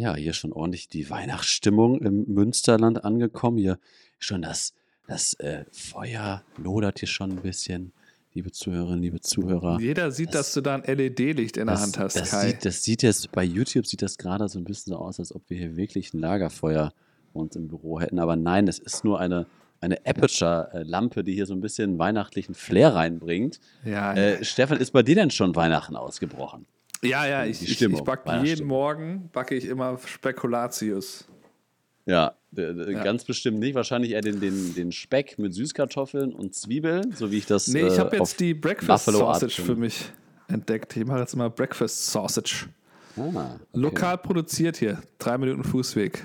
Ja, 0.00 0.16
hier 0.16 0.32
schon 0.32 0.54
ordentlich 0.54 0.88
die 0.88 1.10
Weihnachtsstimmung 1.10 2.00
im 2.00 2.24
Münsterland 2.26 3.04
angekommen. 3.04 3.58
Hier 3.58 3.78
schon 4.18 4.40
das, 4.40 4.72
das 5.06 5.34
äh, 5.34 5.66
Feuer 5.72 6.42
lodert 6.56 7.00
hier 7.00 7.08
schon 7.08 7.32
ein 7.32 7.42
bisschen. 7.42 7.92
Liebe 8.32 8.50
Zuhörerinnen, 8.50 9.02
liebe 9.02 9.20
Zuhörer. 9.20 9.78
Jeder 9.78 10.10
sieht, 10.10 10.28
das, 10.28 10.46
dass 10.46 10.54
du 10.54 10.62
da 10.62 10.76
ein 10.76 10.84
LED-Licht 10.84 11.58
in 11.58 11.66
der 11.66 11.78
Hand 11.78 11.98
hast, 11.98 12.16
das 12.16 12.30
Kai. 12.30 12.46
Sieht, 12.46 12.64
das 12.64 12.82
sieht 12.82 13.02
jetzt, 13.02 13.30
bei 13.32 13.44
YouTube 13.44 13.86
sieht 13.86 14.00
das 14.00 14.16
gerade 14.16 14.48
so 14.48 14.58
ein 14.58 14.64
bisschen 14.64 14.94
so 14.94 14.98
aus, 14.98 15.18
als 15.18 15.34
ob 15.34 15.42
wir 15.48 15.58
hier 15.58 15.76
wirklich 15.76 16.14
ein 16.14 16.20
Lagerfeuer 16.20 16.94
uns 17.34 17.54
im 17.56 17.68
Büro 17.68 18.00
hätten. 18.00 18.18
Aber 18.20 18.36
nein, 18.36 18.68
es 18.68 18.78
ist 18.78 19.04
nur 19.04 19.20
eine, 19.20 19.46
eine 19.82 19.98
Aperture-Lampe, 20.06 21.24
die 21.24 21.34
hier 21.34 21.44
so 21.44 21.52
ein 21.52 21.60
bisschen 21.60 21.98
weihnachtlichen 21.98 22.54
Flair 22.54 22.94
reinbringt. 22.94 23.60
Ja, 23.84 24.14
äh, 24.14 24.42
Stefan, 24.44 24.78
ist 24.78 24.92
bei 24.92 25.02
dir 25.02 25.16
denn 25.16 25.30
schon 25.30 25.54
Weihnachten 25.54 25.96
ausgebrochen? 25.96 26.64
Ja, 27.02 27.26
ja, 27.26 27.44
ich, 27.44 27.62
ich, 27.62 27.80
ich 27.80 28.02
backe 28.02 28.44
jeden 28.44 28.66
Morgen 28.66 29.30
backe 29.32 29.54
ich 29.54 29.64
immer 29.64 29.98
Spekulatius. 30.04 31.24
Ja, 32.06 32.34
ja, 32.52 32.72
ganz 33.04 33.24
bestimmt 33.24 33.60
nicht. 33.60 33.74
Wahrscheinlich 33.74 34.12
eher 34.12 34.20
den, 34.20 34.40
den, 34.40 34.74
den 34.74 34.92
Speck 34.92 35.38
mit 35.38 35.54
Süßkartoffeln 35.54 36.32
und 36.32 36.54
Zwiebeln, 36.54 37.12
so 37.12 37.30
wie 37.30 37.38
ich 37.38 37.46
das. 37.46 37.68
Nee, 37.68 37.86
ich 37.86 37.98
habe 37.98 38.16
äh, 38.16 38.18
jetzt 38.18 38.40
die 38.40 38.54
Breakfast 38.54 39.06
Sausage 39.06 39.62
für 39.62 39.76
mich 39.76 40.10
entdeckt. 40.48 40.96
Ich 40.96 41.06
mache 41.06 41.20
jetzt 41.20 41.34
immer 41.34 41.48
Breakfast 41.48 42.06
Sausage. 42.10 42.66
Ah, 43.16 43.28
okay. 43.28 43.46
Lokal 43.72 44.18
produziert 44.18 44.76
hier. 44.76 45.00
Drei 45.18 45.38
Minuten 45.38 45.64
Fußweg. 45.64 46.24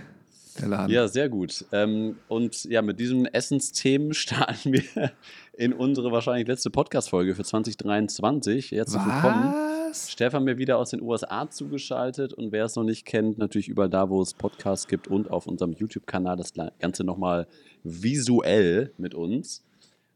Ja, 0.87 1.07
sehr 1.07 1.27
gut. 1.27 1.65
Ähm, 1.73 2.15
und 2.29 2.63
ja, 2.65 2.81
mit 2.81 2.99
diesen 2.99 3.25
Essensthemen 3.25 4.13
starten 4.15 4.73
wir 4.73 5.11
in 5.53 5.73
unsere 5.73 6.11
wahrscheinlich 6.11 6.47
letzte 6.47 6.69
Podcast-Folge 6.69 7.35
für 7.35 7.43
2023. 7.43 8.71
Herzlich 8.71 9.05
willkommen. 9.05 9.53
Was? 9.53 9.74
Stefan 9.95 10.43
mir 10.43 10.57
wieder 10.57 10.77
aus 10.77 10.89
den 10.91 11.01
USA 11.01 11.49
zugeschaltet 11.49 12.33
und 12.33 12.51
wer 12.51 12.65
es 12.65 12.75
noch 12.75 12.83
nicht 12.83 13.05
kennt, 13.05 13.37
natürlich 13.37 13.67
überall 13.67 13.89
da, 13.89 14.09
wo 14.09 14.21
es 14.21 14.33
Podcasts 14.33 14.87
gibt 14.87 15.07
und 15.07 15.29
auf 15.31 15.47
unserem 15.47 15.73
YouTube-Kanal 15.73 16.37
das 16.37 16.53
Ganze 16.79 17.03
nochmal 17.03 17.47
visuell 17.83 18.91
mit 18.97 19.15
uns. 19.15 19.63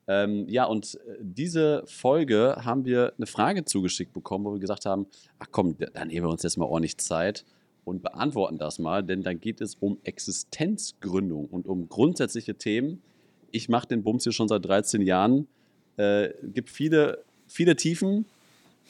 Ähm, 0.07 0.47
ja, 0.49 0.65
und 0.65 0.95
äh, 0.95 1.17
diese 1.21 1.83
Folge 1.85 2.57
haben 2.65 2.83
wir 2.83 3.13
eine 3.17 3.27
Frage 3.27 3.63
zugeschickt 3.63 4.11
bekommen, 4.11 4.45
wo 4.45 4.53
wir 4.53 4.59
gesagt 4.59 4.85
haben, 4.85 5.05
ach 5.37 5.47
komm, 5.51 5.75
dann 5.77 6.07
nehmen 6.07 6.25
wir 6.25 6.31
uns 6.31 6.43
jetzt 6.43 6.57
mal 6.57 6.65
ordentlich 6.65 6.97
Zeit 6.97 7.45
und 7.85 8.01
beantworten 8.01 8.57
das 8.57 8.79
mal, 8.79 9.03
denn 9.03 9.23
dann 9.23 9.39
geht 9.39 9.61
es 9.61 9.75
um 9.75 9.99
Existenzgründung 10.03 11.45
und 11.45 11.67
um 11.67 11.89
grundsätzliche 11.89 12.55
Themen. 12.55 13.01
Ich 13.51 13.69
mache 13.69 13.87
den 13.87 14.03
Bums 14.03 14.23
hier 14.23 14.33
schon 14.33 14.47
seit 14.47 14.65
13 14.65 15.01
Jahren. 15.03 15.47
Äh, 15.97 16.29
gibt 16.43 16.69
viele, 16.69 17.23
viele 17.47 17.75
Tiefen, 17.75 18.25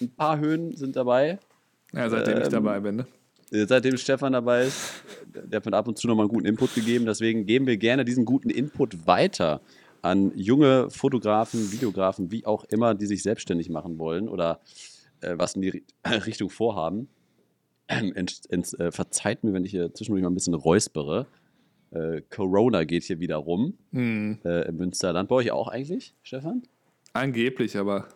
ein 0.02 0.10
paar 0.16 0.40
Höhen 0.40 0.76
sind 0.76 0.96
dabei. 0.96 1.40
Ja, 1.94 2.10
seitdem 2.10 2.38
ähm, 2.38 2.44
ich 2.44 2.50
dabei 2.50 2.80
bin, 2.80 2.96
ne? 2.98 3.08
Seitdem 3.52 3.98
Stefan 3.98 4.34
dabei 4.34 4.66
ist, 4.66 5.04
der 5.34 5.58
hat 5.58 5.66
mir 5.66 5.74
ab 5.74 5.88
und 5.88 5.98
zu 5.98 6.08
nochmal 6.08 6.26
einen 6.26 6.34
guten 6.34 6.46
Input 6.46 6.76
gegeben. 6.76 7.06
Deswegen 7.08 7.48
geben 7.48 7.66
wir 7.66 7.78
gerne 7.78 8.06
diesen 8.06 8.24
guten 8.24 8.52
Input 8.52 9.08
weiter 9.08 9.62
an 10.04 10.32
junge 10.36 10.90
Fotografen, 10.92 11.72
Videografen, 11.72 12.32
wie 12.32 12.46
auch 12.46 12.64
immer, 12.66 12.94
die 12.94 13.08
sich 13.08 13.24
selbstständig 13.24 13.70
machen 13.70 13.98
wollen 13.98 14.30
oder 14.30 14.60
äh, 15.22 15.34
was 15.36 15.56
in 15.56 15.62
die 15.64 15.84
Richtung 16.26 16.50
vorhaben. 16.50 17.10
Ähm, 17.88 18.14
ent, 18.14 18.42
äh, 18.52 18.92
verzeiht 18.92 19.44
mir, 19.44 19.52
wenn 19.54 19.66
ich 19.66 19.72
hier 19.72 19.94
zwischendurch 19.94 20.22
mal 20.22 20.30
ein 20.30 20.36
bisschen 20.36 20.54
räuspere. 20.54 21.26
Äh, 21.92 22.22
Corona 22.30 22.84
geht 22.84 23.04
hier 23.04 23.20
wieder 23.20 23.38
rum 23.38 23.80
hm. 23.92 24.38
Äh, 24.46 24.68
im 24.68 24.78
Münsterland. 24.78 25.28
Bei 25.28 25.36
euch 25.36 25.52
auch 25.52 25.68
eigentlich, 25.68 26.14
Stefan? 26.22 26.62
Angeblich, 27.14 27.76
aber 27.78 28.08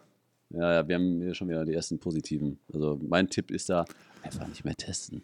ja, 0.54 0.74
ja, 0.74 0.88
wir 0.88 0.96
haben 0.96 1.22
hier 1.22 1.34
schon 1.34 1.50
wieder 1.50 1.66
die 1.66 1.74
ersten 1.74 2.00
positiven. 2.00 2.60
Also 2.72 3.00
mein 3.02 3.30
Tipp 3.30 3.52
ist 3.52 3.70
da, 3.70 3.86
einfach 4.22 4.48
nicht 4.48 4.64
mehr 4.64 4.76
testen. 4.76 5.24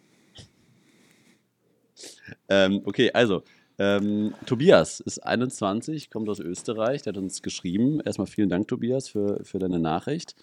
ähm, 2.49 2.81
okay, 2.85 3.11
also, 3.13 3.43
ähm, 3.77 4.33
Tobias 4.45 4.99
ist 4.99 5.19
21, 5.19 6.09
kommt 6.09 6.27
aus 6.27 6.39
Österreich, 6.39 7.03
der 7.03 7.13
hat 7.13 7.17
uns 7.17 7.41
geschrieben. 7.41 8.01
Erstmal 8.01 8.27
vielen 8.27 8.49
Dank, 8.49 8.67
Tobias, 8.67 9.07
für, 9.07 9.43
für 9.43 9.59
deine 9.59 9.79
Nachricht. 9.79 10.35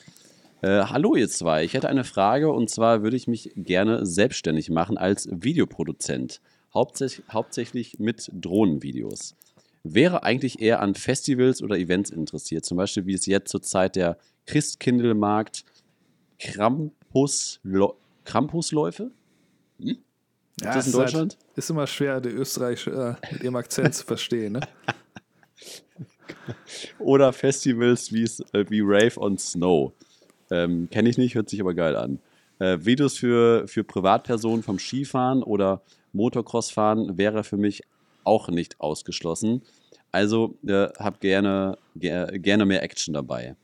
Äh, 0.63 0.85
hallo 0.85 1.17
ihr 1.17 1.29
zwei, 1.29 1.65
ich 1.65 1.75
hätte 1.75 1.89
eine 1.89 2.05
Frage 2.05 2.51
und 2.51 2.71
zwar 2.71 3.03
würde 3.03 3.17
ich 3.17 3.29
mich 3.29 3.53
gerne 3.57 4.07
selbstständig 4.07 4.71
machen 4.71 4.97
als 4.97 5.29
Videoproduzent, 5.31 6.41
hauptsächlich, 6.73 7.27
hauptsächlich 7.31 7.99
mit 7.99 8.31
Drohnenvideos. 8.33 9.37
Wäre 9.85 10.23
eigentlich 10.23 10.63
eher 10.63 10.81
an 10.81 10.95
Festivals 10.95 11.63
oder 11.63 11.77
Events 11.77 12.09
interessiert, 12.09 12.65
zum 12.65 12.79
Beispiel 12.79 13.05
wie 13.05 13.13
es 13.13 13.27
jetzt 13.27 13.51
zur 13.51 13.61
Zeit 13.61 13.97
der 13.97 14.17
Christkindlmarkt, 14.47 15.65
Krampusläufe. 18.25 19.11
Hm? 19.81 19.99
Ja, 20.61 20.71
ist 20.71 20.77
das 20.77 20.87
in 20.87 20.93
Deutschland? 20.93 21.39
Halt, 21.39 21.59
ist 21.59 21.71
immer 21.71 21.87
schwer, 21.87 22.21
die 22.21 22.31
Österreicher 22.31 23.19
äh, 23.23 23.33
mit 23.33 23.43
ihrem 23.43 23.57
Akzent 23.57 23.95
zu 23.95 24.07
verstehen, 24.07 24.55
ne? 24.55 24.61
Oder 26.99 27.33
Festivals 27.33 28.13
wie, 28.13 28.25
äh, 28.53 28.65
wie 28.69 28.81
Rave 28.81 29.21
on 29.21 29.39
Snow. 29.39 29.93
Ähm, 30.51 30.89
Kenne 30.91 31.09
ich 31.09 31.19
nicht, 31.19 31.35
hört 31.35 31.51
sich 31.51 31.61
aber 31.61 31.75
geil 31.75 31.97
an. 31.97 32.21
Äh, 32.59 32.79
Videos 32.81 33.19
für, 33.19 33.67
für 33.69 33.85
Privatpersonen 33.85 34.63
vom 34.63 34.79
Skifahren 34.79 35.43
oder 35.43 35.83
Motocrossfahren 36.13 37.19
wäre 37.19 37.45
für 37.45 37.57
mich 37.57 37.83
auch 38.25 38.49
nicht 38.49 38.81
ausgeschlossen. 38.81 39.63
Also 40.13 40.57
äh, 40.67 40.89
hab 40.99 41.21
gerne, 41.21 41.77
ger 41.97 42.27
gerne 42.27 42.65
mehr 42.65 42.83
Action 42.83 43.13
dabei. 43.13 43.57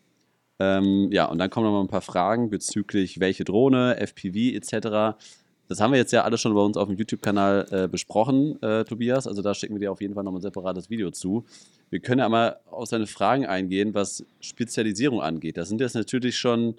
Ähm, 0.62 1.10
ja, 1.10 1.24
und 1.24 1.38
dann 1.38 1.50
kommen 1.50 1.66
noch 1.66 1.72
mal 1.72 1.80
ein 1.80 1.88
paar 1.88 2.02
Fragen 2.02 2.48
bezüglich 2.48 3.18
welche 3.18 3.42
Drohne, 3.42 3.96
FPV 3.96 4.54
etc. 4.54 5.18
Das 5.66 5.80
haben 5.80 5.90
wir 5.90 5.98
jetzt 5.98 6.12
ja 6.12 6.22
alles 6.22 6.40
schon 6.40 6.54
bei 6.54 6.60
uns 6.60 6.76
auf 6.76 6.86
dem 6.86 6.96
YouTube-Kanal 6.96 7.66
äh, 7.72 7.88
besprochen, 7.88 8.62
äh, 8.62 8.84
Tobias. 8.84 9.26
Also 9.26 9.42
da 9.42 9.54
schicken 9.54 9.74
wir 9.74 9.80
dir 9.80 9.90
auf 9.90 10.00
jeden 10.00 10.14
Fall 10.14 10.22
noch 10.22 10.32
ein 10.32 10.40
separates 10.40 10.88
Video 10.88 11.10
zu. 11.10 11.44
Wir 11.90 11.98
können 11.98 12.20
ja 12.20 12.28
mal 12.28 12.60
auf 12.70 12.88
deine 12.88 13.08
Fragen 13.08 13.44
eingehen, 13.44 13.92
was 13.92 14.24
Spezialisierung 14.40 15.20
angeht. 15.20 15.56
Das 15.56 15.68
sind 15.68 15.80
jetzt 15.80 15.96
natürlich 15.96 16.36
schon 16.36 16.76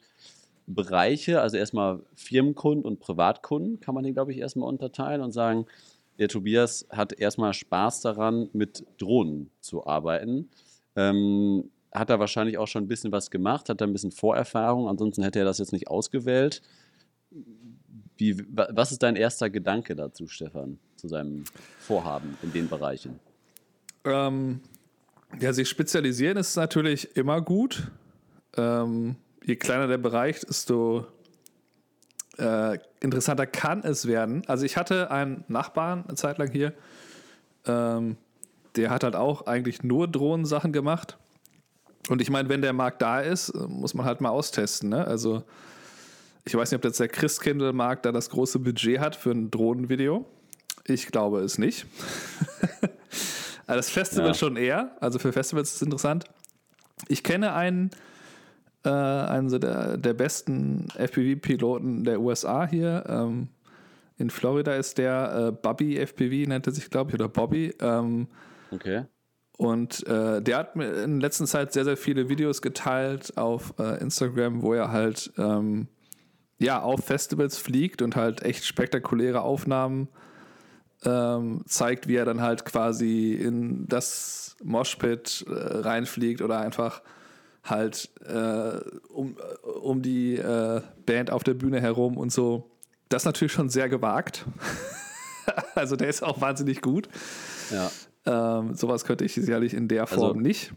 Bereiche, 0.66 1.42
also 1.42 1.58
erstmal 1.58 2.00
Firmenkunden 2.16 2.86
und 2.86 3.02
Privatkunden, 3.02 3.82
kann 3.82 3.96
man 3.96 4.06
hier, 4.06 4.14
glaube 4.14 4.32
ich, 4.32 4.38
erstmal 4.38 4.70
unterteilen 4.70 5.22
und 5.22 5.34
sagen, 5.34 5.66
der 6.20 6.30
Tobias 6.30 6.88
hat 6.90 7.12
erstmal 7.12 7.54
Spaß 7.54 8.00
daran, 8.00 8.50
mit 8.54 8.86
Drohnen 8.98 9.50
zu 9.60 9.86
arbeiten. 9.86 10.50
Ähm, 10.96 11.70
hat 11.94 12.10
er 12.10 12.20
wahrscheinlich 12.20 12.58
auch 12.58 12.68
schon 12.68 12.84
ein 12.84 12.88
bisschen 12.88 13.12
was 13.12 13.32
gemacht, 13.32 13.70
hat 13.70 13.82
er 13.82 13.88
ein 13.88 13.94
bisschen 13.94 14.12
Vorerfahrung, 14.12 14.88
ansonsten 14.88 15.24
hätte 15.24 15.40
er 15.40 15.46
das 15.46 15.60
jetzt 15.60 15.74
nicht 15.74 15.88
ausgewählt. 15.88 16.62
Wie, 18.18 18.46
was 18.50 18.92
ist 18.92 19.04
dein 19.04 19.16
erster 19.16 19.50
Gedanke 19.50 19.96
dazu, 19.96 20.28
Stefan, 20.28 20.80
zu 20.96 21.08
seinem 21.08 21.44
Vorhaben 21.80 22.38
in 22.42 22.54
den 22.54 22.70
Bereichen? 22.70 23.20
Ähm, 24.06 24.62
ja, 25.40 25.54
sich 25.54 25.70
spezialisieren 25.70 26.38
ist 26.38 26.56
natürlich 26.56 27.16
immer 27.16 27.42
gut. 27.42 27.92
Ähm, 28.56 29.16
je 29.44 29.56
kleiner 29.56 29.88
der 29.88 29.98
Bereich, 29.98 30.42
desto 30.42 31.08
äh, 32.38 32.78
interessanter 33.00 33.48
kann 33.48 33.84
es 33.84 34.08
werden. 34.08 34.44
Also 34.48 34.66
ich 34.66 34.78
hatte 34.78 35.12
einen 35.12 35.44
Nachbarn 35.48 36.06
eine 36.08 36.16
Zeit 36.16 36.38
lang 36.38 36.52
hier, 36.52 36.74
ähm, 37.66 38.18
der 38.76 38.90
hat 38.90 39.04
halt 39.04 39.16
auch 39.16 39.46
eigentlich 39.46 39.84
nur 39.84 40.08
Drohnensachen 40.08 40.72
gemacht. 40.72 41.18
Und 42.10 42.22
ich 42.22 42.30
meine, 42.30 42.50
wenn 42.50 42.62
der 42.62 42.74
Markt 42.74 43.02
da 43.02 43.22
ist, 43.22 43.54
muss 43.68 43.94
man 43.94 44.06
halt 44.06 44.22
mal 44.22 44.30
austesten. 44.30 44.90
Ne? 44.90 45.06
Also, 45.06 45.44
ich 46.46 46.54
weiß 46.54 46.72
nicht, 46.72 46.78
ob 46.78 46.84
jetzt 46.84 47.00
der 47.00 47.08
Christkindl-Markt 47.08 48.06
da 48.06 48.12
das 48.12 48.30
große 48.30 48.60
Budget 48.60 49.00
hat 49.00 49.16
für 49.16 49.32
ein 49.32 49.50
Drohnenvideo. 49.50 50.26
Ich 50.86 51.08
glaube 51.08 51.40
es 51.40 51.58
nicht. 51.58 51.86
also 53.68 53.78
das 53.78 53.90
Festival 53.90 54.28
ja. 54.28 54.34
schon 54.34 54.58
eher. 54.58 54.98
Also 55.00 55.20
für 55.20 55.32
Festivals 55.32 55.70
ist 55.70 55.76
es 55.78 55.82
interessant. 55.82 56.26
Ich 57.08 57.24
kenne 57.24 57.54
einen, 57.54 57.92
äh, 58.84 58.90
einen 58.90 59.50
so 59.50 59.58
der, 59.58 59.98
der 59.98 60.14
besten 60.14 60.88
FPV-Piloten 60.98 62.04
der 62.04 62.20
USA 62.20 62.68
hier. 62.68 63.06
Ähm, 63.08 63.48
in 64.18 64.30
Florida 64.30 64.76
ist 64.76 64.98
der 64.98 65.48
äh, 65.48 65.52
Bobby 65.52 65.98
FPV, 65.98 66.50
nennt 66.50 66.68
er 66.68 66.74
sich, 66.74 66.90
glaube 66.90 67.12
ich, 67.12 67.16
oder 67.16 67.30
Bobby. 67.30 67.74
Ähm, 67.80 68.28
okay. 68.72 69.06
Und 69.58 70.06
äh, 70.08 70.42
der 70.42 70.58
hat 70.58 70.76
mir 70.76 71.04
in 71.04 71.20
letzter 71.20 71.46
Zeit 71.46 71.74
sehr, 71.74 71.84
sehr 71.84 71.98
viele 71.98 72.28
Videos 72.28 72.62
geteilt 72.62 73.38
auf 73.38 73.74
äh, 73.80 74.02
Instagram, 74.02 74.62
wo 74.62 74.74
er 74.74 74.92
halt 74.92 75.32
ähm, 75.38 75.88
ja 76.58 76.82
auf 76.82 77.06
Festivals 77.06 77.58
fliegt 77.58 78.02
und 78.02 78.16
halt 78.16 78.42
echt 78.42 78.66
spektakuläre 78.66 79.42
Aufnahmen 79.42 80.08
ähm, 81.06 81.64
zeigt, 81.68 82.08
wie 82.08 82.16
er 82.16 82.26
dann 82.26 82.42
halt 82.42 82.66
quasi 82.66 83.34
in 83.34 83.88
das 83.88 84.56
Moshpit 84.64 85.46
äh, 85.48 85.52
reinfliegt 85.54 86.42
oder 86.42 86.60
einfach 86.60 87.02
halt 87.64 88.10
äh, 88.26 88.80
um, 89.10 89.38
um 89.82 90.02
die 90.02 90.36
äh, 90.38 90.82
Band 91.06 91.32
auf 91.32 91.44
der 91.44 91.54
Bühne 91.54 91.80
herum 91.80 92.18
und 92.18 92.32
so. 92.32 92.72
Das 93.10 93.22
ist 93.22 93.26
natürlich 93.26 93.52
schon 93.52 93.70
sehr 93.70 93.90
gewagt. 93.90 94.46
also 95.76 95.96
der 95.96 96.10
ist 96.10 96.24
auch 96.24 96.42
wahnsinnig 96.42 96.82
gut. 96.82 97.08
Ja. 97.72 97.92
Ähm, 98.26 98.74
sowas 98.74 99.06
könnte 99.06 99.26
ich 99.26 99.34
sicherlich 99.34 99.74
in 99.74 99.88
der 99.88 100.04
also 100.04 100.16
Form 100.16 100.28
also, 100.30 100.40
nicht. 100.40 100.74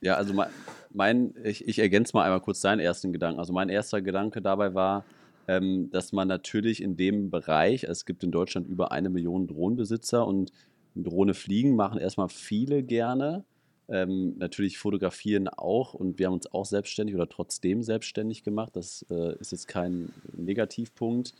Ja, 0.00 0.14
also 0.14 0.34
mein, 0.34 0.48
mein 0.90 1.34
ich, 1.44 1.66
ich, 1.66 1.78
ergänze 1.78 2.16
mal 2.16 2.24
einmal 2.24 2.40
kurz 2.40 2.60
deinen 2.60 2.80
ersten 2.80 3.12
Gedanken. 3.12 3.38
Also 3.38 3.52
mein 3.52 3.68
erster 3.68 4.00
Gedanke 4.02 4.42
dabei 4.42 4.74
war, 4.74 5.04
ähm, 5.48 5.90
dass 5.90 6.12
man 6.12 6.28
natürlich 6.28 6.82
in 6.82 6.96
dem 6.96 7.30
Bereich, 7.30 7.84
es 7.84 8.04
gibt 8.04 8.24
in 8.24 8.30
Deutschland 8.30 8.66
über 8.66 8.92
eine 8.92 9.10
Million 9.10 9.46
Drohnenbesitzer 9.46 10.26
und 10.26 10.52
Drohne 10.94 11.34
fliegen 11.34 11.76
machen 11.76 11.98
erstmal 11.98 12.28
viele 12.28 12.82
gerne. 12.82 13.44
Ähm, 13.88 14.36
natürlich 14.38 14.78
fotografieren 14.78 15.48
auch 15.48 15.94
und 15.94 16.18
wir 16.18 16.26
haben 16.26 16.34
uns 16.34 16.52
auch 16.52 16.64
selbstständig 16.64 17.14
oder 17.14 17.28
trotzdem 17.28 17.82
selbstständig 17.82 18.44
gemacht. 18.44 18.76
Das 18.76 19.04
äh, 19.10 19.36
ist 19.38 19.52
jetzt 19.52 19.66
kein 19.66 20.12
Negativpunkt. 20.36 21.34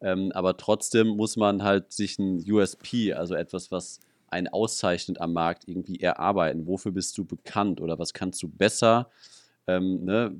Ähm, 0.00 0.30
aber 0.32 0.56
trotzdem 0.56 1.08
muss 1.08 1.36
man 1.36 1.62
halt 1.62 1.92
sich 1.92 2.18
ein 2.18 2.44
USP, 2.50 3.14
also 3.14 3.34
etwas, 3.34 3.70
was 3.70 4.00
einen 4.34 4.48
auszeichnet 4.48 5.20
am 5.20 5.32
Markt, 5.32 5.66
irgendwie 5.66 6.00
erarbeiten. 6.00 6.66
Wofür 6.66 6.92
bist 6.92 7.16
du 7.16 7.24
bekannt 7.24 7.80
oder 7.80 7.98
was 7.98 8.12
kannst 8.12 8.42
du 8.42 8.48
besser? 8.48 9.08
Ähm, 9.66 10.04
ne? 10.04 10.36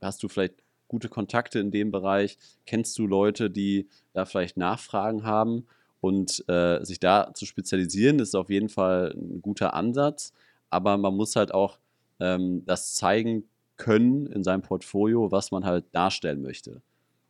Hast 0.00 0.22
du 0.22 0.28
vielleicht 0.28 0.54
gute 0.88 1.08
Kontakte 1.08 1.58
in 1.58 1.70
dem 1.70 1.90
Bereich? 1.90 2.38
Kennst 2.64 2.98
du 2.98 3.06
Leute, 3.06 3.50
die 3.50 3.88
da 4.12 4.24
vielleicht 4.24 4.56
Nachfragen 4.56 5.24
haben? 5.24 5.66
Und 6.00 6.44
äh, 6.48 6.84
sich 6.84 7.00
da 7.00 7.32
zu 7.34 7.46
spezialisieren, 7.46 8.18
ist 8.20 8.34
auf 8.34 8.50
jeden 8.50 8.68
Fall 8.68 9.14
ein 9.16 9.42
guter 9.42 9.74
Ansatz. 9.74 10.32
Aber 10.70 10.96
man 10.98 11.16
muss 11.16 11.36
halt 11.36 11.52
auch 11.52 11.78
ähm, 12.20 12.64
das 12.64 12.94
zeigen 12.94 13.44
können 13.76 14.26
in 14.26 14.44
seinem 14.44 14.62
Portfolio, 14.62 15.32
was 15.32 15.50
man 15.50 15.64
halt 15.64 15.84
darstellen 15.92 16.42
möchte. 16.42 16.80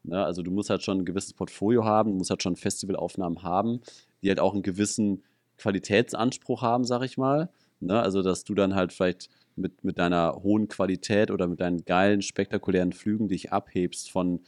Ne? 0.07 0.25
Also 0.25 0.43
du 0.43 0.51
musst 0.51 0.71
halt 0.71 0.83
schon 0.83 0.99
ein 0.99 1.05
gewisses 1.05 1.33
Portfolio 1.33 1.85
haben, 1.85 2.13
du 2.13 2.19
musst 2.19 2.31
halt 2.31 2.43
schon 2.43 2.57
Festivalaufnahmen 2.57 3.43
haben, 3.43 3.81
die 4.23 4.29
halt 4.29 4.41
auch 4.41 4.53
einen 4.53 4.63
gewissen 4.63 5.23
Qualitätsanspruch 5.59 6.63
haben, 6.63 6.85
sag 6.85 7.03
ich 7.03 7.17
mal. 7.19 7.49
Ne? 7.81 8.01
Also 8.01 8.23
dass 8.23 8.45
du 8.45 8.55
dann 8.55 8.75
halt 8.75 8.93
vielleicht 8.93 9.29
mit, 9.57 9.85
mit 9.85 9.99
deiner 9.99 10.41
hohen 10.43 10.69
Qualität 10.69 11.31
oder 11.31 11.47
mit 11.47 11.61
deinen 11.61 11.85
geilen, 11.85 12.23
spektakulären 12.23 12.93
Flügen 12.93 13.29
dich 13.29 13.53
abhebst 13.53 14.11
von 14.11 14.41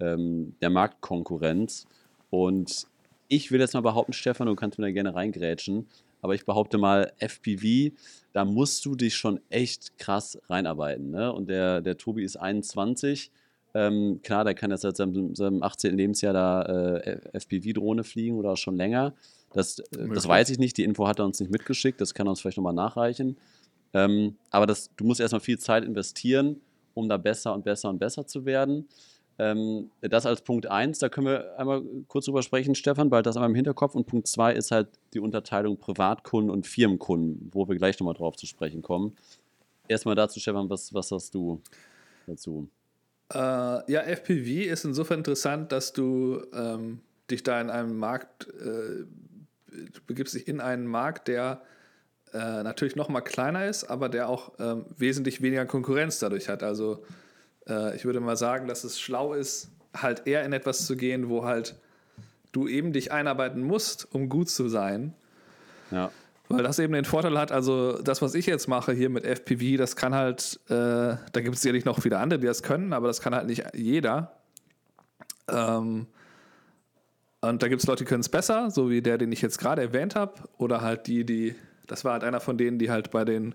ähm, 0.00 0.54
der 0.60 0.70
Marktkonkurrenz. 0.70 1.86
Und 2.30 2.86
ich 3.28 3.52
will 3.52 3.60
jetzt 3.60 3.74
mal 3.74 3.80
behaupten, 3.80 4.12
Stefan, 4.12 4.46
du 4.46 4.54
kannst 4.54 4.78
mir 4.78 4.86
da 4.86 4.92
gerne 4.92 5.14
reingrätschen, 5.14 5.86
aber 6.20 6.34
ich 6.34 6.46
behaupte 6.46 6.78
mal, 6.78 7.12
FPV, 7.18 7.94
da 8.32 8.44
musst 8.44 8.84
du 8.86 8.94
dich 8.94 9.14
schon 9.14 9.40
echt 9.50 9.98
krass 9.98 10.38
reinarbeiten. 10.48 11.10
Ne? 11.10 11.32
Und 11.32 11.48
der, 11.48 11.80
der 11.80 11.98
Tobi 11.98 12.24
ist 12.24 12.36
21. 12.36 13.30
Ähm, 13.74 14.20
klar, 14.22 14.44
der 14.44 14.54
kann 14.54 14.70
jetzt 14.70 14.82
seit 14.82 14.96
seinem, 14.96 15.34
seinem 15.34 15.62
18. 15.62 15.96
Lebensjahr 15.96 16.32
da 16.32 16.62
äh, 16.62 17.20
FPV-Drohne 17.38 18.04
fliegen 18.04 18.36
oder 18.36 18.56
schon 18.56 18.76
länger. 18.76 19.14
Das, 19.54 19.78
äh, 19.78 20.08
das 20.12 20.28
weiß 20.28 20.50
ich 20.50 20.58
nicht, 20.58 20.76
die 20.76 20.84
Info 20.84 21.08
hat 21.08 21.18
er 21.18 21.24
uns 21.24 21.40
nicht 21.40 21.50
mitgeschickt, 21.50 22.00
das 22.00 22.12
kann 22.12 22.26
er 22.26 22.30
uns 22.30 22.40
vielleicht 22.40 22.58
nochmal 22.58 22.74
nachreichen. 22.74 23.36
Ähm, 23.94 24.36
aber 24.50 24.66
das, 24.66 24.90
du 24.96 25.04
musst 25.04 25.20
erstmal 25.20 25.40
viel 25.40 25.58
Zeit 25.58 25.84
investieren, 25.84 26.60
um 26.92 27.08
da 27.08 27.16
besser 27.16 27.54
und 27.54 27.64
besser 27.64 27.88
und 27.88 27.98
besser 27.98 28.26
zu 28.26 28.44
werden. 28.44 28.88
Ähm, 29.38 29.90
das 30.00 30.26
als 30.26 30.42
Punkt 30.42 30.66
1, 30.66 30.98
da 30.98 31.08
können 31.08 31.26
wir 31.26 31.58
einmal 31.58 31.82
kurz 32.08 32.26
drüber 32.26 32.42
sprechen, 32.42 32.74
Stefan, 32.74 33.10
weil 33.10 33.22
das 33.22 33.36
einmal 33.36 33.50
im 33.50 33.56
Hinterkopf. 33.56 33.94
Und 33.94 34.06
Punkt 34.06 34.28
2 34.28 34.54
ist 34.54 34.70
halt 34.70 34.88
die 35.12 35.20
Unterteilung 35.20 35.78
Privatkunden 35.78 36.50
und 36.50 36.66
Firmenkunden, 36.66 37.50
wo 37.52 37.68
wir 37.68 37.76
gleich 37.76 37.98
nochmal 37.98 38.14
drauf 38.14 38.36
zu 38.36 38.46
sprechen 38.46 38.82
kommen. 38.82 39.16
Erstmal 39.88 40.14
dazu, 40.14 40.40
Stefan, 40.40 40.70
was, 40.70 40.94
was 40.94 41.10
hast 41.10 41.34
du 41.34 41.60
dazu? 42.26 42.68
Äh, 43.32 43.38
ja, 43.92 44.02
FPV 44.02 44.70
ist 44.70 44.84
insofern 44.84 45.18
interessant, 45.18 45.72
dass 45.72 45.92
du 45.92 46.42
ähm, 46.52 47.00
dich 47.30 47.42
da 47.42 47.60
in 47.60 47.70
einem 47.70 47.98
Markt, 47.98 48.48
äh, 48.48 49.04
du 49.92 50.00
begibst 50.06 50.34
dich 50.34 50.48
in 50.48 50.60
einen 50.60 50.86
Markt, 50.86 51.28
der 51.28 51.62
äh, 52.32 52.62
natürlich 52.62 52.96
noch 52.96 53.08
mal 53.08 53.20
kleiner 53.20 53.66
ist, 53.66 53.84
aber 53.84 54.08
der 54.08 54.28
auch 54.28 54.52
ähm, 54.58 54.86
wesentlich 54.96 55.40
weniger 55.42 55.66
Konkurrenz 55.66 56.18
dadurch 56.18 56.48
hat. 56.48 56.62
Also 56.62 57.04
äh, 57.68 57.94
ich 57.96 58.04
würde 58.04 58.20
mal 58.20 58.36
sagen, 58.36 58.66
dass 58.66 58.84
es 58.84 59.00
schlau 59.00 59.34
ist, 59.34 59.68
halt 59.96 60.26
eher 60.26 60.44
in 60.44 60.52
etwas 60.52 60.86
zu 60.86 60.96
gehen, 60.96 61.28
wo 61.28 61.44
halt 61.44 61.76
du 62.52 62.68
eben 62.68 62.92
dich 62.92 63.12
einarbeiten 63.12 63.62
musst, 63.62 64.08
um 64.12 64.28
gut 64.28 64.48
zu 64.48 64.68
sein. 64.68 65.14
Ja. 65.90 66.10
Weil 66.48 66.62
das 66.62 66.78
eben 66.78 66.92
den 66.92 67.04
Vorteil 67.04 67.38
hat, 67.38 67.52
also 67.52 68.00
das, 68.02 68.20
was 68.20 68.34
ich 68.34 68.46
jetzt 68.46 68.68
mache 68.68 68.92
hier 68.92 69.08
mit 69.08 69.24
FPV, 69.24 69.78
das 69.78 69.96
kann 69.96 70.14
halt, 70.14 70.60
äh, 70.68 70.72
da 70.72 71.40
gibt 71.40 71.54
es 71.54 71.62
sicherlich 71.62 71.84
noch 71.84 72.00
viele 72.00 72.18
andere, 72.18 72.38
die 72.38 72.46
das 72.46 72.62
können, 72.62 72.92
aber 72.92 73.06
das 73.06 73.20
kann 73.20 73.34
halt 73.34 73.46
nicht 73.46 73.64
jeder. 73.74 74.36
Ähm, 75.48 76.06
und 77.48 77.62
da 77.62 77.68
gibt 77.68 77.82
es 77.82 77.86
Leute, 77.86 78.04
die 78.04 78.08
können 78.08 78.20
es 78.20 78.28
besser, 78.28 78.70
so 78.70 78.90
wie 78.90 79.02
der, 79.02 79.18
den 79.18 79.32
ich 79.32 79.42
jetzt 79.42 79.58
gerade 79.58 79.82
erwähnt 79.82 80.14
habe, 80.14 80.34
oder 80.58 80.80
halt 80.80 81.06
die, 81.06 81.24
die, 81.24 81.54
das 81.86 82.04
war 82.04 82.12
halt 82.12 82.24
einer 82.24 82.40
von 82.40 82.58
denen, 82.58 82.78
die 82.78 82.90
halt 82.90 83.10
bei 83.10 83.24
den 83.24 83.54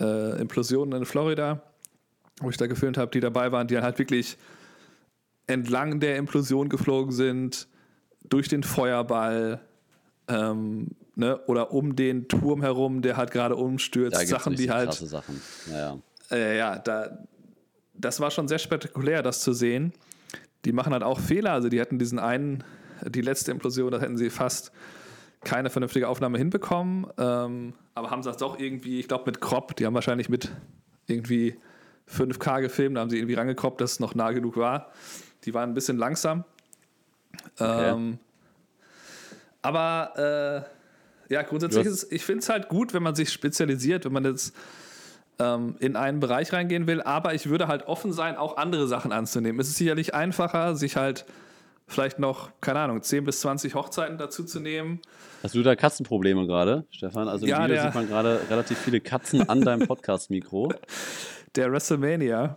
äh, 0.00 0.40
Implosionen 0.40 1.00
in 1.00 1.04
Florida, 1.04 1.62
wo 2.40 2.50
ich 2.50 2.56
da 2.56 2.66
gefilmt 2.66 2.98
habe, 2.98 3.10
die 3.10 3.20
dabei 3.20 3.52
waren, 3.52 3.66
die 3.66 3.78
halt 3.78 3.98
wirklich 3.98 4.36
entlang 5.46 6.00
der 6.00 6.16
Implosion 6.16 6.68
geflogen 6.68 7.12
sind, 7.12 7.68
durch 8.22 8.48
den 8.48 8.62
Feuerball, 8.62 9.60
ähm, 10.28 10.88
ne, 11.14 11.38
oder 11.46 11.72
um 11.72 11.96
den 11.96 12.28
Turm 12.28 12.62
herum, 12.62 13.02
der 13.02 13.16
halt 13.16 13.30
gerade 13.30 13.56
umstürzt, 13.56 14.26
Sachen, 14.28 14.54
die 14.54 14.70
halt. 14.70 14.88
Krasse 14.90 15.06
Sachen. 15.06 15.40
Naja. 15.68 15.98
Äh, 16.30 16.56
ja, 16.56 16.78
da, 16.78 17.18
das 17.94 18.20
war 18.20 18.30
schon 18.30 18.48
sehr 18.48 18.58
spektakulär, 18.58 19.22
das 19.22 19.40
zu 19.40 19.52
sehen. 19.52 19.92
Die 20.64 20.72
machen 20.72 20.92
halt 20.92 21.02
auch 21.02 21.20
Fehler. 21.20 21.52
Also 21.52 21.68
die 21.68 21.80
hatten 21.80 21.98
diesen 21.98 22.18
einen, 22.18 22.64
die 23.08 23.20
letzte 23.20 23.50
Implosion, 23.50 23.90
da 23.90 24.00
hätten 24.00 24.16
sie 24.16 24.30
fast 24.30 24.72
keine 25.44 25.70
vernünftige 25.70 26.08
Aufnahme 26.08 26.38
hinbekommen. 26.38 27.06
Ähm, 27.18 27.74
aber 27.94 28.10
haben 28.10 28.22
das 28.22 28.36
doch 28.36 28.58
irgendwie, 28.58 29.00
ich 29.00 29.08
glaube 29.08 29.24
mit 29.26 29.40
Crop, 29.40 29.76
die 29.76 29.86
haben 29.86 29.94
wahrscheinlich 29.94 30.28
mit 30.28 30.50
irgendwie 31.06 31.58
5K 32.08 32.60
gefilmt, 32.62 32.96
da 32.96 33.00
haben 33.00 33.10
sie 33.10 33.18
irgendwie 33.18 33.34
rangekroppt, 33.34 33.80
dass 33.80 33.92
es 33.92 34.00
noch 34.00 34.14
nah 34.14 34.30
genug 34.32 34.56
war. 34.56 34.92
Die 35.44 35.54
waren 35.54 35.70
ein 35.70 35.74
bisschen 35.74 35.98
langsam. 35.98 36.44
Okay. 37.58 37.90
Ähm, 37.90 38.18
aber 39.62 40.66
äh, 41.28 41.32
ja, 41.32 41.42
grundsätzlich 41.42 41.86
ist 41.86 42.04
es, 42.04 42.12
ich 42.12 42.24
finde 42.24 42.40
es 42.40 42.48
halt 42.48 42.68
gut, 42.68 42.94
wenn 42.94 43.02
man 43.02 43.14
sich 43.14 43.32
spezialisiert, 43.32 44.04
wenn 44.04 44.12
man 44.12 44.24
jetzt 44.24 44.54
ähm, 45.38 45.76
in 45.78 45.96
einen 45.96 46.20
Bereich 46.20 46.52
reingehen 46.52 46.86
will, 46.86 47.00
aber 47.00 47.34
ich 47.34 47.48
würde 47.48 47.68
halt 47.68 47.86
offen 47.86 48.12
sein, 48.12 48.36
auch 48.36 48.56
andere 48.56 48.86
Sachen 48.86 49.12
anzunehmen. 49.12 49.60
Es 49.60 49.68
ist 49.68 49.76
sicherlich 49.76 50.14
einfacher, 50.14 50.76
sich 50.76 50.96
halt 50.96 51.24
vielleicht 51.86 52.18
noch, 52.18 52.50
keine 52.60 52.80
Ahnung, 52.80 53.02
10 53.02 53.24
bis 53.24 53.40
20 53.40 53.74
Hochzeiten 53.74 54.18
dazu 54.18 54.44
zu 54.44 54.60
nehmen. 54.60 55.00
Hast 55.42 55.54
du 55.54 55.62
da 55.62 55.74
Katzenprobleme 55.76 56.46
gerade, 56.46 56.86
Stefan? 56.90 57.28
Also 57.28 57.44
im 57.46 57.50
Ja, 57.50 57.62
Video 57.64 57.74
der- 57.76 57.84
sieht 57.84 57.94
man 57.94 58.06
gerade 58.08 58.40
relativ 58.50 58.78
viele 58.78 59.00
Katzen 59.00 59.48
an 59.48 59.60
deinem 59.62 59.86
Podcast-Mikro. 59.88 60.72
Der 61.56 61.70
WrestleMania, 61.72 62.56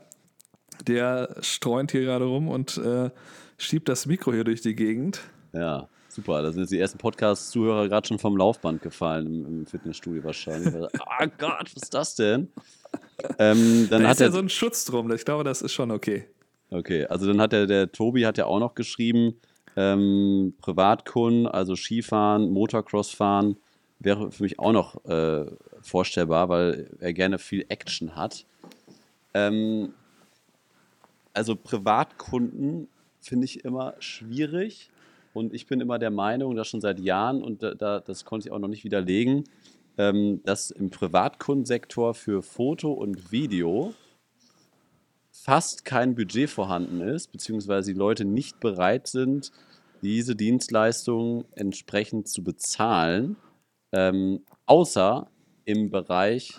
der 0.88 1.36
streunt 1.42 1.92
hier 1.92 2.02
gerade 2.02 2.26
rum 2.26 2.48
und 2.48 2.78
äh, 2.78 3.10
schiebt 3.58 3.90
das 3.90 4.06
Mikro 4.06 4.32
hier 4.34 4.44
durch 4.44 4.62
die 4.62 4.76
Gegend. 4.76 5.22
Ja, 5.54 5.88
super. 6.10 6.42
Da 6.42 6.52
sind 6.52 6.62
jetzt 6.62 6.72
die 6.72 6.80
ersten 6.80 6.98
Podcast-Zuhörer 6.98 7.88
gerade 7.90 8.08
schon 8.08 8.20
vom 8.20 8.38
Laufband 8.38 8.82
gefallen 8.82 9.26
im, 9.28 9.46
im 9.62 9.66
Fitnessstudio 9.66 10.24
wahrscheinlich. 10.24 10.74
Ah 11.18 11.26
Gott, 11.38 11.72
was 11.76 11.84
ist 11.84 11.94
das 11.94 12.16
denn? 12.16 12.50
Ähm, 13.40 13.88
dann 13.90 14.04
Da 14.04 14.10
hat 14.10 14.16
ist 14.16 14.22
ja 14.22 14.32
so 14.32 14.40
ein 14.40 14.50
Schutz 14.50 14.86
drum. 14.86 15.12
Ich 15.14 15.24
glaube, 15.26 15.44
das 15.46 15.62
ist 15.62 15.72
schon 15.74 15.92
okay. 15.92 16.28
Okay, 16.70 17.06
also 17.06 17.28
dann 17.28 17.40
hat 17.40 17.52
der, 17.52 17.68
der 17.68 17.92
Tobi 17.92 18.26
hat 18.26 18.38
ja 18.38 18.46
auch 18.46 18.60
noch 18.60 18.76
geschrieben, 18.76 19.36
ähm, 19.76 20.54
Privatkunden, 20.62 21.48
also 21.48 21.76
Skifahren, 21.76 22.50
Motocross 22.50 23.12
fahren, 23.12 23.58
wäre 24.00 24.32
für 24.32 24.44
mich 24.44 24.60
auch 24.60 24.72
noch 24.72 25.04
äh, 25.06 25.46
vorstellbar, 25.82 26.50
weil 26.50 26.90
er 27.00 27.14
gerne 27.14 27.38
viel 27.38 27.66
Action 27.70 28.16
hat. 28.16 28.46
Ähm, 29.34 29.94
also 31.34 31.56
Privatkunden 31.56 32.88
finde 33.20 33.46
ich 33.46 33.66
immer 33.66 33.94
schwierig 34.00 34.90
und 35.34 35.54
ich 35.54 35.68
bin 35.68 35.82
immer 35.82 36.00
der 36.00 36.12
Meinung, 36.12 36.56
dass 36.56 36.70
schon 36.70 36.82
seit 36.82 37.00
Jahren, 37.00 37.44
und 37.44 37.62
da, 37.62 37.74
da, 37.74 38.00
das 38.00 38.24
konnte 38.26 38.48
ich 38.48 38.54
auch 38.54 38.60
noch 38.60 38.70
nicht 38.70 38.86
widerlegen, 38.86 39.44
ähm, 39.98 40.42
dass 40.46 40.72
im 40.72 40.90
Privatkundensektor 40.90 42.14
für 42.14 42.42
Foto 42.42 42.92
und 42.94 43.32
Video 43.32 43.94
fast 45.46 45.86
kein 45.86 46.16
Budget 46.16 46.50
vorhanden 46.50 47.02
ist, 47.02 47.32
beziehungsweise 47.32 47.94
die 47.94 48.00
Leute 48.00 48.26
nicht 48.26 48.60
bereit 48.60 49.06
sind, 49.06 49.52
diese 50.02 50.36
Dienstleistungen 50.36 51.46
entsprechend 51.54 52.28
zu 52.28 52.44
bezahlen, 52.44 53.36
ähm, 53.92 54.42
außer 54.66 55.28
im 55.66 55.92
Bereich 55.92 56.56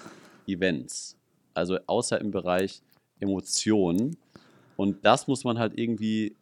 Events, 0.47 1.16
also 1.52 1.78
außer 1.88 2.21
im 2.21 2.31
Bereich 2.31 2.81
Emotionen. 3.19 4.16
Und 4.76 5.05
das 5.05 5.26
muss 5.26 5.43
man 5.43 5.59
halt 5.59 5.76
irgendwie 5.76 6.37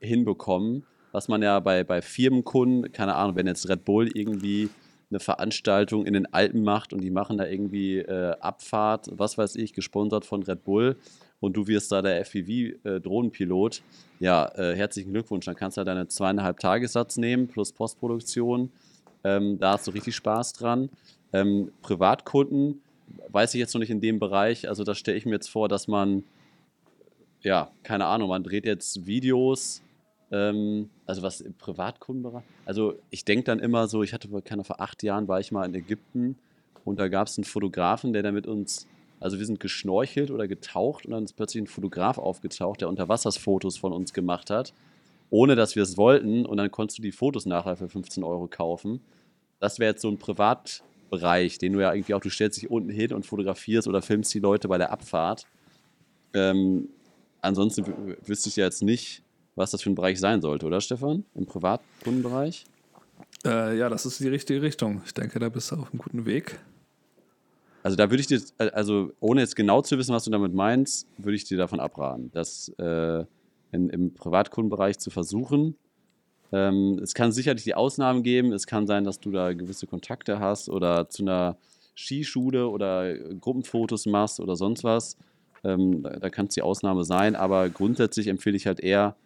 hinbekommen, 0.00 0.86
was 1.12 1.28
man 1.28 1.42
ja 1.42 1.60
bei, 1.60 1.84
bei 1.84 2.00
Firmenkunden, 2.00 2.90
keine 2.92 3.16
Ahnung, 3.16 3.36
wenn 3.36 3.46
jetzt 3.46 3.68
Red 3.68 3.84
Bull 3.84 4.08
irgendwie 4.14 4.70
eine 5.10 5.20
Veranstaltung 5.20 6.06
in 6.06 6.14
den 6.14 6.32
Alpen 6.32 6.64
macht 6.64 6.94
und 6.94 7.02
die 7.02 7.10
machen 7.10 7.36
da 7.36 7.44
irgendwie 7.44 7.98
äh, 7.98 8.34
Abfahrt, 8.40 9.10
was 9.12 9.36
weiß 9.36 9.56
ich, 9.56 9.74
gesponsert 9.74 10.24
von 10.24 10.42
Red 10.42 10.64
Bull 10.64 10.96
und 11.42 11.54
du 11.56 11.66
wirst 11.66 11.92
da 11.92 12.00
der 12.00 12.24
FPV-Drohnenpilot, 12.24 13.82
ja, 14.20 14.46
äh, 14.54 14.74
herzlichen 14.74 15.12
Glückwunsch. 15.12 15.44
Dann 15.44 15.56
kannst 15.56 15.76
du 15.76 15.80
da 15.80 15.84
deine 15.84 16.08
zweieinhalb 16.08 16.58
Tagessatz 16.58 17.18
nehmen 17.18 17.48
plus 17.48 17.72
Postproduktion. 17.72 18.70
Ähm, 19.24 19.58
da 19.58 19.72
hast 19.72 19.86
du 19.86 19.90
richtig 19.90 20.16
Spaß 20.16 20.54
dran. 20.54 20.88
Ähm, 21.34 21.72
Privatkunden 21.82 22.80
weiß 23.28 23.54
ich 23.54 23.58
jetzt 23.58 23.74
noch 23.74 23.80
nicht 23.80 23.90
in 23.90 24.00
dem 24.00 24.18
Bereich. 24.18 24.68
Also 24.68 24.84
da 24.84 24.94
stelle 24.94 25.18
ich 25.18 25.26
mir 25.26 25.32
jetzt 25.32 25.50
vor, 25.50 25.68
dass 25.68 25.88
man 25.88 26.24
ja, 27.42 27.70
keine 27.82 28.06
Ahnung, 28.06 28.28
man 28.28 28.42
dreht 28.42 28.64
jetzt 28.64 29.06
Videos, 29.06 29.82
ähm, 30.30 30.90
also 31.06 31.22
was 31.22 31.40
im 31.40 31.54
Privatkundenbereich. 31.54 32.44
Also 32.64 32.94
ich 33.10 33.24
denke 33.24 33.44
dann 33.44 33.58
immer 33.58 33.88
so, 33.88 34.02
ich 34.02 34.12
hatte 34.12 34.28
keine 34.42 34.64
vor 34.64 34.80
acht 34.80 35.02
Jahren 35.02 35.28
war 35.28 35.40
ich 35.40 35.52
mal 35.52 35.66
in 35.66 35.74
Ägypten 35.74 36.36
und 36.84 36.98
da 36.98 37.08
gab 37.08 37.26
es 37.26 37.36
einen 37.36 37.44
Fotografen, 37.44 38.12
der 38.12 38.22
da 38.22 38.32
mit 38.32 38.46
uns, 38.46 38.86
also 39.22 39.38
wir 39.38 39.46
sind 39.46 39.60
geschnorchelt 39.60 40.30
oder 40.30 40.48
getaucht 40.48 41.06
und 41.06 41.12
dann 41.12 41.24
ist 41.24 41.34
plötzlich 41.34 41.62
ein 41.62 41.68
Fotograf 41.68 42.18
aufgetaucht, 42.18 42.80
der 42.80 42.88
Unterwassersfotos 42.88 43.76
von 43.76 43.92
uns 43.92 44.12
gemacht 44.12 44.50
hat, 44.50 44.74
ohne 45.30 45.54
dass 45.54 45.76
wir 45.76 45.84
es 45.84 45.96
wollten 45.96 46.44
und 46.44 46.56
dann 46.56 46.70
konntest 46.70 46.98
du 46.98 47.02
die 47.02 47.12
Fotos 47.12 47.46
nachher 47.46 47.76
für 47.76 47.88
15 47.88 48.24
Euro 48.24 48.48
kaufen. 48.48 49.00
Das 49.60 49.78
wäre 49.78 49.92
jetzt 49.92 50.02
so 50.02 50.08
ein 50.08 50.18
Privatbereich, 50.18 51.58
den 51.58 51.74
du 51.74 51.80
ja 51.80 51.94
irgendwie 51.94 52.14
auch, 52.14 52.20
du 52.20 52.30
stellst 52.30 52.60
dich 52.60 52.70
unten 52.70 52.90
hin 52.90 53.12
und 53.12 53.24
fotografierst 53.24 53.86
oder 53.86 54.02
filmst 54.02 54.34
die 54.34 54.40
Leute 54.40 54.66
bei 54.66 54.76
der 54.76 54.90
Abfahrt. 54.90 55.46
Ähm, 56.34 56.88
ansonsten 57.40 58.16
wüsste 58.26 58.48
ich 58.48 58.56
ja 58.56 58.64
jetzt 58.64 58.82
nicht, 58.82 59.22
was 59.54 59.70
das 59.70 59.82
für 59.82 59.90
ein 59.90 59.94
Bereich 59.94 60.18
sein 60.18 60.40
sollte, 60.40 60.66
oder 60.66 60.80
Stefan? 60.80 61.24
Im 61.34 61.46
Privatkundenbereich? 61.46 62.64
Äh, 63.44 63.78
ja, 63.78 63.88
das 63.88 64.04
ist 64.04 64.18
die 64.18 64.28
richtige 64.28 64.62
Richtung. 64.62 65.02
Ich 65.04 65.14
denke, 65.14 65.38
da 65.38 65.48
bist 65.48 65.70
du 65.70 65.76
auf 65.76 65.92
einem 65.92 65.98
guten 65.98 66.26
Weg. 66.26 66.58
Also 67.82 67.96
da 67.96 68.10
würde 68.10 68.20
ich 68.20 68.26
dir, 68.28 68.40
also 68.58 69.12
ohne 69.20 69.40
jetzt 69.40 69.56
genau 69.56 69.82
zu 69.82 69.98
wissen, 69.98 70.14
was 70.14 70.24
du 70.24 70.30
damit 70.30 70.54
meinst, 70.54 71.08
würde 71.18 71.34
ich 71.34 71.44
dir 71.44 71.58
davon 71.58 71.80
abraten, 71.80 72.30
das 72.32 72.68
äh, 72.78 73.24
in, 73.72 73.88
im 73.88 74.14
Privatkundenbereich 74.14 74.98
zu 74.98 75.10
versuchen. 75.10 75.76
Ähm, 76.52 77.00
es 77.02 77.14
kann 77.14 77.32
sicherlich 77.32 77.64
die 77.64 77.74
Ausnahmen 77.74 78.22
geben. 78.22 78.52
Es 78.52 78.66
kann 78.66 78.86
sein, 78.86 79.04
dass 79.04 79.18
du 79.18 79.30
da 79.30 79.52
gewisse 79.52 79.86
Kontakte 79.86 80.38
hast 80.38 80.68
oder 80.68 81.08
zu 81.08 81.22
einer 81.22 81.56
Skischule 81.96 82.68
oder 82.68 83.14
Gruppenfotos 83.16 84.06
machst 84.06 84.38
oder 84.38 84.54
sonst 84.54 84.84
was. 84.84 85.16
Ähm, 85.64 86.02
da, 86.02 86.10
da 86.10 86.30
kann 86.30 86.46
es 86.46 86.54
die 86.54 86.62
Ausnahme 86.62 87.04
sein, 87.04 87.34
aber 87.34 87.68
grundsätzlich 87.68 88.28
empfehle 88.28 88.56
ich 88.56 88.66
halt 88.66 88.80
eher 88.80 89.16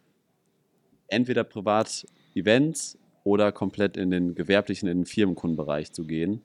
entweder 1.08 1.44
Privat-Events 1.44 2.98
oder 3.24 3.52
komplett 3.52 3.96
in 3.96 4.10
den 4.10 4.34
gewerblichen, 4.34 4.88
in 4.88 4.98
den 4.98 5.06
Firmenkundenbereich 5.06 5.92
zu 5.92 6.04
gehen. 6.04 6.42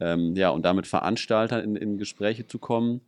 Ähm, 0.00 0.34
ja, 0.34 0.50
und 0.50 0.64
damit 0.64 0.86
Veranstaltern 0.86 1.62
in, 1.62 1.76
in 1.76 1.98
Gespräche 1.98 2.46
zu 2.46 2.58
kommen, 2.58 3.00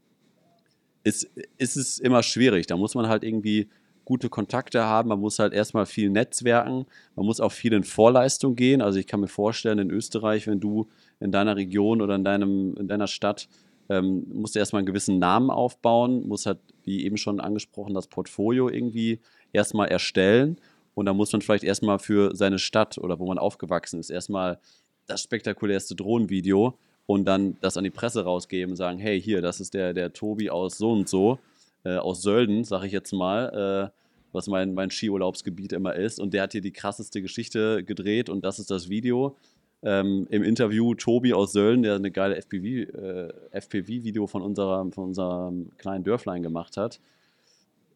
ist, 1.04 1.30
ist 1.58 1.76
es 1.76 1.99
immer 1.99 2.22
schwierig. 2.22 2.66
Da 2.66 2.76
muss 2.76 2.94
man 2.94 3.08
halt 3.08 3.25
irgendwie 3.25 3.68
gute 4.04 4.28
Kontakte 4.28 4.84
haben, 4.84 5.08
man 5.08 5.20
muss 5.20 5.38
halt 5.38 5.52
erstmal 5.52 5.87
viel 5.87 6.11
netzwerken, 6.11 6.87
man 7.14 7.26
muss 7.26 7.40
auch 7.40 7.52
viel 7.52 7.72
in 7.72 7.84
Vorleistung 7.84 8.56
gehen. 8.56 8.82
Also 8.82 8.99
ich 8.99 9.06
kann 9.06 9.20
mir 9.20 9.28
vorstellen, 9.28 9.78
in 9.78 9.90
Österreich, 9.90 10.46
wenn 10.46 10.61
du 10.61 10.88
in 11.20 11.30
deiner 11.30 11.56
Region 11.56 12.02
oder 12.02 12.16
in, 12.16 12.25
deinem, 12.25 12.75
in 12.76 12.88
deiner 12.88 13.06
Stadt 13.06 13.49
ähm, 13.88 14.26
musst 14.32 14.54
du 14.54 14.58
erstmal 14.58 14.80
einen 14.80 14.87
gewissen 14.87 15.18
Namen 15.18 15.50
aufbauen, 15.50 16.26
muss 16.26 16.46
halt, 16.46 16.58
wie 16.84 17.04
eben 17.04 17.16
schon 17.16 17.40
angesprochen, 17.40 17.94
das 17.94 18.06
Portfolio 18.06 18.68
irgendwie 18.68 19.20
erstmal 19.52 19.88
erstellen. 19.88 20.56
Und 20.94 21.06
dann 21.06 21.16
muss 21.16 21.32
man 21.32 21.40
vielleicht 21.40 21.64
erstmal 21.64 21.99
für 21.99 22.34
seine 22.37 22.58
Stadt 22.58 22.99
oder 22.99 23.18
wo 23.18 23.26
man 23.26 23.38
aufgewachsen 23.38 23.99
ist, 23.99 24.11
erstmal 24.11 24.58
das 25.06 25.23
spektakulärste 25.23 25.94
Drohnenvideo 25.94 26.78
und 27.06 27.25
dann 27.25 27.56
das 27.61 27.76
an 27.76 27.85
die 27.85 27.90
Presse 27.90 28.25
rausgeben 28.25 28.73
und 28.73 28.76
sagen, 28.76 28.99
hey, 28.99 29.21
hier, 29.21 29.42
das 29.42 29.61
ist 29.61 29.75
der, 29.75 29.92
der 29.92 30.12
Tobi 30.12 30.50
aus 30.50 30.78
so 30.78 30.92
und 30.92 31.09
so, 31.09 31.38
äh, 31.85 31.97
aus 31.97 32.23
Sölden, 32.23 32.64
sag 32.64 32.85
ich 32.85 32.92
jetzt 32.92 33.12
mal, 33.12 33.90
äh, 33.92 33.99
was 34.32 34.47
mein, 34.47 34.75
mein 34.75 34.90
Skiurlaubsgebiet 34.90 35.73
immer 35.73 35.94
ist. 35.94 36.18
Und 36.18 36.32
der 36.32 36.42
hat 36.42 36.52
hier 36.52 36.61
die 36.61 36.73
krasseste 36.73 37.21
Geschichte 37.21 37.85
gedreht 37.85 38.28
und 38.28 38.44
das 38.44 38.59
ist 38.59 38.71
das 38.71 38.88
Video 38.88 39.37
ähm, 39.82 40.26
im 40.30 40.42
Interview 40.42 40.94
Tobi 40.94 41.35
aus 41.35 41.52
Sölden, 41.52 41.82
der 41.82 41.97
eine 41.97 42.11
geile 42.11 42.37
FPV, 42.37 42.64
äh, 42.64 43.32
FPV-Video 43.50 44.26
von, 44.26 44.42
unserer, 44.42 44.90
von 44.92 45.04
unserem 45.04 45.71
kleinen 45.76 46.04
Dörflein 46.04 46.42
gemacht 46.42 46.76
hat. 46.76 47.00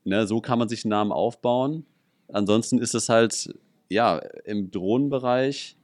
Ne, 0.04 0.26
so 0.26 0.40
kann 0.40 0.58
man 0.58 0.68
sich 0.68 0.84
einen 0.84 0.90
Namen 0.90 1.12
aufbauen. 1.12 1.84
Ansonsten 2.28 2.78
ist 2.78 2.94
es 2.94 3.08
halt, 3.08 3.54
ja, 3.88 4.18
im 4.44 4.70
Drohnenbereich. 4.70 5.76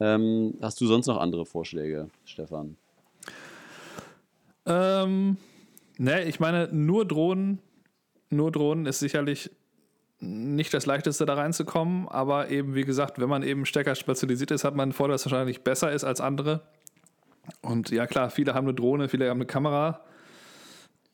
Ähm, 0.00 0.54
hast 0.60 0.80
du 0.80 0.86
sonst 0.86 1.06
noch 1.06 1.18
andere 1.18 1.44
Vorschläge, 1.44 2.08
Stefan? 2.24 2.76
Ähm, 4.66 5.36
ne, 5.96 6.24
ich 6.24 6.40
meine, 6.40 6.68
nur 6.72 7.06
Drohnen, 7.06 7.58
nur 8.30 8.52
Drohnen 8.52 8.86
ist 8.86 9.00
sicherlich 9.00 9.50
nicht 10.20 10.74
das 10.74 10.86
leichteste 10.86 11.26
da 11.26 11.34
reinzukommen, 11.34 12.08
aber 12.08 12.50
eben 12.50 12.74
wie 12.74 12.84
gesagt, 12.84 13.20
wenn 13.20 13.28
man 13.28 13.42
eben 13.42 13.64
stärker 13.66 13.94
spezialisiert 13.94 14.50
ist, 14.50 14.64
hat 14.64 14.74
man 14.74 14.84
einen 14.84 14.92
Vorteil, 14.92 15.14
dass 15.14 15.26
es 15.26 15.32
wahrscheinlich 15.32 15.62
besser 15.62 15.92
ist 15.92 16.04
als 16.04 16.20
andere. 16.20 16.62
Und 17.62 17.90
ja 17.90 18.06
klar, 18.06 18.30
viele 18.30 18.54
haben 18.54 18.66
eine 18.66 18.74
Drohne, 18.74 19.08
viele 19.08 19.30
haben 19.30 19.38
eine 19.38 19.46
Kamera, 19.46 20.00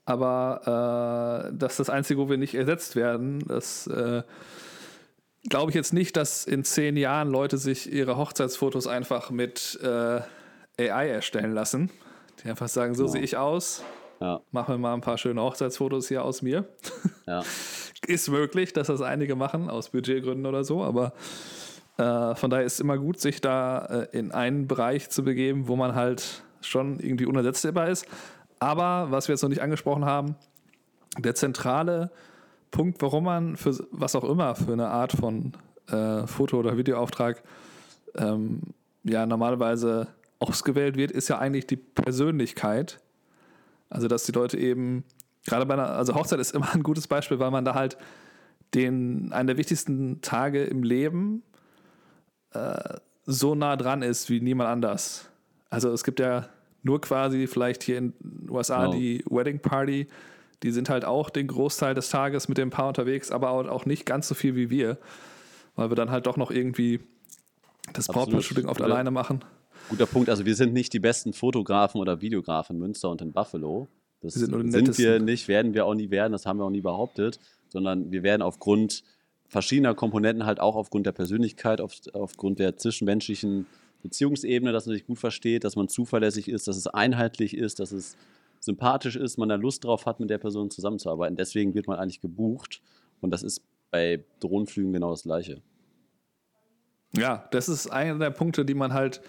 aber 0.04 1.50
äh, 1.50 1.56
das 1.56 1.72
ist 1.72 1.80
das 1.80 1.90
Einzige, 1.90 2.18
wo 2.20 2.28
wir 2.28 2.38
nicht 2.38 2.54
ersetzt 2.54 2.96
werden. 2.96 3.40
Das 3.46 3.86
äh, 3.86 4.22
glaube 5.48 5.70
ich 5.70 5.74
jetzt 5.74 5.92
nicht, 5.92 6.16
dass 6.16 6.44
in 6.44 6.64
zehn 6.64 6.96
Jahren 6.96 7.30
Leute 7.30 7.58
sich 7.58 7.92
ihre 7.92 8.16
Hochzeitsfotos 8.16 8.86
einfach 8.86 9.30
mit 9.30 9.78
äh, 9.82 10.20
AI 10.78 11.08
erstellen 11.08 11.52
lassen. 11.52 11.90
Die 12.42 12.48
einfach 12.48 12.68
sagen, 12.68 12.94
so 12.94 13.04
ja. 13.04 13.10
sehe 13.10 13.22
ich 13.22 13.36
aus. 13.36 13.82
Ja. 14.20 14.40
Mach 14.50 14.68
mir 14.68 14.78
mal 14.78 14.94
ein 14.94 15.00
paar 15.00 15.18
schöne 15.18 15.40
Hochzeitsfotos 15.42 16.08
hier 16.08 16.24
aus 16.24 16.42
mir. 16.42 16.66
Ja. 17.26 17.42
ist 18.06 18.28
möglich, 18.28 18.72
dass 18.72 18.88
das 18.88 19.00
einige 19.00 19.34
machen, 19.34 19.70
aus 19.70 19.90
Budgetgründen 19.90 20.46
oder 20.46 20.64
so, 20.64 20.82
aber 20.82 21.12
äh, 21.96 22.34
von 22.34 22.50
daher 22.50 22.64
ist 22.64 22.74
es 22.74 22.80
immer 22.80 22.98
gut, 22.98 23.20
sich 23.20 23.40
da 23.40 23.86
äh, 23.86 24.18
in 24.18 24.32
einen 24.32 24.66
Bereich 24.66 25.10
zu 25.10 25.24
begeben, 25.24 25.68
wo 25.68 25.76
man 25.76 25.94
halt 25.94 26.44
schon 26.60 26.98
irgendwie 27.00 27.26
unersetzbar 27.26 27.88
ist. 27.88 28.06
Aber 28.58 29.10
was 29.10 29.28
wir 29.28 29.34
jetzt 29.34 29.42
noch 29.42 29.48
nicht 29.48 29.62
angesprochen 29.62 30.04
haben, 30.04 30.36
der 31.18 31.34
zentrale 31.34 32.10
Punkt, 32.74 33.00
warum 33.02 33.24
man 33.24 33.56
für 33.56 33.86
was 33.92 34.16
auch 34.16 34.24
immer 34.24 34.56
für 34.56 34.72
eine 34.72 34.88
Art 34.88 35.12
von 35.12 35.52
äh, 35.86 36.26
Foto- 36.26 36.58
oder 36.58 36.76
Videoauftrag 36.76 37.40
ähm, 38.16 38.62
ja 39.04 39.26
normalerweise 39.26 40.08
ausgewählt 40.40 40.96
wird, 40.96 41.12
ist 41.12 41.28
ja 41.28 41.38
eigentlich 41.38 41.68
die 41.68 41.76
Persönlichkeit. 41.76 42.98
Also, 43.90 44.08
dass 44.08 44.24
die 44.24 44.32
Leute 44.32 44.58
eben 44.58 45.04
gerade 45.44 45.66
bei 45.66 45.74
einer, 45.74 45.90
also 45.90 46.16
Hochzeit 46.16 46.40
ist 46.40 46.52
immer 46.52 46.68
ein 46.74 46.82
gutes 46.82 47.06
Beispiel, 47.06 47.38
weil 47.38 47.52
man 47.52 47.64
da 47.64 47.74
halt 47.74 47.96
den, 48.74 49.32
einen 49.32 49.46
der 49.46 49.56
wichtigsten 49.56 50.20
Tage 50.20 50.64
im 50.64 50.82
Leben 50.82 51.44
äh, 52.54 52.96
so 53.24 53.54
nah 53.54 53.76
dran 53.76 54.02
ist 54.02 54.30
wie 54.30 54.40
niemand 54.40 54.68
anders. 54.68 55.30
Also 55.70 55.92
es 55.92 56.02
gibt 56.02 56.18
ja 56.18 56.48
nur 56.82 57.00
quasi 57.00 57.46
vielleicht 57.46 57.84
hier 57.84 57.98
in 57.98 58.14
den 58.18 58.50
USA 58.50 58.86
genau. 58.86 58.94
die 58.94 59.24
Wedding 59.30 59.60
Party, 59.60 60.08
die 60.62 60.70
sind 60.70 60.88
halt 60.88 61.04
auch 61.04 61.30
den 61.30 61.46
Großteil 61.46 61.94
des 61.94 62.08
Tages 62.08 62.48
mit 62.48 62.58
dem 62.58 62.70
Paar 62.70 62.88
unterwegs, 62.88 63.30
aber 63.30 63.50
auch 63.50 63.86
nicht 63.86 64.06
ganz 64.06 64.28
so 64.28 64.34
viel 64.34 64.56
wie 64.56 64.70
wir, 64.70 64.98
weil 65.76 65.90
wir 65.90 65.96
dann 65.96 66.10
halt 66.10 66.26
doch 66.26 66.36
noch 66.36 66.50
irgendwie 66.50 67.00
das 67.92 68.06
Brautpaar-Shooting 68.06 68.66
oft 68.66 68.80
alleine 68.80 69.10
machen. 69.10 69.44
Guter 69.90 70.06
Punkt, 70.06 70.30
also 70.30 70.46
wir 70.46 70.54
sind 70.54 70.72
nicht 70.72 70.92
die 70.92 71.00
besten 71.00 71.32
Fotografen 71.32 72.00
oder 72.00 72.20
Videografen 72.20 72.76
in 72.76 72.80
Münster 72.80 73.10
und 73.10 73.20
in 73.20 73.32
Buffalo. 73.32 73.88
Das 74.22 74.34
sind, 74.34 74.72
sind 74.72 74.96
wir 74.96 75.20
nicht, 75.20 75.48
werden 75.48 75.74
wir 75.74 75.84
auch 75.84 75.94
nie 75.94 76.10
werden, 76.10 76.32
das 76.32 76.46
haben 76.46 76.58
wir 76.58 76.64
auch 76.64 76.70
nie 76.70 76.80
behauptet, 76.80 77.38
sondern 77.68 78.10
wir 78.10 78.22
werden 78.22 78.40
aufgrund 78.40 79.04
verschiedener 79.48 79.94
Komponenten 79.94 80.46
halt 80.46 80.60
auch 80.60 80.76
aufgrund 80.76 81.04
der 81.04 81.12
Persönlichkeit, 81.12 81.82
auf, 81.82 81.92
aufgrund 82.14 82.58
der 82.58 82.78
zwischenmenschlichen 82.78 83.66
Beziehungsebene, 84.02 84.72
dass 84.72 84.86
man 84.86 84.94
sich 84.94 85.06
gut 85.06 85.18
versteht, 85.18 85.64
dass 85.64 85.76
man 85.76 85.88
zuverlässig 85.88 86.48
ist, 86.48 86.68
dass 86.68 86.76
es 86.76 86.86
einheitlich 86.86 87.56
ist, 87.56 87.80
dass 87.80 87.92
es 87.92 88.16
sympathisch 88.64 89.16
ist, 89.16 89.38
man 89.38 89.48
da 89.48 89.56
Lust 89.56 89.84
drauf 89.84 90.06
hat, 90.06 90.20
mit 90.20 90.30
der 90.30 90.38
Person 90.38 90.70
zusammenzuarbeiten. 90.70 91.36
Deswegen 91.36 91.74
wird 91.74 91.86
man 91.86 91.98
eigentlich 91.98 92.20
gebucht 92.20 92.80
und 93.20 93.30
das 93.30 93.42
ist 93.42 93.62
bei 93.90 94.24
Drohnenflügen 94.40 94.92
genau 94.92 95.10
das 95.10 95.22
Gleiche. 95.22 95.62
Ja, 97.16 97.48
das 97.52 97.68
ist 97.68 97.88
einer 97.88 98.18
der 98.18 98.30
Punkte, 98.30 98.64
die 98.64 98.74
man 98.74 98.92
halt 98.92 99.20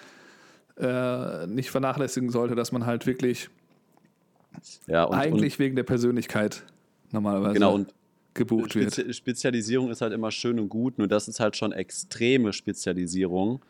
äh, 0.77 1.45
nicht 1.47 1.69
vernachlässigen 1.69 2.29
sollte, 2.29 2.55
dass 2.55 2.71
man 2.71 2.85
halt 2.85 3.05
wirklich 3.05 3.49
ja, 4.87 5.03
und, 5.03 5.15
Eigentlich 5.15 5.53
und, 5.53 5.59
wegen 5.59 5.75
der 5.75 5.83
Persönlichkeit 5.83 6.63
normalerweise 7.11 7.53
genau, 7.53 7.75
und 7.75 7.93
gebucht 8.33 8.71
Spezi 8.71 9.05
wird. 9.05 9.15
Spezialisierung 9.15 9.89
ist 9.89 10.01
halt 10.01 10.13
immer 10.13 10.31
schön 10.31 10.59
und 10.59 10.69
gut, 10.69 10.97
nur 10.97 11.07
das 11.07 11.27
ist 11.27 11.39
halt 11.39 11.55
schon 11.55 11.71
extreme 11.71 12.53
Spezialisierung. 12.53 13.63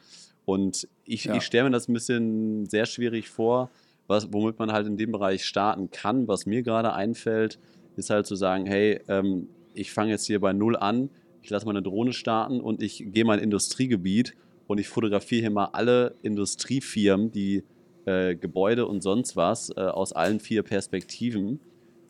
Und 0.45 0.88
ich, 1.05 1.25
ja. 1.25 1.36
ich 1.36 1.43
stelle 1.43 1.65
mir 1.65 1.72
das 1.72 1.88
ein 1.88 1.93
bisschen 1.93 2.67
sehr 2.67 2.86
schwierig 2.86 3.29
vor, 3.29 3.72
was, 4.07 4.31
womit 4.31 4.59
man 4.59 4.71
halt 4.71 4.88
in 4.88 4.97
dem 4.97 5.12
Bereich 5.12 5.45
starten 5.45 5.89
kann. 5.91 6.27
Was 6.27 6.45
mir 6.45 6.63
gerade 6.63 6.93
einfällt, 6.93 7.59
ist 7.95 8.09
halt 8.09 8.25
zu 8.25 8.35
sagen, 8.35 8.65
hey, 8.65 9.01
ähm, 9.07 9.47
ich 9.74 9.91
fange 9.91 10.12
jetzt 10.12 10.25
hier 10.25 10.39
bei 10.39 10.53
Null 10.53 10.75
an, 10.75 11.09
ich 11.41 11.50
lasse 11.50 11.65
meine 11.65 11.81
Drohne 11.81 12.13
starten 12.13 12.59
und 12.59 12.81
ich 12.81 13.05
gehe 13.07 13.25
mal 13.25 13.38
in 13.38 13.45
Industriegebiet 13.45 14.35
und 14.67 14.79
ich 14.79 14.88
fotografiere 14.88 15.41
hier 15.41 15.51
mal 15.51 15.69
alle 15.74 16.15
Industriefirmen, 16.24 17.31
die 17.31 17.63
äh, 18.05 18.35
Gebäude 18.35 18.88
und 18.88 19.01
sonst 19.01 19.35
was 19.35 19.69
äh, 19.69 19.81
aus 19.81 20.13
allen 20.13 20.39
vier 20.39 20.63
Perspektiven. 20.63 21.59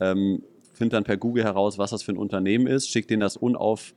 Ähm, 0.00 0.42
Finde 0.72 0.96
dann 0.96 1.04
per 1.04 1.16
Google 1.16 1.44
heraus, 1.44 1.78
was 1.78 1.90
das 1.90 2.02
für 2.02 2.12
ein 2.12 2.18
Unternehmen 2.18 2.66
ist, 2.66 2.88
schickt 2.88 3.10
denen 3.10 3.20
das 3.20 3.36
unauf, 3.36 3.94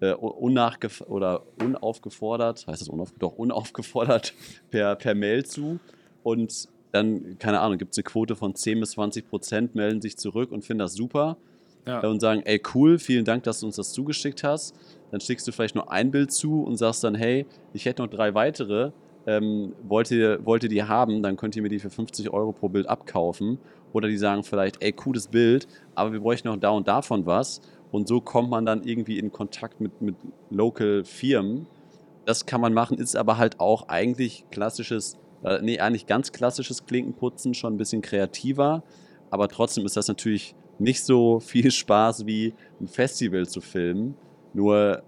äh, 0.00 0.12
oder 0.12 1.42
unaufgefordert, 1.62 2.66
heißt 2.66 2.80
das 2.80 2.88
unauf, 2.88 3.12
doch 3.18 3.36
unaufgefordert 3.36 4.34
per, 4.70 4.96
per 4.96 5.14
Mail 5.14 5.44
zu 5.44 5.78
und 6.22 6.68
dann, 6.96 7.38
keine 7.38 7.60
Ahnung, 7.60 7.78
gibt 7.78 7.92
es 7.92 7.98
eine 7.98 8.04
Quote 8.04 8.36
von 8.36 8.54
10 8.54 8.80
bis 8.80 8.92
20 8.92 9.28
Prozent, 9.28 9.74
melden 9.74 10.00
sich 10.00 10.16
zurück 10.16 10.52
und 10.52 10.64
finden 10.64 10.80
das 10.80 10.94
super. 10.94 11.36
Ja. 11.86 12.00
und 12.00 12.18
sagen, 12.18 12.42
ey 12.44 12.60
cool, 12.74 12.98
vielen 12.98 13.24
Dank, 13.24 13.44
dass 13.44 13.60
du 13.60 13.66
uns 13.66 13.76
das 13.76 13.92
zugeschickt 13.92 14.42
hast. 14.42 14.74
Dann 15.12 15.20
schickst 15.20 15.46
du 15.46 15.52
vielleicht 15.52 15.76
nur 15.76 15.92
ein 15.92 16.10
Bild 16.10 16.32
zu 16.32 16.64
und 16.64 16.76
sagst 16.76 17.04
dann, 17.04 17.14
hey, 17.14 17.46
ich 17.74 17.84
hätte 17.84 18.02
noch 18.02 18.10
drei 18.10 18.34
weitere. 18.34 18.90
Ähm, 19.28 19.72
wollt, 19.82 20.10
ihr, 20.10 20.44
wollt 20.44 20.64
ihr 20.64 20.68
die 20.68 20.82
haben, 20.82 21.22
dann 21.22 21.36
könnt 21.36 21.54
ihr 21.54 21.62
mir 21.62 21.68
die 21.68 21.78
für 21.78 21.90
50 21.90 22.30
Euro 22.30 22.50
pro 22.50 22.68
Bild 22.68 22.88
abkaufen. 22.88 23.58
Oder 23.92 24.08
die 24.08 24.18
sagen 24.18 24.42
vielleicht, 24.42 24.82
ey, 24.82 24.92
cooles 24.92 25.28
Bild, 25.28 25.68
aber 25.94 26.12
wir 26.12 26.20
bräuchten 26.20 26.48
noch 26.48 26.56
da 26.56 26.70
und 26.70 26.88
davon 26.88 27.24
was. 27.24 27.60
Und 27.92 28.08
so 28.08 28.20
kommt 28.20 28.50
man 28.50 28.66
dann 28.66 28.82
irgendwie 28.82 29.18
in 29.18 29.32
Kontakt 29.32 29.80
mit, 29.80 30.00
mit 30.02 30.16
Local 30.50 31.04
Firmen. 31.04 31.66
Das 32.24 32.46
kann 32.46 32.60
man 32.60 32.74
machen, 32.74 32.98
ist 32.98 33.16
aber 33.16 33.38
halt 33.38 33.60
auch 33.60 33.88
eigentlich 33.88 34.44
klassisches, 34.50 35.16
äh, 35.44 35.60
nee, 35.62 35.78
eigentlich 35.78 36.06
ganz 36.06 36.32
klassisches 36.32 36.86
Klinkenputzen, 36.86 37.54
schon 37.54 37.74
ein 37.74 37.76
bisschen 37.78 38.02
kreativer. 38.02 38.82
Aber 39.30 39.48
trotzdem 39.48 39.84
ist 39.84 39.96
das 39.96 40.08
natürlich 40.08 40.54
nicht 40.78 41.04
so 41.04 41.40
viel 41.40 41.70
Spaß 41.70 42.26
wie 42.26 42.54
ein 42.80 42.86
Festival 42.86 43.46
zu 43.46 43.60
filmen. 43.60 44.16
Nur, 44.52 45.02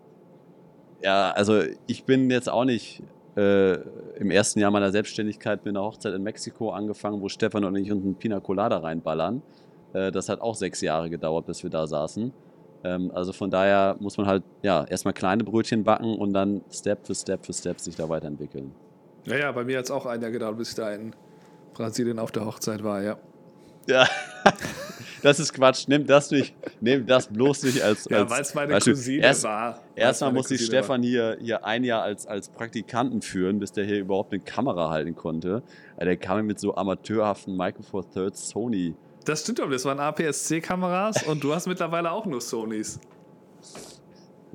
ja, 1.02 1.30
also 1.30 1.62
ich 1.86 2.04
bin 2.04 2.30
jetzt 2.30 2.48
auch 2.48 2.64
nicht 2.64 3.02
äh, 3.36 3.74
im 4.18 4.30
ersten 4.30 4.60
Jahr 4.60 4.70
meiner 4.70 4.90
Selbstständigkeit 4.90 5.64
mit 5.64 5.76
einer 5.76 5.84
Hochzeit 5.84 6.14
in 6.14 6.22
Mexiko 6.22 6.70
angefangen, 6.70 7.20
wo 7.20 7.28
Stefan 7.28 7.64
und 7.64 7.76
ich 7.76 7.90
uns 7.92 8.04
einen 8.04 8.14
Pina 8.16 8.40
Colada 8.40 8.78
reinballern. 8.78 9.42
Äh, 9.92 10.10
das 10.10 10.28
hat 10.28 10.40
auch 10.40 10.54
sechs 10.54 10.80
Jahre 10.80 11.08
gedauert, 11.10 11.46
bis 11.46 11.62
wir 11.62 11.70
da 11.70 11.86
saßen. 11.86 12.32
Ähm, 12.84 13.10
also 13.14 13.32
von 13.32 13.50
daher 13.50 13.96
muss 14.00 14.16
man 14.16 14.26
halt 14.26 14.42
ja 14.62 14.84
erstmal 14.84 15.14
kleine 15.14 15.44
Brötchen 15.44 15.84
backen 15.84 16.16
und 16.16 16.32
dann 16.32 16.62
Step 16.70 17.06
für 17.06 17.14
Step 17.14 17.44
für 17.44 17.52
Step 17.52 17.80
sich 17.80 17.96
da 17.96 18.08
weiterentwickeln. 18.08 18.72
Ja, 19.24 19.36
ja, 19.36 19.52
bei 19.52 19.64
mir 19.64 19.78
hat 19.78 19.84
es 19.84 19.90
auch 19.90 20.06
ein 20.06 20.20
Jahr 20.22 20.30
gedauert, 20.30 20.56
bis 20.58 20.70
ich 20.70 20.74
da 20.74 20.92
in 20.92 21.14
Brasilien 21.74 22.18
auf 22.18 22.32
der 22.32 22.44
Hochzeit 22.46 22.82
war, 22.82 23.02
ja. 23.02 23.18
Ja, 23.86 24.06
das 25.22 25.40
ist 25.40 25.54
Quatsch. 25.54 25.86
Nimm 25.88 26.06
das 26.06 26.30
nicht, 26.30 26.54
nimm 26.80 27.06
das 27.06 27.26
bloß 27.28 27.62
nicht 27.64 27.82
als. 27.82 28.06
Ja, 28.10 28.28
weil 28.28 28.42
es 28.42 28.54
meine 28.54 28.74
Beispiel. 28.74 28.92
Cousine 28.94 29.22
Erst- 29.24 29.44
war. 29.44 29.80
Erstmal 29.94 30.30
meine 30.30 30.38
muss 30.40 30.50
ich 30.50 30.64
Stefan 30.64 31.02
hier, 31.02 31.38
hier 31.40 31.64
ein 31.64 31.84
Jahr 31.84 32.02
als, 32.02 32.26
als 32.26 32.48
Praktikanten 32.50 33.22
führen, 33.22 33.58
bis 33.58 33.72
der 33.72 33.84
hier 33.84 33.98
überhaupt 34.00 34.32
eine 34.32 34.42
Kamera 34.42 34.90
halten 34.90 35.14
konnte. 35.14 35.62
Also 35.96 36.04
Der 36.04 36.16
kam 36.18 36.46
mit 36.46 36.60
so 36.60 36.74
amateurhaften 36.76 37.56
Micro 37.56 37.82
Four 37.82 38.10
Thirds 38.10 38.50
Sony. 38.50 38.94
Das 39.24 39.40
stimmt 39.42 39.60
aber, 39.60 39.70
das 39.72 39.84
waren 39.84 40.00
APS-C-Kameras 40.00 41.22
und 41.24 41.42
du 41.44 41.54
hast 41.54 41.66
mittlerweile 41.66 42.10
auch 42.12 42.24
nur 42.26 42.40
Sonys. 42.40 42.98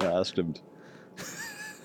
Ja, 0.01 0.17
das 0.19 0.29
stimmt. 0.29 0.63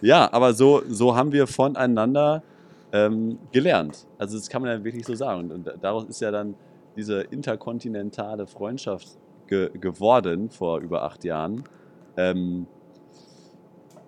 Ja, 0.00 0.32
aber 0.32 0.52
so, 0.54 0.82
so 0.88 1.16
haben 1.16 1.32
wir 1.32 1.46
voneinander 1.46 2.42
ähm, 2.92 3.38
gelernt. 3.52 4.06
Also 4.18 4.36
das 4.36 4.48
kann 4.48 4.62
man 4.62 4.70
ja 4.70 4.84
wirklich 4.84 5.06
so 5.06 5.14
sagen. 5.14 5.50
Und 5.50 5.72
daraus 5.80 6.04
ist 6.04 6.20
ja 6.20 6.30
dann 6.30 6.54
diese 6.96 7.20
interkontinentale 7.22 8.46
Freundschaft 8.46 9.18
ge 9.46 9.70
geworden 9.78 10.50
vor 10.50 10.80
über 10.80 11.02
acht 11.02 11.24
Jahren. 11.24 11.64
Ähm, 12.16 12.66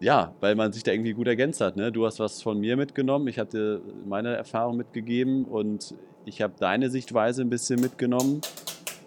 ja, 0.01 0.35
weil 0.41 0.55
man 0.55 0.73
sich 0.73 0.83
da 0.83 0.93
irgendwie 0.93 1.13
gut 1.13 1.29
ergänzt 1.29 1.61
hat. 1.61 1.77
Ne? 1.77 1.93
Du 1.93 2.07
hast 2.07 2.19
was 2.21 2.43
von 2.43 2.59
mir 2.59 2.77
mitgenommen, 2.77 3.29
ich 3.29 3.37
dir 3.37 3.81
meine 4.09 4.35
Erfahrung 4.35 4.77
mitgegeben 4.77 5.45
und 5.45 5.95
ich 6.25 6.43
habe 6.43 6.55
deine 6.59 6.91
Sichtweise 6.91 7.43
ein 7.43 7.51
bisschen 7.51 7.81
mitgenommen. 7.81 8.41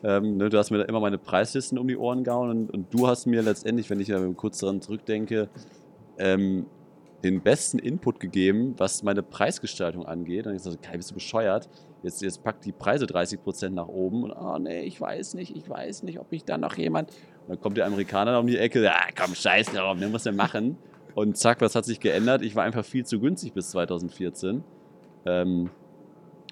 Ähm, 0.04 0.38
ne, 0.38 0.50
du 0.50 0.58
hast 0.58 0.70
mir 0.70 0.84
immer 0.84 1.00
meine 1.00 1.18
Preislisten 1.18 1.78
um 1.78 1.88
die 1.88 1.98
Ohren 1.98 2.24
gehauen 2.24 2.50
und, 2.50 2.72
und 2.72 2.94
du 2.94 3.08
hast 3.08 3.26
mir 3.26 3.42
letztendlich, 3.42 3.90
wenn 3.90 4.00
ich 4.00 4.12
kurz 4.36 4.60
daran 4.60 4.82
zurückdenke, 4.82 5.48
ähm, 6.18 6.66
den 7.24 7.42
besten 7.42 7.80
Input 7.80 8.20
gegeben, 8.20 8.76
was 8.78 9.04
meine 9.04 9.24
Preisgestaltung 9.24 10.06
angeht. 10.06 10.46
Und 10.48 10.56
ich 10.56 10.62
so, 10.62 10.72
Kai, 10.82 10.98
bist 10.98 11.12
du 11.12 11.16
bescheuert? 11.16 11.70
Jetzt, 12.02 12.22
jetzt 12.22 12.44
packt 12.44 12.66
die 12.66 12.74
Preise 12.74 13.06
30% 13.06 13.70
nach 13.70 13.88
oben 13.88 14.24
und 14.24 14.32
oh 14.34 14.58
nee, 14.60 14.82
ich 14.82 15.00
weiß 15.00 15.36
nicht, 15.36 15.56
ich 15.56 15.70
weiß 15.70 16.04
nicht, 16.04 16.20
ob 16.20 16.28
ich 16.34 16.44
da 16.44 16.58
noch 16.58 16.76
jemand. 16.76 17.12
Und 17.12 17.50
dann 17.50 17.62
kommt 17.62 17.78
der 17.78 17.86
Amerikaner 17.86 18.40
um 18.40 18.48
die 18.48 18.58
Ecke, 18.58 18.84
ja 18.84 19.00
komm, 19.18 19.36
scheiß 19.36 19.68
drauf, 19.72 19.98
ne, 19.98 20.12
was 20.12 20.24
denn 20.24 20.36
machen? 20.36 20.78
Und 21.16 21.38
zack, 21.38 21.62
was 21.62 21.76
hat 21.76 21.86
sich 21.86 22.00
geändert? 22.02 22.42
Ich 22.42 22.56
war 22.56 22.64
einfach 22.66 22.84
viel 22.84 23.06
zu 23.06 23.20
günstig 23.22 23.54
bis 23.54 23.70
2014. 23.70 24.64
Ähm, 25.26 25.70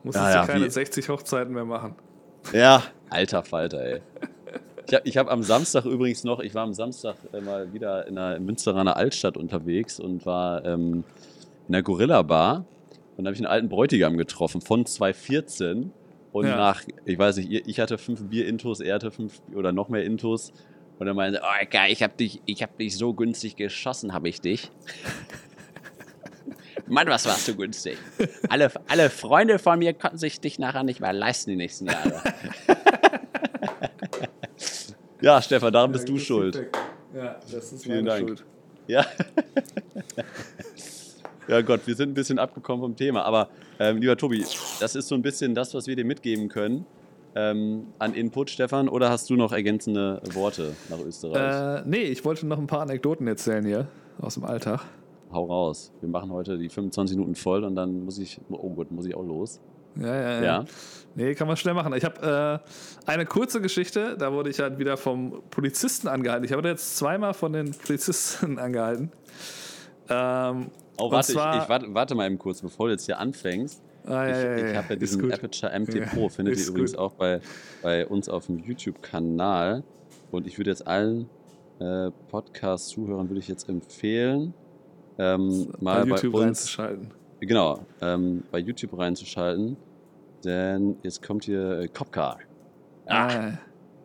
Musstest 0.03 0.33
ja, 0.33 0.41
du 0.45 0.47
keine 0.53 0.65
wie- 0.65 0.69
60 0.69 1.10
Hochzeiten 1.10 1.53
mehr 1.53 1.65
machen. 1.65 1.95
Ja, 2.53 2.84
alter 3.10 3.43
Falter, 3.43 3.81
ey. 3.84 4.01
Ich 4.88 4.94
habe 5.17 5.30
hab 5.30 5.32
am 5.32 5.44
Samstag 5.44 5.86
übrigens 5.86 6.24
noch, 6.24 6.39
ich 6.39 6.54
war 6.56 6.63
am 6.63 6.74
Samstag 6.74 7.15
äh, 7.34 7.41
mal 7.41 7.72
wieder 7.74 8.08
in 8.08 8.15
der 8.15 8.39
Münsteraner 8.39 8.96
Altstadt 8.98 9.38
unterwegs 9.38 10.00
und 10.00 10.26
war 10.26 10.65
ähm, 10.65 11.04
in 11.67 11.72
der 11.74 11.84
Gorilla 11.84 12.22
Bar 12.22 12.65
und 13.17 13.24
da 13.26 13.30
habe 13.30 13.34
ich 13.36 13.39
einen 13.39 13.48
alten 13.52 13.70
Bräutigam 13.70 14.17
getroffen 14.17 14.62
von 14.62 14.86
2014 14.86 15.91
und 16.32 16.46
Ja. 16.46 16.56
nach, 16.56 16.84
ich 17.06 17.17
weiß 17.20 17.38
nicht, 17.38 17.67
ich 17.67 17.80
hatte 17.80 17.98
fünf 17.98 18.24
Bier-Intos, 18.24 18.80
er 18.80 18.96
hatte 18.96 19.12
fünf 19.12 19.41
oder 19.54 19.72
noch 19.72 19.89
mehr 19.89 20.04
Intos 20.04 20.52
und 21.00 21.08
er 21.08 21.13
meinte, 21.13 21.41
oh 21.44 21.65
geil, 21.70 21.91
ich 21.91 22.04
habe 22.04 22.13
dich, 22.15 22.41
ich 22.46 22.63
hab 22.63 22.78
dich 22.78 22.98
so 22.98 23.13
günstig 23.13 23.56
geschossen, 23.56 24.13
habe 24.13 24.30
ich 24.30 24.41
dich. 24.41 24.72
Mann, 26.88 27.08
was 27.08 27.26
warst 27.26 27.48
du 27.48 27.56
günstig. 27.56 27.98
Alle, 28.50 28.70
alle 28.89 29.10
Freunde 29.10 29.60
von 29.60 29.80
mir 29.80 29.94
konnten 29.94 30.17
sich 30.17 30.41
dich 30.41 30.60
nachher 30.60 30.84
nicht 30.84 31.00
mehr 31.00 31.13
leisten 31.13 31.50
die 31.52 31.56
nächsten 31.56 31.86
Jahre. 31.86 32.22
ja, 35.21 35.41
Stefan, 35.41 35.71
daran 35.71 35.91
bist 35.91 36.07
du 36.07 36.17
schuld. 36.17 36.55
Feedback. 36.55 36.77
Ja, 37.15 37.39
das 37.51 37.73
ist 37.73 37.84
Vielen 37.84 38.05
meine 38.05 38.10
Dank. 38.10 38.27
Schuld. 38.29 38.45
Ja. 38.88 39.05
ja 41.47 41.62
Gott, 41.62 41.81
wir 41.86 41.95
sind 41.95 42.12
ein 42.12 42.13
bisschen 42.13 42.39
abgekommen 42.39 42.81
vom 42.81 42.95
Thema. 42.95 43.23
Aber 43.23 43.49
ähm, 43.79 43.97
lieber 43.97 44.17
Tobi, 44.17 44.45
das 44.79 44.95
ist 44.95 45.07
so 45.07 45.15
ein 45.15 45.21
bisschen 45.21 45.55
das, 45.55 45.73
was 45.73 45.88
wir 45.88 45.95
dir 45.95 46.05
mitgeben 46.05 46.49
können 46.49 46.86
ähm, 47.36 47.88
an 47.99 48.13
Input, 48.13 48.49
Stefan. 48.49 48.89
Oder 48.89 49.10
hast 49.10 49.29
du 49.29 49.36
noch 49.36 49.51
ergänzende 49.51 50.21
Worte 50.34 50.73
nach 50.89 50.99
Österreich? 50.99 51.81
Äh, 51.81 51.89
nee, 51.89 52.03
ich 52.03 52.23
wollte 52.25 52.45
noch 52.47 52.57
ein 52.57 52.67
paar 52.67 52.81
Anekdoten 52.81 53.27
erzählen 53.27 53.65
hier 53.65 53.88
aus 54.19 54.36
dem 54.36 54.43
Alltag. 54.43 54.81
Hau 55.31 55.45
raus. 55.45 55.91
Wir 56.01 56.10
machen 56.10 56.31
heute 56.31 56.57
die 56.57 56.69
25 56.69 57.15
Minuten 57.15 57.36
voll 57.36 57.63
und 57.63 57.75
dann 57.75 58.03
muss 58.03 58.19
ich, 58.19 58.39
oh 58.49 58.69
Gott, 58.71 58.91
muss 58.91 59.05
ich 59.05 59.15
auch 59.15 59.25
los. 59.25 59.62
Ja, 59.95 60.08
ja, 60.15 60.32
ja. 60.32 60.41
Ja. 60.43 60.65
Nee, 61.15 61.36
kann 61.36 61.47
man 61.47 61.58
schnell 61.58 61.73
machen. 61.73 61.93
Ich 61.93 62.06
habe 62.06 62.62
äh, 63.06 63.10
eine 63.10 63.25
kurze 63.25 63.60
Geschichte, 63.62 64.15
da 64.17 64.32
wurde 64.32 64.49
ich 64.49 64.60
halt 64.62 64.80
wieder 64.80 64.95
vom 64.95 65.43
Polizisten 65.49 66.08
angehalten. 66.08 66.45
Ich 66.45 66.54
habe 66.54 66.65
jetzt 66.69 66.95
zweimal 66.97 67.34
von 67.34 67.51
den 67.51 67.71
Polizisten 67.71 68.58
angehalten. 68.60 69.12
Ähm, 70.10 70.71
Oh, 70.97 71.10
warte, 71.12 71.34
zwar- 71.34 71.56
ich, 71.58 71.63
ich 71.63 71.69
warte, 71.69 71.93
warte 71.95 72.13
mal 72.15 72.27
eben 72.27 72.38
kurz, 72.38 72.62
bevor 72.62 72.86
du 72.88 72.91
jetzt 72.93 73.06
hier 73.06 73.17
anfängst. 73.17 73.82
Ah, 74.06 74.27
ich 74.27 74.36
ja, 74.36 74.56
ich 74.56 74.71
ja, 74.73 74.77
habe 74.77 74.93
ja 74.93 74.95
diesen 74.97 75.21
gut. 75.21 75.34
Aperture 75.34 75.80
MT 75.80 75.93
Ja, 75.95 76.06
Pro, 76.06 76.30
findet 76.30 76.58
ihr 76.60 76.67
übrigens 76.67 76.91
gut. 76.91 76.99
auch 76.99 77.13
bei, 77.13 77.39
bei 77.82 78.06
uns 78.06 78.30
auf 78.30 78.45
dem 78.47 78.60
YouTube-Kanal. 78.60 79.84
Und 80.32 80.45
ich 80.47 80.58
würde 80.60 80.69
jetzt 80.69 80.86
allen 80.86 81.27
äh, 81.80 82.12
Podcast-Zuhörern 82.30 83.30
würde 83.30 83.39
ich 83.39 83.47
jetzt 83.47 83.67
empfehlen, 83.67 84.54
ähm, 85.17 85.69
mal 85.80 86.06
bei 86.06 86.17
bei, 86.19 86.27
uns 86.27 86.69
genau 87.47 87.86
bei 88.51 88.60
YouTube 88.60 88.97
reinzuschalten, 88.97 89.77
denn 90.43 90.97
jetzt 91.04 91.21
kommt 91.25 91.45
hier 91.45 91.80
äh, 91.82 91.88
Copcar. 91.88 92.39
Ah, 93.08 93.27
Ah, 93.27 93.51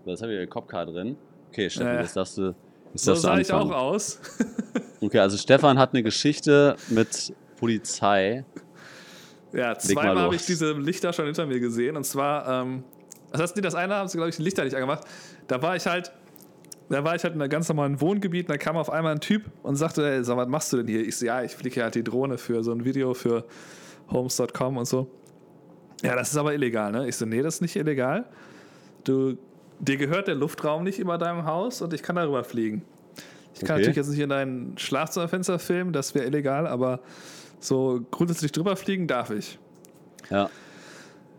das 0.05 0.22
habe 0.22 0.33
ich 0.33 0.38
hier 0.38 0.46
Copcar 0.46 0.87
drin. 0.87 1.16
Okay, 1.51 1.68
Stefan, 1.70 1.94
Ja. 1.94 2.01
jetzt 2.03 2.16
darfst 2.16 2.38
du, 2.38 2.55
jetzt 2.92 3.05
so 3.05 3.12
darfst 3.12 3.25
du 3.25 3.29
sah 3.29 3.38
ich 3.38 3.53
auch 3.53 3.70
aus. 3.70 4.20
Okay, 4.99 5.18
also 5.18 5.37
Stefan 5.37 5.79
hat 5.79 5.92
eine 5.92 6.03
Geschichte 6.03 6.75
mit 6.88 7.33
Polizei. 7.61 8.44
Ja, 9.53 9.68
mal 9.68 9.79
zweimal 9.79 10.18
habe 10.18 10.35
ich 10.35 10.46
diese 10.46 10.72
Lichter 10.72 11.12
schon 11.12 11.27
hinter 11.27 11.44
mir 11.46 11.61
gesehen. 11.61 11.96
Und 11.99 12.05
zwar, 12.05 12.62
ähm, 12.62 12.83
das 13.31 13.42
heißt, 13.42 13.57
nee, 13.57 13.62
das 13.62 13.75
eine 13.75 13.94
haben 13.94 14.09
sie, 14.09 14.16
glaube 14.16 14.31
ich, 14.31 14.37
die 14.37 14.42
Lichter 14.42 14.64
nicht 14.64 14.75
angemacht. 14.75 15.05
Da 15.49 15.61
war 15.61 15.77
ich 15.77 15.87
halt, 15.87 16.12
da 16.88 17.03
war 17.05 17.14
ich 17.16 17.25
halt 17.25 17.35
in 17.35 17.42
einem 17.42 17.51
ganz 17.51 17.68
normalen 17.68 18.01
Wohngebiet 18.01 18.46
und 18.49 18.53
da 18.53 18.59
kam 18.59 18.77
auf 18.77 18.90
einmal 18.90 19.12
ein 19.12 19.20
Typ 19.20 19.44
und 19.62 19.77
sagte, 19.77 20.05
hey, 20.07 20.22
sag, 20.25 20.37
was 20.37 20.49
machst 20.49 20.72
du 20.72 20.77
denn 20.79 20.87
hier? 20.88 21.01
Ich 21.07 21.16
so, 21.16 21.27
ja, 21.27 21.42
ich 21.42 21.53
fliege 21.55 21.83
halt 21.83 21.94
die 21.94 22.05
Drohne 22.05 22.38
für 22.38 22.62
so 22.62 22.72
ein 22.72 22.85
Video 22.85 23.14
für 23.14 23.44
Homes.com 24.11 24.77
und 24.77 24.85
so. 24.87 25.09
Ja, 26.03 26.14
das 26.14 26.31
ist 26.31 26.37
aber 26.37 26.55
illegal, 26.55 26.92
ne? 26.92 27.09
Ich 27.09 27.16
so, 27.16 27.27
nee, 27.27 27.42
das 27.42 27.57
ist 27.57 27.61
nicht 27.62 27.75
illegal. 27.77 28.27
Du, 29.05 29.37
dir 29.81 29.96
gehört 29.96 30.29
der 30.29 30.35
Luftraum 30.35 30.85
nicht 30.85 30.99
über 30.99 31.18
deinem 31.18 31.44
Haus 31.46 31.83
und 31.83 31.92
ich 31.92 32.03
kann 32.03 32.16
darüber 32.16 32.44
fliegen. 32.44 32.83
Ich 33.55 33.61
kann 33.61 33.77
Okay. 33.77 33.81
natürlich 33.81 33.96
jetzt 33.96 34.11
nicht 34.11 34.20
in 34.20 34.29
dein 34.29 34.75
Schlafzimmerfenster 34.77 35.59
filmen, 35.59 35.92
das 35.92 36.14
wäre 36.14 36.27
illegal, 36.27 36.66
aber 36.66 37.01
so 37.59 38.01
grundsätzlich 38.11 38.53
drüber 38.53 38.77
fliegen 38.77 39.07
darf 39.07 39.31
ich. 39.31 39.59
Ja. 40.31 40.51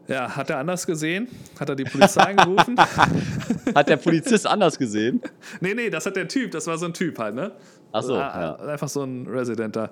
Ja, 0.08 0.36
hat 0.36 0.50
er 0.50 0.60
anders 0.60 0.88
gesehen? 0.88 1.28
Hat 1.60 1.68
er 1.70 1.76
die 1.76 1.84
Polizei 1.84 2.22
angerufen? 2.22 2.78
Hat 3.76 3.90
der 3.90 3.98
Polizist 3.98 4.48
anders 4.48 4.78
gesehen? 4.78 5.22
nee, 5.60 5.74
nee, 5.74 5.90
das 5.90 6.06
hat 6.06 6.16
der 6.16 6.28
Typ, 6.28 6.52
das 6.52 6.66
war 6.68 6.78
so 6.78 6.86
ein 6.86 6.94
Typ 6.94 7.20
halt, 7.20 7.36
ne? 7.36 7.52
Ach 7.92 8.02
so, 8.04 8.16
ja. 8.16 8.56
Einfach 8.56 8.88
so 8.88 9.04
ein 9.04 9.28
Resident 9.28 9.76
da. 9.76 9.90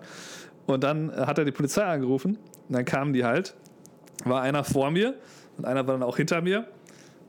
Und 0.66 0.84
dann 0.84 1.12
hat 1.16 1.38
er 1.38 1.46
die 1.46 1.52
Polizei 1.52 1.84
angerufen 1.84 2.38
und 2.70 2.76
dann 2.76 2.86
kamen 2.86 3.14
die 3.14 3.24
halt. 3.26 3.54
War 4.24 4.42
einer 4.42 4.64
vor 4.64 4.90
mir 4.92 5.16
und 5.58 5.66
einer 5.66 5.86
war 5.86 5.94
dann 5.96 6.04
auch 6.04 6.18
hinter 6.18 6.42
mir. 6.42 6.66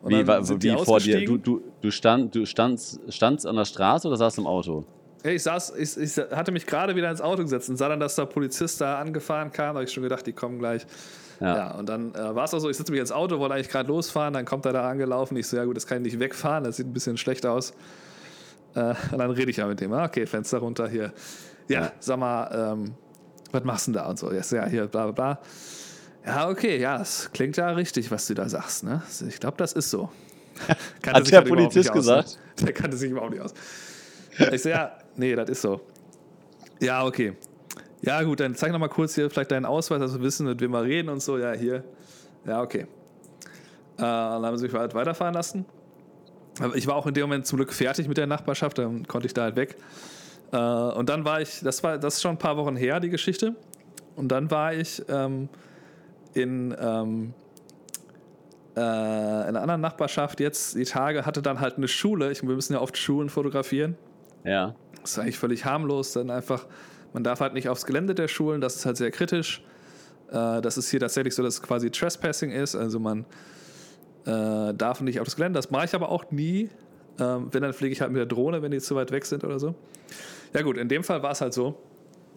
Und 0.03 0.11
Wie, 0.13 0.19
dann 0.19 0.27
wa- 0.27 0.43
sind 0.43 0.63
die 0.63 0.73
wie 0.73 0.85
vor 0.85 1.01
dir? 1.01 1.25
Du, 1.25 1.37
du, 1.37 1.63
du, 1.81 1.91
stand, 1.91 2.35
du 2.35 2.47
standst, 2.47 3.01
standst 3.13 3.47
an 3.47 3.57
der 3.57 3.65
Straße 3.65 4.07
oder 4.07 4.17
saßt 4.17 4.39
im 4.39 4.47
Auto? 4.47 4.85
Ich 5.25 5.43
saß, 5.43 5.75
ich, 5.77 5.97
ich 5.97 6.17
hatte 6.31 6.53
mich 6.53 6.65
gerade 6.67 6.95
wieder 6.95 7.11
ins 7.11 7.21
Auto 7.21 7.43
gesetzt 7.43 7.69
und 7.69 7.77
sah 7.77 7.89
dann, 7.89 7.99
dass 7.99 8.15
der 8.15 8.27
Polizist 8.27 8.81
da 8.81 8.99
angefahren 9.01 9.51
kam. 9.51 9.75
Da 9.75 9.79
habe 9.81 9.85
ich 9.85 9.93
schon 9.93 10.05
gedacht, 10.05 10.25
die 10.27 10.33
kommen 10.33 10.59
gleich. 10.61 10.87
Ja, 11.41 11.57
ja 11.57 11.71
und 11.73 11.89
dann 11.89 12.15
äh, 12.15 12.35
war 12.35 12.45
es 12.45 12.55
auch 12.55 12.59
so, 12.59 12.71
ich 12.71 12.77
sitze 12.77 12.93
mich 12.93 13.01
ins 13.01 13.13
Auto, 13.13 13.39
wollte 13.39 13.55
eigentlich 13.55 13.69
gerade 13.69 13.89
losfahren, 13.89 14.35
dann 14.35 14.45
kommt 14.45 14.67
er 14.67 14.73
da 14.73 14.89
angelaufen. 14.89 15.37
Ich 15.37 15.47
so, 15.47 15.57
ja 15.57 15.65
gut, 15.65 15.77
das 15.77 15.87
kann 15.87 16.05
ich 16.05 16.13
nicht 16.13 16.21
wegfahren, 16.21 16.65
das 16.65 16.77
sieht 16.77 16.87
ein 16.87 16.93
bisschen 16.93 17.17
schlecht 17.17 17.47
aus. 17.47 17.73
Äh, 18.75 18.95
und 19.13 19.19
dann 19.19 19.31
rede 19.31 19.51
ich 19.51 19.57
ja 19.57 19.67
mit 19.67 19.81
dem, 19.81 19.93
ah, 19.93 20.05
okay, 20.05 20.27
Fenster 20.27 20.59
runter 20.59 20.89
hier. 20.89 21.13
Ja, 21.69 21.81
ja. 21.81 21.93
sag 21.99 22.19
mal, 22.19 22.73
ähm, 22.75 22.95
was 23.53 23.65
machst 23.65 23.87
du 23.87 23.93
denn 23.93 24.03
da 24.03 24.09
und 24.09 24.19
so? 24.19 24.33
Ja, 24.33 24.67
hier, 24.67 24.87
bla 24.87 25.11
bla 25.11 25.13
bla. 25.13 25.41
Ja, 26.27 26.49
okay, 26.49 26.79
ja, 26.79 26.99
das 26.99 27.31
klingt 27.33 27.57
ja 27.57 27.71
richtig, 27.71 28.11
was 28.11 28.27
du 28.27 28.35
da 28.35 28.49
sagst. 28.49 28.83
Ne? 28.83 29.03
Ich 29.29 29.39
glaube, 29.39 29.57
das 29.59 29.73
ist 29.73 29.91
so. 29.91 30.11
Hat 31.07 31.31
der 31.31 31.39
halt 31.39 31.49
Polizist 31.49 31.93
gesagt? 31.93 32.27
Aus, 32.27 32.39
ne? 32.59 32.67
Der 32.67 32.73
kannte 32.73 32.97
sich 32.97 33.11
überhaupt 33.11 33.33
nicht 33.33 33.43
aus. 33.43 33.55
Ich 34.53 34.63
so, 34.63 34.69
ja, 34.69 34.99
nee, 35.17 35.35
das 35.35 35.49
ist 35.51 35.63
so. 35.63 35.81
Ja, 36.81 37.05
okay. 37.05 37.35
Ja, 38.07 38.23
gut, 38.23 38.39
dann 38.39 38.55
zeig 38.55 38.71
noch 38.71 38.79
mal 38.79 38.89
kurz 38.89 39.17
hier 39.17 39.29
vielleicht 39.29 39.51
deinen 39.51 39.67
Ausweis, 39.67 39.99
dass 39.99 40.15
wir 40.15 40.23
wissen, 40.23 40.47
mit 40.47 40.61
wem 40.61 40.71
wir 40.71 40.85
reden 40.85 41.09
und 41.09 41.21
so. 41.21 41.39
Ja, 41.39 41.53
hier. 41.53 41.83
Ja, 42.47 42.63
okay. 42.63 42.83
Äh, 42.83 42.87
dann 43.99 44.47
haben 44.47 44.57
sie 44.57 44.67
mich 44.67 44.75
halt 44.75 44.95
weiterfahren 44.95 45.35
lassen. 45.35 45.65
Aber 46.61 46.77
ich 46.77 46.87
war 46.87 46.95
auch 46.95 47.07
in 47.07 47.15
dem 47.15 47.23
Moment 47.23 47.47
zum 47.47 47.57
Glück 47.57 47.73
fertig 47.73 48.07
mit 48.07 48.17
der 48.17 48.29
Nachbarschaft, 48.29 48.79
dann 48.79 49.09
konnte 49.09 49.27
ich 49.27 49.35
da 49.35 49.43
halt 49.43 49.57
weg. 49.57 49.77
Äh, 50.53 50.57
und 50.57 51.09
dann 51.09 51.25
war 51.25 51.41
ich, 51.41 51.61
das 51.61 51.83
war 51.83 51.99
das 51.99 52.15
ist 52.15 52.23
schon 52.23 52.33
ein 52.33 52.39
paar 52.39 52.57
Wochen 52.57 52.77
her, 52.77 53.01
die 53.01 53.11
Geschichte. 53.11 53.57
Und 54.15 54.29
dann 54.29 54.53
war 54.53 54.73
ich 54.73 55.03
ähm, 55.09 55.49
in, 56.33 56.77
ähm, 56.79 57.35
äh, 58.77 58.81
in 58.81 58.85
einer 58.85 59.63
anderen 59.63 59.81
Nachbarschaft 59.81 60.39
jetzt, 60.39 60.77
die 60.77 60.85
Tage, 60.85 61.27
hatte 61.27 61.43
dann 61.43 61.59
halt 61.59 61.77
eine 61.77 61.89
Schule. 61.89 62.31
Ich, 62.31 62.43
wir 62.43 62.55
müssen 62.55 62.75
ja 62.75 62.81
oft 62.81 62.97
Schulen 62.97 63.31
fotografieren. 63.31 63.97
Ja. 64.45 64.77
Das 65.01 65.13
ist 65.13 65.19
eigentlich 65.19 65.39
völlig 65.39 65.65
harmlos, 65.65 66.13
dann 66.13 66.31
einfach, 66.31 66.67
man 67.13 67.25
darf 67.25 67.41
halt 67.41 67.55
nicht 67.55 67.69
aufs 67.69 67.87
Gelände 67.87 68.15
der 68.15 68.29
Schulen, 68.29 68.61
das 68.61 68.77
ist 68.77 68.87
halt 68.87 68.97
sehr 68.97 69.11
kritisch. 69.11 69.63
Äh, 70.31 70.61
das 70.61 70.77
ist 70.79 70.91
hier 70.91 71.01
tatsächlich 71.01 71.35
so, 71.35 71.43
dass 71.43 71.55
es 71.55 71.63
quasi 71.63 71.91
Trespassing 71.91 72.51
ist, 72.51 72.75
also 72.75 72.99
man 72.99 73.25
äh, 74.27 74.75
darf 74.75 75.01
nicht 75.01 75.21
auf 75.21 75.27
das 75.27 75.37
Gelände. 75.37 75.59
Das 75.59 75.71
mache 75.71 75.85
ich 75.87 75.95
aber 75.95 76.09
auch 76.11 76.31
nie. 76.31 76.71
Ähm, 77.19 77.49
wenn, 77.51 77.63
dann 77.63 77.73
fliege 77.73 77.93
ich 77.93 78.01
halt 78.01 78.13
mit 78.13 78.19
der 78.19 78.27
Drohne, 78.27 78.61
wenn 78.61 78.71
die 78.71 78.81
zu 78.81 78.95
weit 78.95 79.11
weg 79.11 79.25
sind 79.25 79.45
oder 79.45 79.59
so. 79.59 79.75
Ja 80.53 80.63
gut, 80.63 80.77
in 80.77 80.89
dem 80.89 81.03
Fall 81.03 81.23
war 81.23 81.31
es 81.31 81.41
halt 81.41 81.55
so, 81.55 81.81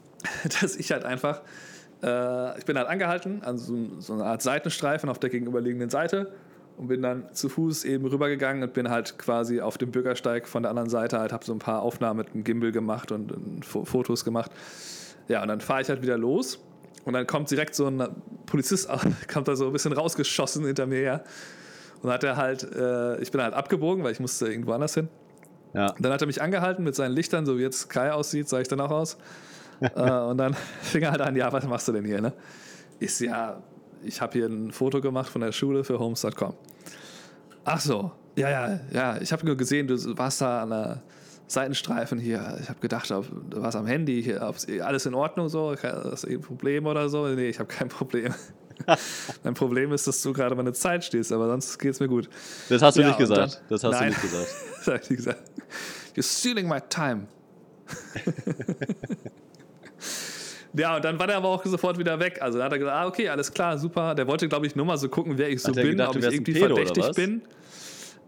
dass 0.62 0.76
ich 0.76 0.92
halt 0.92 1.04
einfach, 1.04 1.42
äh, 2.02 2.58
ich 2.58 2.66
bin 2.66 2.78
halt 2.78 2.88
angehalten 2.88 3.42
an 3.44 3.58
so, 3.58 3.76
so 4.00 4.14
einer 4.14 4.26
Art 4.26 4.42
Seitenstreifen 4.42 5.10
auf 5.10 5.20
der 5.20 5.30
gegenüberliegenden 5.30 5.90
Seite 5.90 6.32
und 6.80 6.88
bin 6.88 7.02
dann 7.02 7.26
zu 7.34 7.50
Fuß 7.50 7.84
eben 7.84 8.06
rübergegangen 8.06 8.64
und 8.64 8.74
bin 8.74 8.90
halt 8.90 9.20
quasi 9.20 9.60
auf 9.60 9.78
dem 9.78 9.92
Bürgersteig 9.92 10.48
von 10.48 10.64
der 10.64 10.70
anderen 10.70 10.90
Seite 10.90 11.20
halt, 11.20 11.34
habe 11.34 11.44
so 11.44 11.52
ein 11.52 11.60
paar 11.60 11.82
Aufnahmen 11.82 12.20
mit 12.20 12.34
dem 12.34 12.46
Gimbal 12.46 12.72
gemacht 12.72 13.12
und, 13.12 13.34
und 13.34 13.66
Fotos 13.66 14.24
gemacht. 14.24 14.50
Ja, 15.28 15.42
und 15.42 15.50
dann 15.50 15.60
fahre 15.60 15.82
ich 15.82 15.90
halt 15.90 16.02
wieder 16.02 16.18
los 16.18 16.60
und 17.04 17.12
dann 17.12 17.28
kommt 17.28 17.52
direkt 17.52 17.76
so 17.76 17.86
ein 17.86 18.02
Polizist, 18.46 18.90
kommt 19.34 19.50
da 19.50 19.58
so 19.58 19.68
ein 19.68 19.74
bisschen 19.74 19.92
rausgeschossen 19.92 20.66
hinter 20.66 20.86
mir 20.86 21.00
her 21.00 21.24
und 22.02 22.12
hat 22.12 22.24
er 22.24 22.38
halt, 22.38 22.64
äh, 22.64 23.22
ich 23.22 23.30
bin 23.30 23.42
halt 23.42 23.54
abgebogen, 23.54 24.06
weil 24.06 24.14
ich 24.14 24.22
musste 24.22 24.48
irgendwo 24.48 24.72
anders 24.72 24.94
hin. 24.94 25.10
Ja. 25.74 25.94
Dann 26.00 26.14
hat 26.14 26.22
er 26.22 26.28
mich 26.28 26.42
angehalten 26.42 26.86
mit 26.86 26.96
seinen 26.96 27.12
Lichtern, 27.12 27.46
so 27.46 27.58
wie 27.58 27.62
jetzt 27.62 27.90
Kai 27.90 28.14
aussieht, 28.14 28.48
sah 28.48 28.62
ich 28.62 28.70
dann 28.70 28.80
auch 28.80 28.92
aus. 28.92 29.18
äh, 29.82 30.12
und 30.12 30.38
dann 30.38 30.54
fing 30.82 31.04
er 31.04 31.12
halt 31.12 31.22
an, 31.22 31.36
ja, 31.36 31.52
was 31.52 31.66
machst 31.66 31.90
du 31.90 31.92
denn 31.92 32.06
hier? 32.06 32.22
Ne? 32.22 32.32
Ist 33.00 33.20
ja, 33.20 33.62
ich 34.04 34.22
habe 34.22 34.34
hier 34.34 34.48
ein 34.48 34.72
Foto 34.72 35.02
gemacht 35.02 35.30
von 35.30 35.42
der 35.42 35.52
Schule 35.52 35.84
für 35.84 36.00
Homes.com. 36.00 36.54
Ach 37.66 37.80
so, 37.80 38.12
ja, 38.36 38.50
ja, 38.50 38.80
ja, 38.92 39.22
ich 39.22 39.32
habe 39.32 39.46
nur 39.46 39.58
gesehen, 39.58 39.88
du 39.88 40.18
warst 40.18 40.42
da 40.42 40.64
an 40.64 40.70
der 40.70 41.04
Seitenstreifen 41.48 42.20
hier. 42.20 42.58
Ich 42.62 42.70
habe 42.70 42.80
gedacht, 42.80 43.10
du 43.10 43.62
warst 43.62 43.76
am 43.76 43.86
Handy, 43.86 44.24
hier, 44.24 44.42
alles 44.86 45.06
in 45.06 45.14
Ordnung 45.14 45.50
so, 45.50 45.76
hast 45.82 46.24
du 46.24 46.30
ein 46.30 46.42
Problem 46.42 46.86
oder 46.86 47.10
so? 47.10 47.28
Nee, 47.28 47.50
ich 47.50 47.60
habe 47.60 47.68
kein 47.68 47.90
Problem. 47.90 48.34
Mein 49.44 49.54
Problem 49.56 49.92
ist, 49.92 50.08
dass 50.08 50.22
du 50.22 50.32
gerade 50.32 50.56
meine 50.56 50.72
Zeit 50.72 51.04
stehst, 51.04 51.34
aber 51.34 51.48
sonst 51.48 51.78
geht 51.80 51.92
es 51.92 52.00
mir 52.00 52.08
gut. 52.08 52.30
Das 52.70 52.82
hast 52.82 52.96
du 52.96 53.02
ja, 53.02 53.08
nicht 53.08 53.18
gesagt. 53.18 53.56
Dann, 53.56 53.62
das 53.70 53.84
hast 53.84 53.92
nein, 53.92 54.04
du 54.04 54.10
nicht 54.10 54.22
gesagt. 54.22 54.48
das 54.78 54.88
habe 54.88 55.00
ich 55.04 55.10
nicht 55.10 55.18
gesagt. 55.18 55.52
You're 56.16 56.24
stealing 56.24 56.68
my 56.68 56.80
time. 56.90 57.28
ja, 60.74 60.96
und 60.96 61.06
dann 61.06 61.20
war 61.20 61.28
der 61.28 61.38
aber 61.38 61.50
auch 61.50 61.66
sofort 61.66 61.98
wieder 61.98 62.20
weg. 62.20 62.40
Also 62.42 62.58
dann 62.58 62.66
hat 62.66 62.74
er 62.74 62.80
gesagt, 62.80 62.98
ah, 62.98 63.08
okay, 63.08 63.30
alles 63.30 63.52
klar, 63.52 63.78
super. 63.78 64.14
Der 64.14 64.28
wollte, 64.28 64.48
glaube 64.48 64.68
ich, 64.68 64.76
nur 64.76 64.86
mal 64.86 64.98
so 64.98 65.10
gucken, 65.10 65.38
wer 65.38 65.50
ich 65.50 65.62
so 65.62 65.72
bin, 65.72 65.92
gedacht, 65.92 66.10
ob 66.10 66.18
ich 66.18 66.32
irgendwie 66.32 66.56
verdächtig 66.56 67.12
bin. 67.16 67.42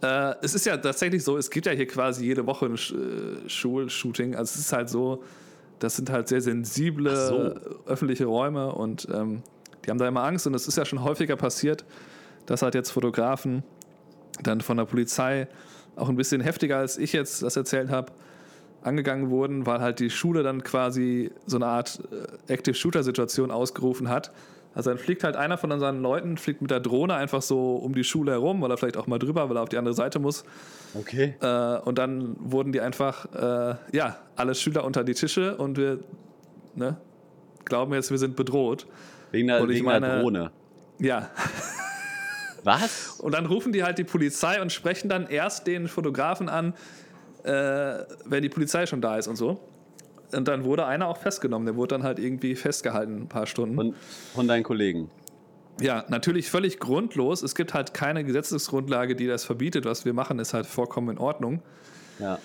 Äh, 0.02 0.34
es 0.42 0.56
ist 0.56 0.66
ja 0.66 0.78
tatsächlich 0.78 1.24
so, 1.24 1.38
es 1.38 1.50
gibt 1.50 1.68
ja 1.68 1.74
hier 1.74 1.88
quasi 1.88 2.26
jede 2.26 2.46
Woche 2.48 2.66
ein 2.66 2.76
äh, 2.76 3.50
Schulshooting. 3.50 4.36
Also 4.36 4.56
es 4.56 4.66
ist 4.66 4.74
halt 4.74 4.90
so, 4.90 5.24
das 5.80 5.96
sind 5.96 6.10
halt 6.10 6.28
sehr 6.28 6.42
sensible 6.42 7.16
so. 7.16 7.56
öffentliche 7.86 8.26
Räume 8.26 8.72
und 8.74 9.08
ähm, 9.14 9.44
die 9.86 9.90
haben 9.90 9.98
da 9.98 10.08
immer 10.08 10.24
Angst 10.24 10.48
und 10.48 10.54
es 10.56 10.68
ist 10.68 10.78
ja 10.78 10.86
schon 10.86 11.04
häufiger 11.04 11.36
passiert, 11.36 11.86
dass 12.46 12.62
halt 12.62 12.76
jetzt 12.76 12.92
Fotografen 12.92 13.64
dann 14.42 14.62
von 14.62 14.78
der 14.78 14.86
Polizei 14.86 15.48
auch 15.96 16.10
ein 16.10 16.16
bisschen 16.16 16.42
heftiger 16.42 16.78
als 16.78 16.98
ich 16.98 17.14
jetzt 17.14 17.44
das 17.44 17.56
erzählt 17.56 17.90
habe, 17.90 18.12
angegangen 18.82 19.30
wurden, 19.30 19.66
weil 19.66 19.80
halt 19.80 20.00
die 20.00 20.10
Schule 20.10 20.44
dann 20.44 20.64
quasi 20.64 21.32
so 21.46 21.58
eine 21.58 21.68
Art 21.68 22.00
äh, 22.48 22.54
Active 22.54 22.76
Shooter 22.76 23.04
Situation 23.04 23.52
ausgerufen 23.52 24.10
hat. 24.10 24.32
Also 24.74 24.90
dann 24.90 25.00
fliegt 25.00 25.24
halt 25.24 25.36
einer 25.36 25.58
von 25.58 25.72
unseren 25.72 26.02
Leuten, 26.02 26.38
fliegt 26.38 26.62
mit 26.62 26.72
der 26.72 26.80
Drohne 26.80 27.16
einfach 27.16 27.42
so 27.42 27.76
um 27.76 27.94
die 27.94 28.06
Schule 28.06 28.32
herum, 28.32 28.62
weil 28.62 28.72
er 28.72 28.78
vielleicht 28.78 28.96
auch 28.96 29.08
mal 29.08 29.20
drüber, 29.20 29.50
weil 29.50 29.58
er 29.58 29.64
auf 29.64 29.70
die 29.70 29.78
andere 29.78 29.94
Seite 29.94 30.20
muss. 30.20 30.46
Okay. 30.94 31.36
Äh, 31.42 31.80
und 31.80 31.98
dann 31.98 32.36
wurden 32.40 32.72
die 32.72 32.80
einfach, 32.80 33.26
äh, 33.34 33.76
ja, 33.92 34.18
alle 34.36 34.56
Schüler 34.56 34.86
unter 34.86 35.04
die 35.04 35.14
Tische 35.14 35.58
und 35.58 35.78
wir 35.78 36.00
ne, 36.76 36.98
glauben 37.66 37.94
jetzt, 37.94 38.12
wir 38.12 38.18
sind 38.18 38.38
bedroht. 38.38 38.88
Wegen 39.32 39.48
der, 39.48 39.68
wegen 39.68 39.86
meine, 39.86 40.08
der 40.08 40.22
Drohne. 40.22 40.52
Ja. 41.00 41.30
Was? 42.64 43.20
Und 43.20 43.34
dann 43.34 43.46
rufen 43.48 43.72
die 43.72 43.84
halt 43.84 43.98
die 43.98 44.04
Polizei 44.04 44.62
und 44.62 44.72
sprechen 44.72 45.10
dann 45.10 45.28
erst 45.28 45.66
den 45.66 45.88
Fotografen 45.88 46.48
an, 46.48 46.74
äh, 47.44 48.06
wenn 48.26 48.44
die 48.44 48.50
Polizei 48.50 48.86
schon 48.86 49.02
da 49.02 49.18
ist 49.18 49.28
und 49.28 49.36
so. 49.36 49.60
Und 50.34 50.48
dann 50.48 50.64
wurde 50.64 50.86
einer 50.86 51.08
auch 51.08 51.18
festgenommen. 51.18 51.66
Der 51.66 51.76
wurde 51.76 51.96
dann 51.96 52.04
halt 52.04 52.20
irgendwie 52.20 52.56
festgehalten, 52.56 53.24
ein 53.24 53.28
paar 53.28 53.46
Stunden. 53.46 53.76
Von, 53.76 53.96
von 54.34 54.48
deinen 54.48 54.64
Kollegen. 54.64 55.10
Ja, 55.82 56.06
natürlich 56.10 56.50
völlig 56.50 56.80
grundlos. 56.80 57.42
Es 57.44 57.56
gibt 57.56 57.74
halt 57.74 57.94
keine 57.94 58.24
Gesetzesgrundlage, 58.24 59.16
die 59.16 59.28
das 59.28 59.44
verbietet. 59.44 59.86
Was 59.86 60.06
wir 60.06 60.14
machen, 60.14 60.40
ist 60.40 60.54
halt 60.54 60.66
vollkommen 60.66 61.10
in 61.10 61.18
Ordnung. 61.18 61.62
Ja. 62.20 62.40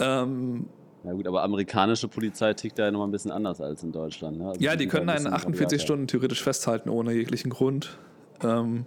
Ähm, 0.00 0.66
ja 1.04 1.12
gut, 1.12 1.26
aber 1.26 1.44
amerikanische 1.44 2.08
Polizei 2.08 2.52
tickt 2.54 2.78
da 2.78 2.86
ja 2.86 2.90
nochmal 2.90 3.08
ein 3.08 3.12
bisschen 3.12 3.30
anders 3.30 3.60
als 3.60 3.82
in 3.84 3.92
Deutschland. 3.92 4.38
Ne? 4.38 4.48
Also 4.48 4.60
ja, 4.60 4.74
die 4.74 4.88
können 4.88 5.08
einen 5.08 5.28
48 5.28 5.80
Stunden 5.80 6.08
theoretisch 6.08 6.42
festhalten 6.42 6.90
ohne 6.90 7.12
jeglichen 7.12 7.50
Grund. 7.50 7.96
Ähm, 8.42 8.86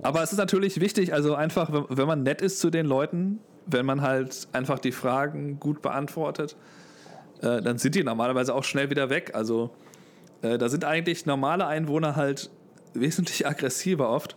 aber 0.00 0.22
es 0.22 0.30
ist 0.30 0.38
natürlich 0.38 0.80
wichtig, 0.80 1.12
also 1.12 1.34
einfach, 1.34 1.86
wenn 1.88 2.06
man 2.06 2.22
nett 2.22 2.40
ist 2.40 2.60
zu 2.60 2.70
den 2.70 2.86
Leuten, 2.86 3.40
wenn 3.68 3.86
man 3.86 4.02
halt 4.02 4.48
einfach 4.52 4.78
die 4.78 4.92
Fragen 4.92 5.60
gut 5.60 5.82
beantwortet, 5.82 6.56
äh, 7.40 7.62
dann 7.62 7.78
sind 7.78 7.94
die 7.94 8.02
normalerweise 8.02 8.54
auch 8.54 8.64
schnell 8.64 8.90
wieder 8.90 9.10
weg. 9.10 9.32
Also 9.34 9.70
äh, 10.42 10.58
da 10.58 10.68
sind 10.68 10.84
eigentlich 10.84 11.26
normale 11.26 11.66
Einwohner 11.66 12.16
halt 12.16 12.50
wesentlich 12.94 13.46
aggressiver 13.46 14.08
oft. 14.08 14.36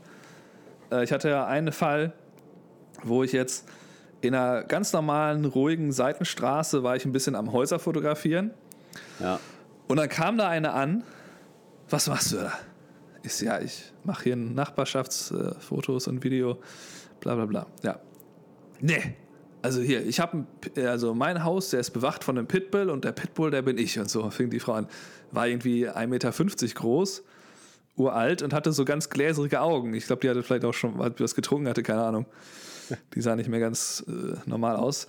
Äh, 0.92 1.04
ich 1.04 1.12
hatte 1.12 1.30
ja 1.30 1.46
einen 1.46 1.72
Fall, 1.72 2.14
wo 3.04 3.24
ich 3.24 3.32
jetzt 3.32 3.68
in 4.22 4.36
einer 4.36 4.64
ganz 4.64 4.94
normalen, 4.94 5.46
ruhigen 5.46 5.92
Seitenstraße 5.92 6.84
war 6.84 6.96
ich 6.96 7.06
ein 7.06 7.12
bisschen 7.12 7.36
am 7.36 7.52
Häuser 7.52 7.80
fotografieren. 7.80 8.52
Ja. 9.20 9.40
Und 9.88 9.98
dann 9.98 10.10
kam 10.10 10.38
da 10.38 10.48
eine 10.48 10.74
an. 10.74 11.04
Was 11.90 12.08
machst 12.08 12.32
du 12.32 12.38
da? 12.38 12.54
Ist 13.24 13.42
ja, 13.42 13.60
ich 13.60 13.92
mache 14.04 14.24
hier 14.26 14.36
Nachbarschaftsfotos 14.36 16.08
und 16.08 16.24
Video, 16.24 16.60
bla 17.20 17.36
bla 17.36 17.46
bla. 17.46 17.68
Ja. 17.84 18.00
Nee. 18.80 19.16
Also 19.62 19.82
hier, 19.82 20.06
ich 20.06 20.20
habe 20.20 20.46
also 20.76 21.14
mein 21.14 21.44
Haus, 21.44 21.70
der 21.70 21.80
ist 21.80 21.92
bewacht 21.92 22.24
von 22.24 22.38
einem 22.38 22.48
Pitbull 22.48 22.90
und 22.90 23.06
der 23.06 23.12
Pitbull, 23.12 23.52
der 23.52 23.62
bin 23.62 23.78
ich. 23.78 24.00
Und 24.00 24.10
so 24.10 24.30
fing 24.30 24.50
die 24.50 24.60
Frau 24.60 24.74
an. 24.74 24.88
War 25.32 25.48
irgendwie 25.48 25.88
1,50 25.88 26.08
Meter 26.08 26.32
groß, 26.74 27.24
uralt 27.96 28.42
und 28.42 28.54
hatte 28.54 28.72
so 28.72 28.86
ganz 28.86 29.10
gläserige 29.10 29.62
Augen. 29.62 29.94
Ich 29.94 30.08
glaube, 30.08 30.22
die 30.22 30.30
hatte 30.30 30.44
vielleicht 30.44 30.66
auch 30.66 30.74
schon 30.74 30.98
was 30.98 31.36
getrunken, 31.36 31.68
hatte 31.68 31.84
keine 31.84 32.04
Ahnung. 32.04 32.26
Die 33.14 33.22
sah 33.22 33.36
nicht 33.36 33.50
mehr 33.50 33.60
ganz 33.60 34.04
äh, 34.08 34.38
normal 34.46 34.76
aus. 34.76 35.08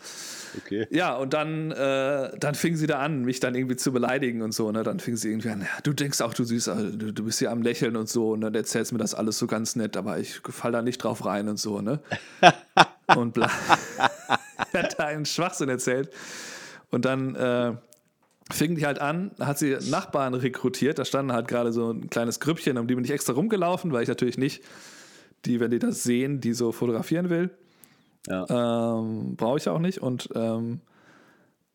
Okay. 0.56 0.86
Ja, 0.90 1.16
und 1.16 1.32
dann, 1.32 1.70
äh, 1.72 2.30
dann 2.38 2.54
fing 2.54 2.76
sie 2.76 2.86
da 2.86 2.98
an, 2.98 3.24
mich 3.24 3.40
dann 3.40 3.54
irgendwie 3.54 3.76
zu 3.76 3.92
beleidigen 3.92 4.42
und 4.42 4.52
so. 4.52 4.70
Ne? 4.70 4.82
Dann 4.82 5.00
fing 5.00 5.16
sie 5.16 5.30
irgendwie 5.30 5.48
an, 5.50 5.62
ja, 5.62 5.80
du 5.82 5.92
denkst 5.92 6.20
auch, 6.20 6.34
du 6.34 6.44
siehst, 6.44 6.68
äh, 6.68 6.92
du, 6.92 7.12
du 7.12 7.24
bist 7.24 7.38
hier 7.38 7.50
am 7.50 7.62
Lächeln 7.62 7.96
und 7.96 8.08
so. 8.08 8.32
Und 8.32 8.42
dann 8.42 8.54
erzählst 8.54 8.92
mir 8.92 8.98
das 8.98 9.14
alles 9.14 9.38
so 9.38 9.46
ganz 9.46 9.76
nett, 9.76 9.96
aber 9.96 10.18
ich 10.18 10.40
fall 10.48 10.72
da 10.72 10.82
nicht 10.82 10.98
drauf 10.98 11.24
rein 11.24 11.48
und 11.48 11.58
so. 11.58 11.80
Ne? 11.80 12.00
und 13.16 13.32
bla. 13.32 13.50
hat 14.72 14.98
da 14.98 15.06
einen 15.06 15.26
Schwachsinn 15.26 15.68
erzählt. 15.68 16.10
Und 16.90 17.04
dann 17.04 17.34
äh, 17.34 17.72
fing 18.50 18.76
die 18.76 18.86
halt 18.86 19.00
an, 19.00 19.32
hat 19.38 19.58
sie 19.58 19.76
Nachbarn 19.90 20.34
rekrutiert. 20.34 20.98
Da 20.98 21.04
standen 21.04 21.32
halt 21.32 21.48
gerade 21.48 21.72
so 21.72 21.92
ein 21.92 22.10
kleines 22.10 22.40
Grüppchen, 22.40 22.78
um 22.78 22.86
die 22.86 22.94
bin 22.94 23.04
ich 23.04 23.10
extra 23.10 23.32
rumgelaufen, 23.32 23.92
weil 23.92 24.02
ich 24.02 24.08
natürlich 24.08 24.38
nicht 24.38 24.62
die, 25.44 25.60
wenn 25.60 25.70
die 25.70 25.78
das 25.78 26.02
sehen, 26.02 26.40
die 26.40 26.52
so 26.52 26.72
fotografieren 26.72 27.30
will. 27.30 27.50
Ja. 28.28 28.98
Ähm, 28.98 29.36
Brauche 29.36 29.58
ich 29.58 29.68
auch 29.68 29.78
nicht. 29.78 30.00
Und 30.00 30.28
ähm, 30.34 30.80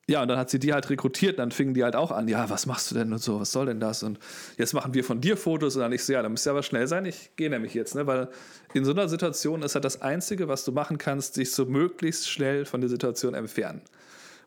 ja, 0.10 0.22
und 0.22 0.30
dann 0.30 0.38
hat 0.40 0.50
sie 0.50 0.58
die 0.60 0.74
halt 0.74 0.90
rekrutiert, 0.90 1.34
und 1.34 1.40
dann 1.40 1.52
fingen 1.52 1.74
die 1.74 1.84
halt 1.84 1.96
auch 1.96 2.12
an, 2.12 2.28
ja, 2.28 2.50
was 2.50 2.66
machst 2.66 2.90
du 2.92 2.96
denn 2.96 3.12
und 3.12 3.20
so, 3.22 3.40
was 3.42 3.52
soll 3.52 3.66
denn 3.66 3.80
das? 3.82 4.04
Und 4.04 4.20
jetzt 4.58 4.74
machen 4.74 4.94
wir 4.94 5.04
von 5.04 5.20
dir 5.20 5.36
Fotos 5.36 5.76
und 5.76 5.82
dann 5.82 5.92
ich 5.92 6.04
so, 6.04 6.14
ja, 6.14 6.22
dann 6.22 6.32
müsst 6.32 6.48
ihr 6.48 6.52
aber 6.52 6.64
schnell 6.64 6.88
sein, 6.88 7.06
ich 7.06 7.32
gehe 7.36 7.50
nämlich 7.50 7.74
jetzt, 7.74 7.94
ne? 7.94 8.08
Weil 8.08 8.30
in 8.74 8.86
so 8.86 8.92
einer 8.92 9.10
Situation 9.10 9.62
ist 9.64 9.76
halt 9.76 9.84
das 9.86 10.02
Einzige, 10.02 10.48
was 10.48 10.64
du 10.64 10.72
machen 10.72 10.98
kannst, 10.98 11.34
sich 11.34 11.52
so 11.52 11.66
möglichst 11.66 12.30
schnell 12.30 12.66
von 12.66 12.80
der 12.82 12.90
Situation 12.90 13.34
entfernen. 13.34 13.82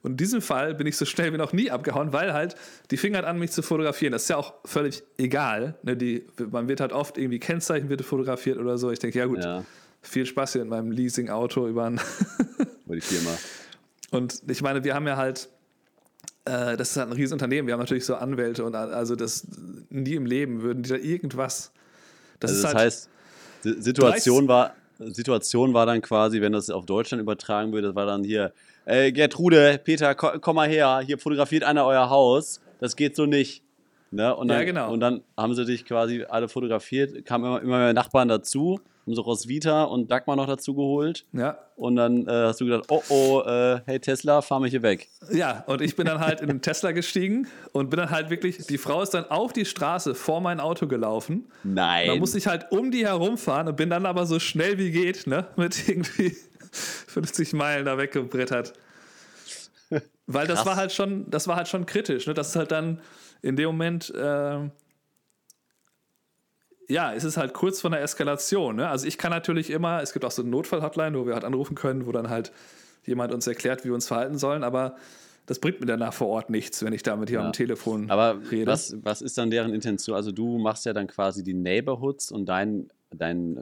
Und 0.03 0.13
in 0.13 0.17
diesem 0.17 0.41
Fall 0.41 0.75
bin 0.75 0.87
ich 0.87 0.97
so 0.97 1.05
schnell 1.05 1.31
wie 1.35 1.37
noch 1.37 1.53
nie 1.53 1.71
abgehauen, 1.71 2.15
weil 2.15 2.33
halt 2.33 2.55
die 2.91 2.97
fing 2.97 3.15
halt 3.15 3.27
an, 3.27 3.39
mich 3.39 3.51
zu 3.53 3.61
fotografieren. 3.61 4.13
Das 4.13 4.23
ist 4.23 4.29
ja 4.31 4.39
auch 4.39 4.55
völlig 4.65 5.03
egal. 5.19 5.75
Ne? 5.83 5.95
Die, 5.95 6.25
man 6.51 6.69
wird 6.69 6.81
halt 6.81 6.93
oft 6.95 7.19
irgendwie 7.19 7.39
Kennzeichen 7.39 7.91
wird 7.91 8.01
fotografiert 8.01 8.57
oder 8.57 8.79
so. 8.79 8.91
Ich 8.91 8.99
denke, 8.99 9.19
ja 9.19 9.27
gut, 9.27 9.45
Ja. 9.45 9.63
viel 10.01 10.25
Spaß 10.25 10.55
hier 10.55 10.63
in 10.63 10.69
meinem 10.69 10.91
Leasing-Auto 10.91 11.69
über 11.69 11.85
ein 11.85 12.01
Über 12.87 12.95
die 12.95 13.03
Firma. 13.03 13.31
Und 14.11 14.43
ich 14.49 14.63
meine, 14.63 14.83
wir 14.85 14.95
haben 14.95 15.07
ja 15.07 15.17
halt, 15.17 15.49
äh, 16.45 16.77
das 16.77 16.91
ist 16.91 16.97
halt 16.97 17.09
ein 17.09 17.13
Riesenunternehmen, 17.13 17.67
wir 17.67 17.75
haben 17.75 17.81
natürlich 17.81 18.05
so 18.05 18.17
Anwälte 18.17 18.65
und 18.65 18.75
also 18.75 19.17
das 19.17 19.47
nie 19.89 20.15
im 20.15 20.27
Leben 20.27 20.63
würden 20.63 20.83
die 20.83 20.91
da 20.91 20.97
irgendwas. 20.97 21.73
Das 22.41 22.51
Also 22.51 22.55
ist 22.55 22.65
das 22.65 22.75
halt, 22.75 22.87
heißt, 22.87 23.09
die 23.65 23.83
Situation 23.83 24.49
war, 24.49 24.75
Situation 24.99 25.75
war 25.75 25.87
dann 25.87 26.03
quasi, 26.03 26.41
wenn 26.41 26.53
das 26.53 26.71
auf 26.71 26.87
Deutschland 26.87 27.23
übertragen 27.23 27.73
würde, 27.73 27.89
das 27.89 27.97
war 27.97 28.07
dann 28.07 28.25
hier, 28.25 28.53
äh, 28.85 29.13
Gertrude, 29.13 29.81
Peter, 29.83 30.15
ko 30.15 30.33
komm 30.41 30.57
mal 30.57 30.69
her, 30.69 31.03
hier 31.05 31.19
fotografiert 31.19 31.65
einer 31.65 31.85
euer 31.87 32.11
Haus, 32.11 32.61
das 32.81 32.97
geht 32.97 33.15
so 33.17 33.27
nicht. 33.27 33.63
Ne? 34.11 34.35
Und, 34.35 34.49
dann, 34.49 34.59
Ja, 34.59 34.65
genau. 34.65 34.93
und 34.93 35.01
dann 35.01 35.23
haben 35.37 35.55
sie 35.55 35.65
dich 35.65 35.85
quasi 35.85 36.25
alle 36.29 36.49
fotografiert, 36.49 37.25
kamen 37.25 37.45
immer, 37.45 37.63
immer 37.63 37.79
mehr 37.79 37.93
Nachbarn 37.93 38.29
dazu, 38.29 38.81
haben 39.11 39.17
so 39.17 39.23
Roswitha 39.23 39.85
und 39.85 40.11
Dagmar 40.11 40.37
noch 40.37 40.47
dazu 40.47 40.75
geholt. 40.75 41.27
ja, 41.33 41.59
Und 41.77 41.97
dann 41.97 42.27
äh, 42.27 42.31
hast 42.31 42.61
du 42.61 42.65
gedacht, 42.67 42.85
oh 42.89 43.03
oh, 43.09 43.43
äh, 43.45 43.81
hey 43.87 43.99
Tesla, 44.01 44.41
fahr 44.43 44.61
mich 44.61 44.71
hier 44.71 44.83
weg. 44.83 45.09
ja, 45.33 45.65
und 45.67 45.81
ich 45.83 45.97
bin 45.97 46.07
dann 46.07 46.21
halt 46.21 46.41
in 46.41 46.49
den 46.49 46.63
Tesla 46.63 46.93
gestiegen 46.93 47.49
und 47.73 47.91
bin 47.91 47.99
dann 47.99 48.11
halt 48.11 48.31
wirklich, 48.31 48.59
die 48.67 48.79
Frau 48.79 49.03
ist 49.03 49.11
dann 49.15 49.25
auf 49.27 49.53
die 49.53 49.65
Straße 49.65 50.15
vor 50.15 50.41
mein 50.41 50.61
Auto 50.61 50.87
gelaufen. 50.87 51.51
Nein. 51.65 52.07
Da 52.09 52.17
musste 52.17 52.39
ich 52.39 52.47
halt 52.47 52.71
um 52.71 52.91
die 52.91 53.05
herumfahren 53.07 53.69
und 53.69 53.77
bin 53.77 53.91
dann 53.91 54.07
aber 54.07 54.27
so 54.27 54.39
schnell 54.39 54.79
wie 54.79 54.91
geht, 54.93 55.27
ne, 55.27 55.47
mit 55.57 55.89
irgendwie 55.89 56.37
50 56.73 57.53
Meilen 57.53 57.85
da 57.85 57.99
weggebrettert. 57.99 58.73
Weil 60.27 60.47
das 60.47 60.59
Krass. 60.59 60.67
war 60.67 60.77
halt 60.77 60.93
schon, 60.93 61.29
das 61.29 61.49
war 61.49 61.57
halt 61.57 61.67
schon 61.67 61.87
kritisch, 61.87 62.27
ne? 62.29 62.35
Das 62.35 62.51
ist 62.51 62.57
halt 62.57 62.71
dann 62.71 63.01
in 63.43 63.57
dem 63.57 63.67
Moment, 63.67 64.13
ähm, 64.17 64.71
ja, 66.91 67.15
es 67.15 67.25
ist 67.25 67.37
halt 67.37 67.55
kurz 67.55 67.81
vor 67.81 67.91
einer 67.91 68.01
Eskalation, 68.01 68.77
ne? 68.77 68.89
Also 68.89 69.07
ich 69.07 69.17
kann 69.17 69.31
natürlich 69.31 69.71
immer, 69.71 70.03
es 70.03 70.13
gibt 70.13 70.25
auch 70.25 70.31
so 70.31 70.43
eine 70.43 70.51
Notfall-Hotline, 70.51 71.19
wo 71.19 71.27
wir 71.27 71.35
halt 71.35 71.45
anrufen 71.45 71.75
können, 71.75 72.07
wo 72.07 72.13
dann 72.13 72.29
halt 72.29 72.53
jemand 73.07 73.33
uns 73.33 73.47
erklärt, 73.47 73.85
wie 73.85 73.89
wir 73.89 73.95
uns 73.95 74.07
verhalten 74.07 74.37
sollen, 74.39 74.63
aber 74.65 74.97
das 75.47 75.59
bringt 75.59 75.81
mir 75.81 75.87
danach 75.87 76.13
vor 76.13 76.29
Ort 76.29 76.51
nichts, 76.51 76.85
wenn 76.85 76.93
ich 76.93 77.03
da 77.03 77.17
mit 77.17 77.29
hier 77.31 77.41
Ja. 77.41 77.47
am 77.47 77.53
Telefon 77.53 78.11
Aber 78.11 78.39
rede. 78.51 78.71
was, 78.71 78.95
was 79.03 79.23
ist 79.23 79.39
dann 79.39 79.51
deren 79.51 79.73
Intention? 79.73 80.15
Also 80.15 80.31
du 80.33 80.59
machst 80.59 80.85
ja 80.85 80.93
dann 80.93 81.07
quasi 81.07 81.43
die 81.43 81.55
Neighborhoods 81.55 82.31
und 82.31 82.47
dein, 82.47 82.89
dein 83.11 83.57
äh, 83.57 83.61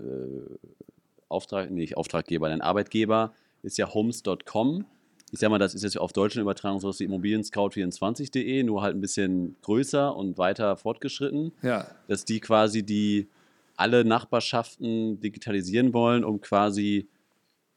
Auftrag, 1.29 1.71
nee, 1.71 1.81
nicht 1.81 1.97
Auftraggeber, 1.97 2.49
dein 2.49 2.61
Arbeitgeber 2.61 3.33
ist 3.63 3.79
ja 3.79 3.93
homes.com. 3.95 4.85
Ich 5.33 5.39
sag 5.41 5.51
mal, 5.51 5.59
das 5.59 5.75
ist 5.75 5.83
jetzt 5.83 5.99
auf 5.99 6.13
Deutschland 6.13 6.43
übertragen 6.43 6.81
sowas 6.81 7.01
wie 7.01 7.05
Immobilienscout24.de, 7.07 8.63
nur 8.63 8.83
halt 8.83 8.95
ein 8.97 9.01
bisschen 9.01 9.57
größer 9.63 10.15
und 10.17 10.39
weiter 10.39 10.77
fortgeschritten, 10.77 11.53
Ja, 11.63 11.87
dass 12.07 12.25
die 12.25 12.41
quasi 12.41 12.83
die 12.83 13.29
alle 13.77 14.05
Nachbarschaften 14.05 15.21
digitalisieren 15.21 15.93
wollen, 15.93 16.25
um 16.25 16.41
quasi 16.41 17.09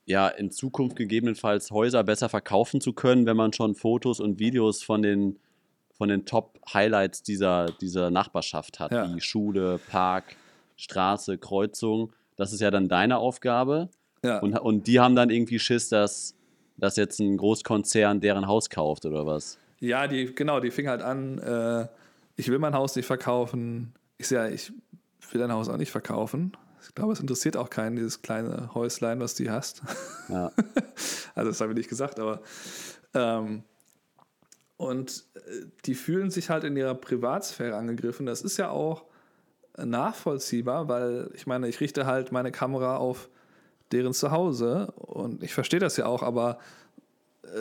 ja 0.06 0.28
in 0.30 0.52
Zukunft 0.52 0.96
gegebenenfalls 0.96 1.72
Häuser 1.72 2.04
besser 2.04 2.28
verkaufen 2.30 2.82
zu 2.82 2.94
können, 2.94 3.26
wenn 3.26 3.38
man 3.38 3.54
schon 3.54 3.76
Fotos 3.76 4.20
und 4.20 4.40
Videos 4.40 4.82
von 4.84 5.02
den 5.02 5.38
von 5.94 6.10
den 6.10 6.26
Top-Highlights 6.26 7.22
dieser, 7.22 7.68
dieser 7.80 8.10
Nachbarschaft 8.10 8.80
hat, 8.80 8.92
Ja. 8.92 9.14
wie 9.16 9.22
Schule, 9.22 9.80
Park, 9.92 10.36
Straße, 10.76 11.38
Kreuzung. 11.38 12.12
Das 12.38 12.54
ist 12.54 12.60
ja 12.62 12.72
dann 12.72 12.88
deine 12.88 13.18
Aufgabe. 13.20 13.90
ja. 14.24 14.40
Und, 14.40 14.58
und 14.58 14.88
die 14.88 15.00
haben 15.00 15.16
dann 15.16 15.30
irgendwie 15.30 15.60
Schiss, 15.60 15.90
dass, 15.90 16.34
dass 16.82 16.96
jetzt 16.96 17.20
ein 17.20 17.38
Großkonzern 17.38 18.20
deren 18.20 18.48
Haus 18.48 18.70
kauft 18.70 19.06
oder 19.06 19.26
was. 19.26 19.60
Ja, 19.80 20.08
die, 20.08 20.34
genau, 20.34 20.60
die 20.60 20.72
fing 20.72 20.90
halt 20.90 21.02
an, 21.02 21.38
äh, 21.38 21.88
ich 22.36 22.50
will 22.50 22.58
mein 22.60 22.74
Haus 22.74 22.96
nicht 22.96 23.06
verkaufen. 23.06 23.94
Ich 24.18 24.28
sage, 24.28 24.50
ja, 24.50 24.56
ich 24.56 24.74
will 25.32 25.40
dein 25.40 25.52
Haus 25.52 25.70
auch 25.70 25.78
nicht 25.78 25.92
verkaufen. 25.92 26.58
Ich 26.84 26.96
glaube, 26.96 27.14
es 27.14 27.20
interessiert 27.20 27.56
auch 27.56 27.70
keinen, 27.70 27.96
dieses 27.96 28.24
kleine 28.24 28.74
Häuslein, 28.74 29.20
was 29.20 29.36
du 29.36 29.50
hast. 29.50 29.82
Ja. 30.28 30.52
Also 31.34 31.50
das 31.50 31.62
habe 31.62 31.72
ich 31.72 31.78
nicht 31.78 31.90
gesagt, 31.90 32.20
aber 32.20 32.42
ähm, 33.14 33.64
und 34.76 35.24
äh, 35.36 35.66
die 35.86 35.96
fühlen 35.96 36.30
sich 36.30 36.50
halt 36.50 36.66
in 36.66 36.76
ihrer 36.76 36.94
Privatsphäre 36.94 37.78
angegriffen. 37.78 38.26
Das 38.26 38.42
ist 38.42 38.58
ja 38.58 38.70
auch 38.70 39.06
nachvollziehbar, 39.78 40.90
weil 40.90 41.30
ich 41.34 41.48
meine, 41.48 41.70
ich 41.70 41.80
richte 41.80 42.06
halt 42.06 42.34
meine 42.34 42.52
Kamera 42.52 42.98
auf 42.98 43.30
deren 43.92 44.14
Zuhause 44.14 44.92
und 44.96 45.44
ich 45.44 45.54
verstehe 45.54 45.80
das 45.80 45.98
ja 45.98 46.06
auch, 46.06 46.24
aber 46.24 46.60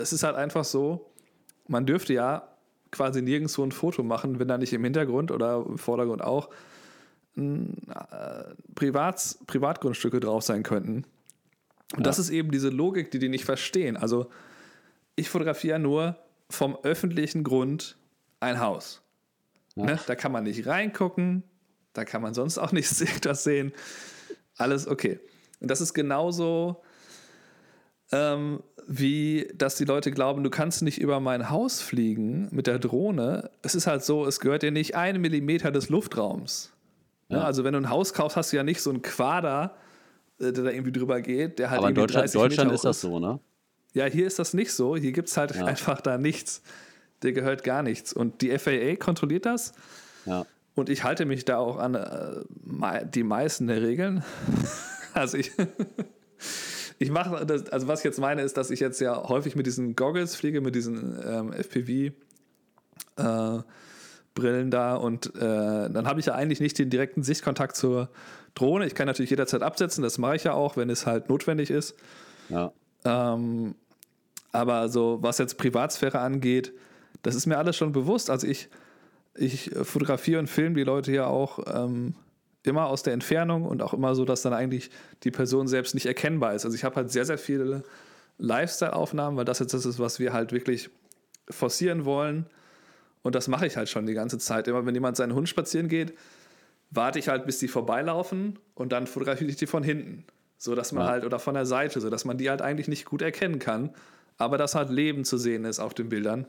es 0.00 0.12
ist 0.12 0.22
halt 0.22 0.36
einfach 0.36 0.64
so, 0.64 1.10
man 1.66 1.86
dürfte 1.86 2.12
ja 2.12 2.48
quasi 2.90 3.22
nirgendwo 3.22 3.62
ein 3.62 3.72
Foto 3.72 4.02
machen, 4.02 4.38
wenn 4.38 4.48
da 4.48 4.58
nicht 4.58 4.72
im 4.72 4.84
Hintergrund 4.84 5.30
oder 5.30 5.64
im 5.66 5.78
Vordergrund 5.78 6.22
auch 6.22 6.50
äh, 7.36 7.42
Privats, 8.74 9.38
Privatgrundstücke 9.46 10.20
drauf 10.20 10.42
sein 10.42 10.62
könnten. 10.62 11.04
Und 11.96 12.06
das 12.06 12.18
ist 12.18 12.30
eben 12.30 12.50
diese 12.50 12.68
Logik, 12.68 13.10
die 13.10 13.18
die 13.18 13.28
nicht 13.28 13.44
verstehen. 13.44 13.96
Also 13.96 14.30
ich 15.16 15.28
fotografiere 15.28 15.78
nur 15.78 16.16
vom 16.48 16.76
öffentlichen 16.82 17.44
Grund 17.44 17.96
ein 18.40 18.60
Haus. 18.60 19.02
Ne? 19.76 19.98
Da 20.06 20.14
kann 20.14 20.32
man 20.32 20.44
nicht 20.44 20.66
reingucken, 20.66 21.42
da 21.92 22.04
kann 22.04 22.22
man 22.22 22.34
sonst 22.34 22.58
auch 22.58 22.72
nichts 22.72 23.04
das 23.22 23.44
sehen. 23.44 23.72
Alles 24.56 24.86
okay. 24.86 25.20
Und 25.60 25.70
das 25.70 25.80
ist 25.80 25.94
genauso 25.94 26.82
ähm, 28.12 28.62
wie, 28.86 29.48
dass 29.54 29.76
die 29.76 29.84
Leute 29.84 30.10
glauben, 30.10 30.42
du 30.42 30.50
kannst 30.50 30.82
nicht 30.82 31.00
über 31.00 31.20
mein 31.20 31.50
Haus 31.50 31.80
fliegen 31.80 32.48
mit 32.50 32.66
der 32.66 32.78
Drohne. 32.78 33.50
Es 33.62 33.74
ist 33.74 33.86
halt 33.86 34.04
so, 34.04 34.26
es 34.26 34.40
gehört 34.40 34.62
dir 34.62 34.72
nicht 34.72 34.96
ein 34.96 35.20
Millimeter 35.20 35.70
des 35.70 35.88
Luftraums. 35.90 36.72
Ne? 37.28 37.38
Ja. 37.38 37.44
Also 37.44 37.62
wenn 37.62 37.74
du 37.74 37.78
ein 37.78 37.90
Haus 37.90 38.12
kaufst, 38.12 38.36
hast 38.36 38.52
du 38.52 38.56
ja 38.56 38.64
nicht 38.64 38.82
so 38.82 38.90
einen 38.90 39.02
Quader, 39.02 39.76
äh, 40.40 40.52
der 40.52 40.64
da 40.64 40.70
irgendwie 40.70 40.92
drüber 40.92 41.20
geht, 41.20 41.58
der 41.58 41.70
halt 41.70 41.78
Aber 41.78 41.88
in 41.90 41.94
Deutschland, 41.94 42.24
30 42.24 42.40
Deutschland 42.40 42.68
Meter 42.70 42.74
ist 42.74 42.84
das 42.84 43.00
so, 43.00 43.18
ne? 43.20 43.38
ja, 43.92 44.06
hier 44.06 44.26
ist 44.26 44.38
das 44.38 44.54
nicht 44.54 44.72
so. 44.72 44.96
Hier 44.96 45.12
gibt 45.12 45.28
es 45.28 45.36
halt 45.36 45.54
Ja. 45.54 45.66
einfach 45.66 46.00
da 46.00 46.18
nichts. 46.18 46.62
Der 47.22 47.32
gehört 47.32 47.62
gar 47.64 47.82
nichts. 47.82 48.12
Und 48.12 48.40
die 48.40 48.56
FAA 48.58 48.96
kontrolliert 48.96 49.46
das. 49.46 49.72
Ja. 50.26 50.46
Und 50.74 50.88
ich 50.88 51.04
halte 51.04 51.26
mich 51.26 51.44
da 51.44 51.58
auch 51.58 51.76
an 51.76 51.94
äh, 51.94 53.06
die 53.06 53.22
meisten 53.22 53.66
der 53.66 53.82
Regeln. 53.82 54.24
Also 55.14 55.36
ich, 55.36 55.52
ich 56.98 57.10
mache, 57.10 57.44
das, 57.46 57.68
also 57.68 57.88
was 57.88 58.00
ich 58.00 58.04
jetzt 58.04 58.18
meine, 58.18 58.42
ist, 58.42 58.56
dass 58.56 58.70
ich 58.70 58.80
jetzt 58.80 59.00
ja 59.00 59.28
häufig 59.28 59.56
mit 59.56 59.66
diesen 59.66 59.96
Goggles 59.96 60.36
fliege, 60.36 60.60
mit 60.60 60.74
diesen 60.74 61.18
ähm, 61.24 61.52
FPV. 61.52 62.12
Äh, 63.16 63.62
Brillen 64.34 64.70
da 64.70 64.94
und 64.94 65.34
äh, 65.34 65.90
dann 65.90 66.06
habe 66.06 66.20
ich 66.20 66.26
ja 66.26 66.34
eigentlich 66.34 66.60
nicht 66.60 66.78
den 66.78 66.88
direkten 66.88 67.22
Sichtkontakt 67.22 67.76
zur 67.76 68.10
Drohne. 68.54 68.86
Ich 68.86 68.94
kann 68.94 69.06
natürlich 69.06 69.30
jederzeit 69.30 69.62
absetzen, 69.62 70.02
das 70.02 70.18
mache 70.18 70.36
ich 70.36 70.44
ja 70.44 70.54
auch, 70.54 70.76
wenn 70.76 70.88
es 70.88 71.04
halt 71.06 71.28
notwendig 71.28 71.70
ist. 71.70 71.94
Ja. 72.48 72.72
Ähm, 73.04 73.74
aber 74.52 74.88
so, 74.88 75.18
was 75.20 75.38
jetzt 75.38 75.58
Privatsphäre 75.58 76.20
angeht, 76.20 76.72
das 77.22 77.34
ist 77.34 77.46
mir 77.46 77.58
alles 77.58 77.76
schon 77.76 77.92
bewusst. 77.92 78.30
Also 78.30 78.46
ich, 78.46 78.68
ich 79.34 79.70
fotografiere 79.82 80.38
und 80.38 80.48
filme 80.48 80.76
die 80.76 80.84
Leute 80.84 81.12
ja 81.12 81.26
auch 81.26 81.58
ähm, 81.66 82.14
immer 82.62 82.86
aus 82.86 83.02
der 83.02 83.14
Entfernung 83.14 83.64
und 83.64 83.82
auch 83.82 83.94
immer 83.94 84.14
so, 84.14 84.24
dass 84.24 84.42
dann 84.42 84.52
eigentlich 84.52 84.90
die 85.22 85.30
Person 85.30 85.66
selbst 85.68 85.94
nicht 85.94 86.06
erkennbar 86.06 86.54
ist. 86.54 86.64
Also 86.64 86.76
ich 86.76 86.84
habe 86.84 86.96
halt 86.96 87.10
sehr, 87.10 87.24
sehr 87.24 87.38
viele 87.38 87.82
Lifestyle-Aufnahmen, 88.38 89.36
weil 89.36 89.44
das 89.44 89.58
jetzt 89.58 89.74
das 89.74 89.86
ist, 89.86 89.98
was 89.98 90.18
wir 90.18 90.32
halt 90.32 90.52
wirklich 90.52 90.90
forcieren 91.48 92.04
wollen. 92.04 92.46
Und 93.22 93.34
das 93.34 93.48
mache 93.48 93.66
ich 93.66 93.76
halt 93.76 93.88
schon 93.88 94.06
die 94.06 94.14
ganze 94.14 94.38
Zeit. 94.38 94.68
Immer 94.68 94.86
wenn 94.86 94.94
jemand 94.94 95.16
seinen 95.16 95.34
Hund 95.34 95.48
spazieren 95.48 95.88
geht, 95.88 96.14
warte 96.90 97.18
ich 97.18 97.28
halt, 97.28 97.46
bis 97.46 97.58
die 97.58 97.68
vorbeilaufen 97.68 98.58
und 98.74 98.92
dann 98.92 99.06
fotografiere 99.06 99.50
ich 99.50 99.56
die 99.56 99.66
von 99.66 99.82
hinten. 99.82 100.24
So 100.58 100.74
dass 100.74 100.92
man 100.92 101.04
Ja. 101.04 101.10
halt, 101.10 101.24
oder 101.24 101.38
von 101.38 101.54
der 101.54 101.66
Seite, 101.66 102.00
so 102.00 102.10
dass 102.10 102.24
man 102.24 102.36
die 102.38 102.50
halt 102.50 102.60
eigentlich 102.62 102.88
nicht 102.88 103.04
gut 103.04 103.22
erkennen 103.22 103.58
kann, 103.58 103.90
aber 104.38 104.58
dass 104.58 104.74
halt 104.74 104.90
Leben 104.90 105.24
zu 105.24 105.38
sehen 105.38 105.64
ist 105.64 105.80
auf 105.80 105.94
den 105.94 106.08
Bildern. 106.08 106.46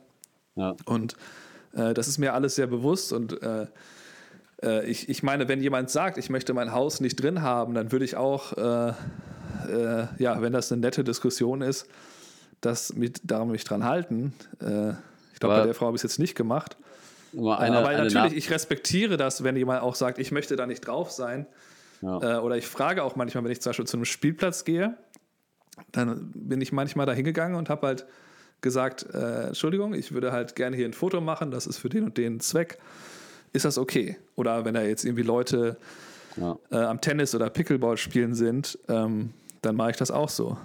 Ja. 0.55 0.75
Und 0.85 1.15
äh, 1.73 1.93
das 1.93 2.07
ist 2.07 2.17
mir 2.17 2.33
alles 2.33 2.55
sehr 2.55 2.67
bewusst 2.67 3.13
und 3.13 3.41
äh, 3.41 3.67
äh, 4.63 4.85
ich, 4.85 5.09
ich 5.09 5.23
meine, 5.23 5.47
wenn 5.47 5.61
jemand 5.61 5.89
sagt, 5.89 6.17
ich 6.17 6.29
möchte 6.29 6.53
mein 6.53 6.71
Haus 6.71 6.99
nicht 7.01 7.15
drin 7.21 7.41
haben, 7.41 7.73
dann 7.73 7.91
würde 7.91 8.05
ich 8.05 8.15
auch, 8.15 8.53
äh, 8.57 8.89
äh, 8.89 10.07
ja, 10.17 10.41
wenn 10.41 10.53
das 10.53 10.71
eine 10.71 10.81
nette 10.81 11.03
Diskussion 11.03 11.61
ist, 11.61 11.87
das 12.61 12.93
mit, 12.93 13.21
daran 13.23 13.49
mich 13.49 13.63
dran 13.63 13.83
halten. 13.83 14.33
Äh, 14.61 14.91
ich 15.33 15.39
glaube, 15.39 15.55
bei 15.55 15.65
der 15.65 15.73
Frau 15.73 15.87
habe 15.87 15.95
ich 15.95 16.03
es 16.03 16.03
jetzt 16.03 16.19
nicht 16.19 16.35
gemacht. 16.35 16.77
Eine, 17.33 17.57
eine, 17.57 17.77
aber 17.77 17.87
eine 17.89 17.97
natürlich, 18.03 18.13
Nach- 18.13 18.31
ich 18.31 18.51
respektiere 18.51 19.17
das, 19.17 19.43
wenn 19.43 19.55
jemand 19.55 19.81
auch 19.81 19.95
sagt, 19.95 20.19
ich 20.19 20.31
möchte 20.31 20.55
da 20.55 20.67
nicht 20.67 20.81
drauf 20.81 21.11
sein. 21.11 21.47
Ja. 22.01 22.37
Äh, 22.37 22.39
oder 22.39 22.57
ich 22.57 22.67
frage 22.67 23.03
auch 23.03 23.15
manchmal, 23.15 23.43
wenn 23.43 23.51
ich 23.51 23.61
zum 23.61 23.69
Beispiel 23.71 23.87
zu 23.87 23.97
einem 23.97 24.05
Spielplatz 24.05 24.65
gehe, 24.65 24.97
dann 25.91 26.31
bin 26.35 26.61
ich 26.61 26.71
manchmal 26.71 27.05
da 27.05 27.13
hingegangen 27.13 27.57
und 27.57 27.69
habe 27.69 27.87
halt 27.87 28.05
gesagt, 28.59 29.07
äh, 29.13 29.47
Entschuldigung, 29.47 29.93
ich 29.93 30.11
würde 30.11 30.31
halt 30.31 30.55
gerne 30.55 30.75
hier 30.75 30.85
ein 30.85 30.93
Foto 30.93 31.21
machen, 31.21 31.49
das 31.51 31.65
ist 31.65 31.77
für 31.77 31.89
den 31.89 32.03
und 32.03 32.17
den 32.17 32.39
Zweck. 32.39 32.77
Ist 33.53 33.65
das 33.65 33.77
okay? 33.77 34.17
Oder 34.35 34.63
wenn 34.65 34.73
da 34.73 34.81
jetzt 34.81 35.03
irgendwie 35.05 35.23
Leute 35.23 35.77
Ja. 36.37 36.57
äh, 36.71 36.77
am 36.77 37.01
Tennis 37.01 37.35
oder 37.35 37.49
Pickleball 37.49 37.97
spielen 37.97 38.33
sind, 38.33 38.77
ähm, 38.87 39.33
dann 39.61 39.75
mache 39.75 39.91
ich 39.91 39.97
das 39.97 40.11
auch 40.11 40.29
so. 40.29 40.57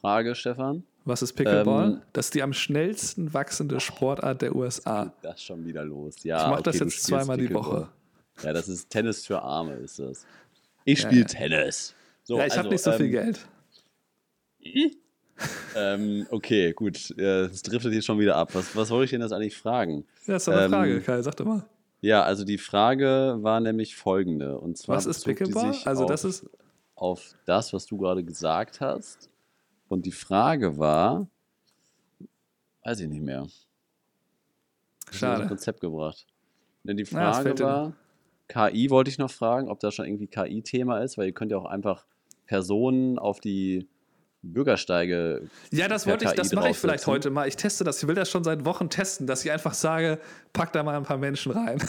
Frage, 0.00 0.34
Stefan. 0.34 0.84
Was 1.04 1.22
ist 1.22 1.32
Pickleball? 1.32 1.86
Ähm, 1.92 2.00
das 2.12 2.26
ist 2.26 2.34
die 2.34 2.42
am 2.42 2.52
schnellsten 2.52 3.32
wachsende 3.34 3.80
Sportart 3.80 4.42
der 4.42 4.54
USA. 4.54 5.12
Das 5.22 5.36
ist 5.36 5.44
schon 5.44 5.64
wieder 5.66 5.84
los. 5.84 6.16
Ja, 6.22 6.44
Ich 6.44 6.50
mache 6.50 6.62
das 6.62 6.76
okay, 6.76 6.84
du 6.84 6.90
jetzt 6.90 7.04
zweimal 7.04 7.36
die 7.36 7.46
Pickleball. 7.46 7.72
Woche. 7.72 7.88
Ja, 8.42 8.52
das 8.52 8.68
ist 8.68 8.88
Tennis 8.90 9.26
für 9.26 9.42
Arme, 9.42 9.74
ist 9.74 9.98
das. 9.98 10.24
Ich 10.84 11.00
spiele 11.00 11.22
ja. 11.22 11.26
Tennis. 11.26 11.94
So, 12.24 12.36
ja, 12.38 12.44
ich 12.46 12.52
also, 12.52 12.58
habe 12.58 12.68
nicht 12.68 12.82
so 12.82 12.92
viel 12.92 13.06
ähm, 13.06 13.12
Geld. 13.12 13.46
Ähm, 15.74 16.26
okay, 16.30 16.72
gut. 16.72 17.10
Es 17.16 17.62
driftet 17.62 17.92
hier 17.92 18.02
schon 18.02 18.18
wieder 18.18 18.36
ab. 18.36 18.50
Was, 18.54 18.74
was 18.76 18.90
wollte 18.90 19.04
ich 19.06 19.10
denn 19.12 19.22
jetzt 19.22 19.32
eigentlich 19.32 19.56
fragen? 19.56 20.04
Ja, 20.26 20.36
ist 20.36 20.46
doch 20.48 20.52
eine 20.52 20.64
ähm, 20.64 20.70
Frage, 20.70 21.00
Kai, 21.00 21.22
sag 21.22 21.36
doch 21.36 21.44
mal. 21.46 21.64
Ja, 22.00 22.22
also 22.22 22.44
die 22.44 22.58
Frage 22.58 23.38
war 23.40 23.60
nämlich 23.60 23.96
folgende. 23.96 24.58
Und 24.58 24.78
zwar 24.78 24.96
Was 24.96 25.06
ist 25.06 25.24
Pickleball? 25.24 25.72
sich 25.72 25.86
Also 25.86 26.04
auf, 26.04 26.10
das 26.10 26.24
ist, 26.24 26.48
auf 26.94 27.34
das, 27.44 27.72
was 27.72 27.86
du 27.86 27.98
gerade 27.98 28.22
gesagt 28.22 28.80
hast. 28.80 29.30
Und 29.88 30.06
die 30.06 30.12
Frage 30.12 30.78
war, 30.78 31.26
weiß 32.84 33.00
ich 33.00 33.08
nicht 33.08 33.22
mehr. 33.22 33.46
Ich 35.10 35.22
habe 35.22 35.32
schade. 35.32 35.42
ein 35.42 35.48
Konzept 35.48 35.80
gebracht. 35.80 36.26
Denn 36.84 36.96
die 36.96 37.04
das 37.04 37.12
Frage 37.12 37.54
dir 37.54 37.64
war, 37.64 37.92
KI 38.48 38.90
wollte 38.90 39.10
ich 39.10 39.18
noch 39.18 39.30
fragen, 39.30 39.68
ob 39.68 39.80
das 39.80 39.94
schon 39.94 40.06
irgendwie 40.06 40.26
KI-Thema 40.26 41.00
ist, 41.00 41.18
weil 41.18 41.26
ihr 41.26 41.32
könnt 41.32 41.50
ja 41.50 41.58
auch 41.58 41.66
einfach 41.66 42.06
Personen 42.46 43.18
auf 43.18 43.40
die 43.40 43.88
Bürgersteige. 44.42 45.42
Ja, 45.70 45.88
das 45.88 46.06
wollte 46.06 46.24
ich, 46.26 46.32
das 46.32 46.52
mache 46.52 46.70
ich 46.70 46.76
vielleicht 46.76 47.06
heute 47.06 47.30
mal. 47.30 47.48
Ich 47.48 47.56
teste 47.56 47.84
das. 47.84 48.02
Ich 48.02 48.08
will 48.08 48.14
das 48.14 48.30
schon 48.30 48.44
seit 48.44 48.64
Wochen 48.64 48.88
testen, 48.90 49.26
dass 49.26 49.44
ich 49.44 49.50
einfach 49.50 49.74
sage, 49.74 50.18
pack 50.52 50.72
da 50.72 50.82
mal 50.82 50.96
ein 50.96 51.04
paar 51.04 51.18
Menschen 51.18 51.52
rein. 51.52 51.78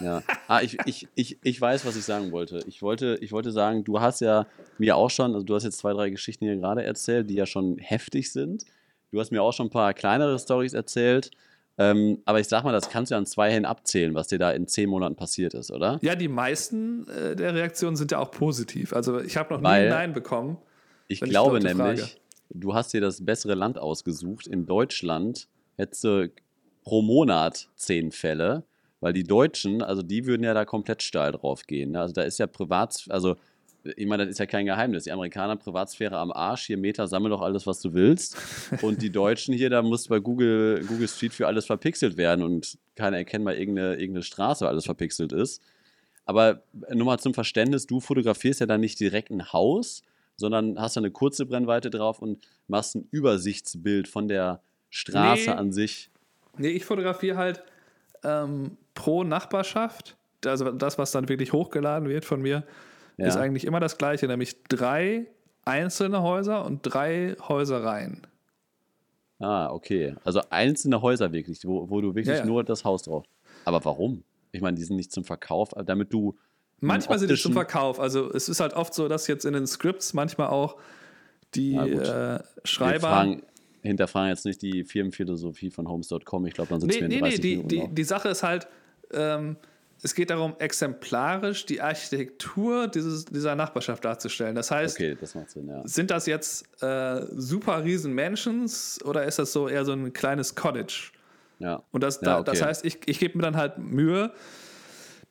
Ja. 0.00 0.22
Ah, 0.46 0.60
ich, 0.62 0.78
ich, 0.86 1.08
ich, 1.16 1.38
ich 1.42 1.60
weiß, 1.60 1.84
was 1.84 1.96
ich 1.96 2.04
sagen 2.04 2.30
wollte. 2.30 2.60
Ich 2.68 2.82
wollte, 2.82 3.18
ich 3.20 3.32
wollte 3.32 3.50
sagen, 3.50 3.82
du 3.82 4.00
hast 4.00 4.20
ja 4.20 4.46
mir 4.78 4.94
auch 4.94 5.10
schon, 5.10 5.34
also 5.34 5.44
du 5.44 5.56
hast 5.56 5.64
jetzt 5.64 5.78
zwei, 5.78 5.92
drei 5.92 6.08
Geschichten 6.10 6.44
hier 6.44 6.54
gerade 6.54 6.84
erzählt, 6.84 7.28
die 7.28 7.34
ja 7.34 7.46
schon 7.46 7.78
heftig 7.78 8.30
sind. 8.30 8.64
Du 9.10 9.18
hast 9.18 9.32
mir 9.32 9.42
auch 9.42 9.52
schon 9.52 9.66
ein 9.66 9.70
paar 9.70 9.92
kleinere 9.94 10.38
Stories 10.38 10.72
erzählt. 10.72 11.32
Ähm, 11.78 12.18
aber 12.26 12.38
ich 12.38 12.46
sag 12.46 12.62
mal, 12.62 12.70
das 12.70 12.90
kannst 12.90 13.10
du 13.10 13.14
ja 13.16 13.18
an 13.18 13.26
zwei 13.26 13.50
Händen 13.50 13.66
abzählen, 13.66 14.14
was 14.14 14.28
dir 14.28 14.38
da 14.38 14.52
in 14.52 14.68
zehn 14.68 14.88
Monaten 14.88 15.16
passiert 15.16 15.54
ist, 15.54 15.72
oder? 15.72 15.98
Ja, 16.02 16.14
die 16.14 16.28
meisten 16.28 17.08
äh, 17.08 17.34
der 17.34 17.54
Reaktionen 17.54 17.96
sind 17.96 18.12
ja 18.12 18.18
auch 18.18 18.30
positiv. 18.30 18.92
Also 18.92 19.18
ich 19.20 19.36
habe 19.36 19.52
noch 19.52 19.60
nie 19.60 19.66
Weil- 19.66 19.82
ein 19.86 19.88
Nein 19.90 20.12
bekommen. 20.12 20.58
Ich 21.08 21.20
Wenn 21.20 21.26
ich 21.28 21.32
glaube 21.32 21.58
Leute 21.58 21.74
nämlich, 21.74 22.00
frage. 22.00 22.20
du 22.50 22.74
hast 22.74 22.92
dir 22.92 23.00
das 23.00 23.24
bessere 23.24 23.54
Land 23.54 23.78
ausgesucht. 23.78 24.46
In 24.46 24.66
Deutschland 24.66 25.48
hättest 25.76 26.04
du 26.04 26.30
pro 26.82 27.02
Monat 27.02 27.68
zehn 27.76 28.12
Fälle, 28.12 28.64
weil 29.00 29.12
die 29.12 29.24
Deutschen, 29.24 29.82
also 29.82 30.02
die 30.02 30.26
würden 30.26 30.44
ja 30.44 30.54
da 30.54 30.64
komplett 30.64 31.02
steil 31.02 31.32
drauf 31.32 31.64
gehen. 31.66 31.92
ne? 31.92 32.00
Also 32.00 32.12
da 32.12 32.22
ist 32.22 32.38
ja 32.38 32.46
Privat, 32.46 33.06
also 33.08 33.36
ich 33.96 34.06
meine, 34.06 34.24
das 34.24 34.32
ist 34.32 34.38
ja 34.38 34.46
kein 34.46 34.66
Geheimnis. 34.66 35.04
Die 35.04 35.12
Amerikaner 35.12 35.56
Privatsphäre 35.56 36.18
am 36.18 36.32
Arsch, 36.32 36.66
hier 36.66 36.76
Meter, 36.76 37.06
sammel 37.06 37.30
doch 37.30 37.40
alles, 37.40 37.66
was 37.66 37.80
du 37.80 37.94
willst. 37.94 38.36
Und 38.82 39.00
die 39.00 39.10
Deutschen 39.10 39.54
hier, 39.54 39.70
da 39.70 39.82
muss 39.82 40.08
bei 40.08 40.18
Google, 40.18 40.84
Google 40.86 41.08
Street 41.08 41.32
für 41.32 41.46
alles 41.46 41.64
verpixelt 41.66 42.16
werden 42.16 42.44
und 42.44 42.76
keiner 42.96 43.16
erkennt 43.16 43.44
mal 43.44 43.54
irgendeine, 43.54 43.94
irgendeine 43.94 44.24
Straße, 44.24 44.64
weil 44.64 44.72
alles 44.72 44.84
verpixelt 44.84 45.32
ist. 45.32 45.62
Aber 46.26 46.64
nur 46.92 47.06
mal 47.06 47.18
zum 47.18 47.32
Verständnis, 47.32 47.86
du 47.86 48.00
fotografierst 48.00 48.60
ja 48.60 48.66
dann 48.66 48.80
nicht 48.80 49.00
direkt 49.00 49.30
ein 49.30 49.52
Haus, 49.52 50.02
sondern 50.38 50.80
hast 50.80 50.96
da 50.96 51.00
eine 51.00 51.10
kurze 51.10 51.44
Brennweite 51.44 51.90
drauf 51.90 52.22
und 52.22 52.42
machst 52.68 52.94
ein 52.96 53.06
Übersichtsbild 53.10 54.08
von 54.08 54.28
der 54.28 54.62
Straße 54.88 55.50
Nee. 55.50 55.56
an 55.56 55.72
sich. 55.72 56.10
Nee, 56.56 56.68
ich 56.70 56.84
fotografiere 56.86 57.36
halt 57.36 57.62
ähm, 58.24 58.78
pro 58.94 59.24
Nachbarschaft. 59.24 60.16
Also 60.46 60.70
das, 60.72 60.96
was 60.96 61.10
dann 61.12 61.28
wirklich 61.28 61.52
hochgeladen 61.52 62.08
wird 62.08 62.24
von 62.24 62.40
mir, 62.40 62.64
Ja. 63.16 63.26
ist 63.26 63.36
eigentlich 63.36 63.64
immer 63.64 63.80
das 63.80 63.98
gleiche, 63.98 64.26
nämlich 64.28 64.62
drei 64.64 65.26
einzelne 65.64 66.22
Häuser 66.22 66.64
und 66.64 66.80
drei 66.82 67.36
Häusereien. 67.48 68.22
Ah, 69.40 69.70
okay. 69.70 70.14
Also 70.24 70.40
einzelne 70.50 71.02
Häuser 71.02 71.32
wirklich, 71.32 71.64
wo, 71.64 71.90
wo 71.90 72.00
du 72.00 72.08
wirklich 72.14 72.26
Ja, 72.28 72.36
ja. 72.36 72.44
nur 72.46 72.64
das 72.64 72.84
Haus 72.84 73.02
drauf. 73.02 73.24
Aber 73.64 73.84
warum? 73.84 74.24
Ich 74.52 74.62
meine, 74.62 74.76
die 74.76 74.82
sind 74.84 74.96
nicht 74.96 75.12
zum 75.12 75.24
Verkauf, 75.24 75.70
damit 75.84 76.12
du. 76.12 76.36
Manchmal 76.80 77.18
sind 77.18 77.30
die 77.30 77.36
zum 77.36 77.52
Verkauf. 77.52 77.98
Also 78.00 78.32
es 78.32 78.48
ist 78.48 78.60
halt 78.60 78.72
oft 78.74 78.94
so, 78.94 79.08
dass 79.08 79.26
jetzt 79.26 79.44
in 79.44 79.52
den 79.52 79.66
Scripts 79.66 80.14
manchmal 80.14 80.48
auch 80.48 80.76
die 81.54 81.74
äh, 81.74 82.38
Schreiber. 82.64 83.00
fragen, 83.08 83.42
hinterfragen 83.82 84.28
jetzt 84.30 84.44
nicht 84.44 84.62
die 84.62 84.84
Firmenphilosophie 84.84 85.70
von 85.70 85.88
Homes.com. 85.88 86.46
Ich 86.46 86.54
glaube, 86.54 86.70
dann 86.70 86.80
sitzen 86.80 86.94
Nee, 86.94 87.00
wir 87.00 87.04
in 87.06 87.10
nee, 87.10 87.20
30 87.20 87.36
nee, 87.38 87.42
die, 87.42 87.48
Minuten 87.56 87.68
die, 87.68 87.78
noch. 87.80 87.94
die 87.94 88.04
Sache 88.04 88.28
ist 88.28 88.42
halt, 88.42 88.68
ähm, 89.12 89.56
es 90.00 90.14
geht 90.14 90.30
darum, 90.30 90.54
exemplarisch 90.58 91.66
die 91.66 91.80
Architektur 91.80 92.86
dieses, 92.86 93.24
dieser 93.24 93.56
Nachbarschaft 93.56 94.04
darzustellen. 94.04 94.54
Das 94.54 94.70
heißt, 94.70 94.96
Okay, 94.96 95.16
das 95.20 95.32
Sinn, 95.32 95.66
ja. 95.68 95.82
sind 95.84 96.10
das 96.12 96.26
jetzt 96.26 96.66
äh, 96.82 97.22
super 97.34 97.82
riesen 97.82 98.14
Mansions 98.14 99.00
oder 99.04 99.24
ist 99.24 99.40
das 99.40 99.52
so 99.52 99.68
eher 99.68 99.84
so 99.84 99.92
ein 99.92 100.12
kleines 100.12 100.54
Cottage? 100.54 101.10
ja. 101.58 101.82
Und 101.90 102.04
das, 102.04 102.20
Ja, 102.22 102.36
okay. 102.38 102.50
das 102.50 102.62
heißt, 102.62 102.84
ich, 102.84 102.98
ich 103.06 103.18
gebe 103.18 103.36
mir 103.38 103.42
dann 103.42 103.56
halt 103.56 103.78
Mühe, 103.78 104.30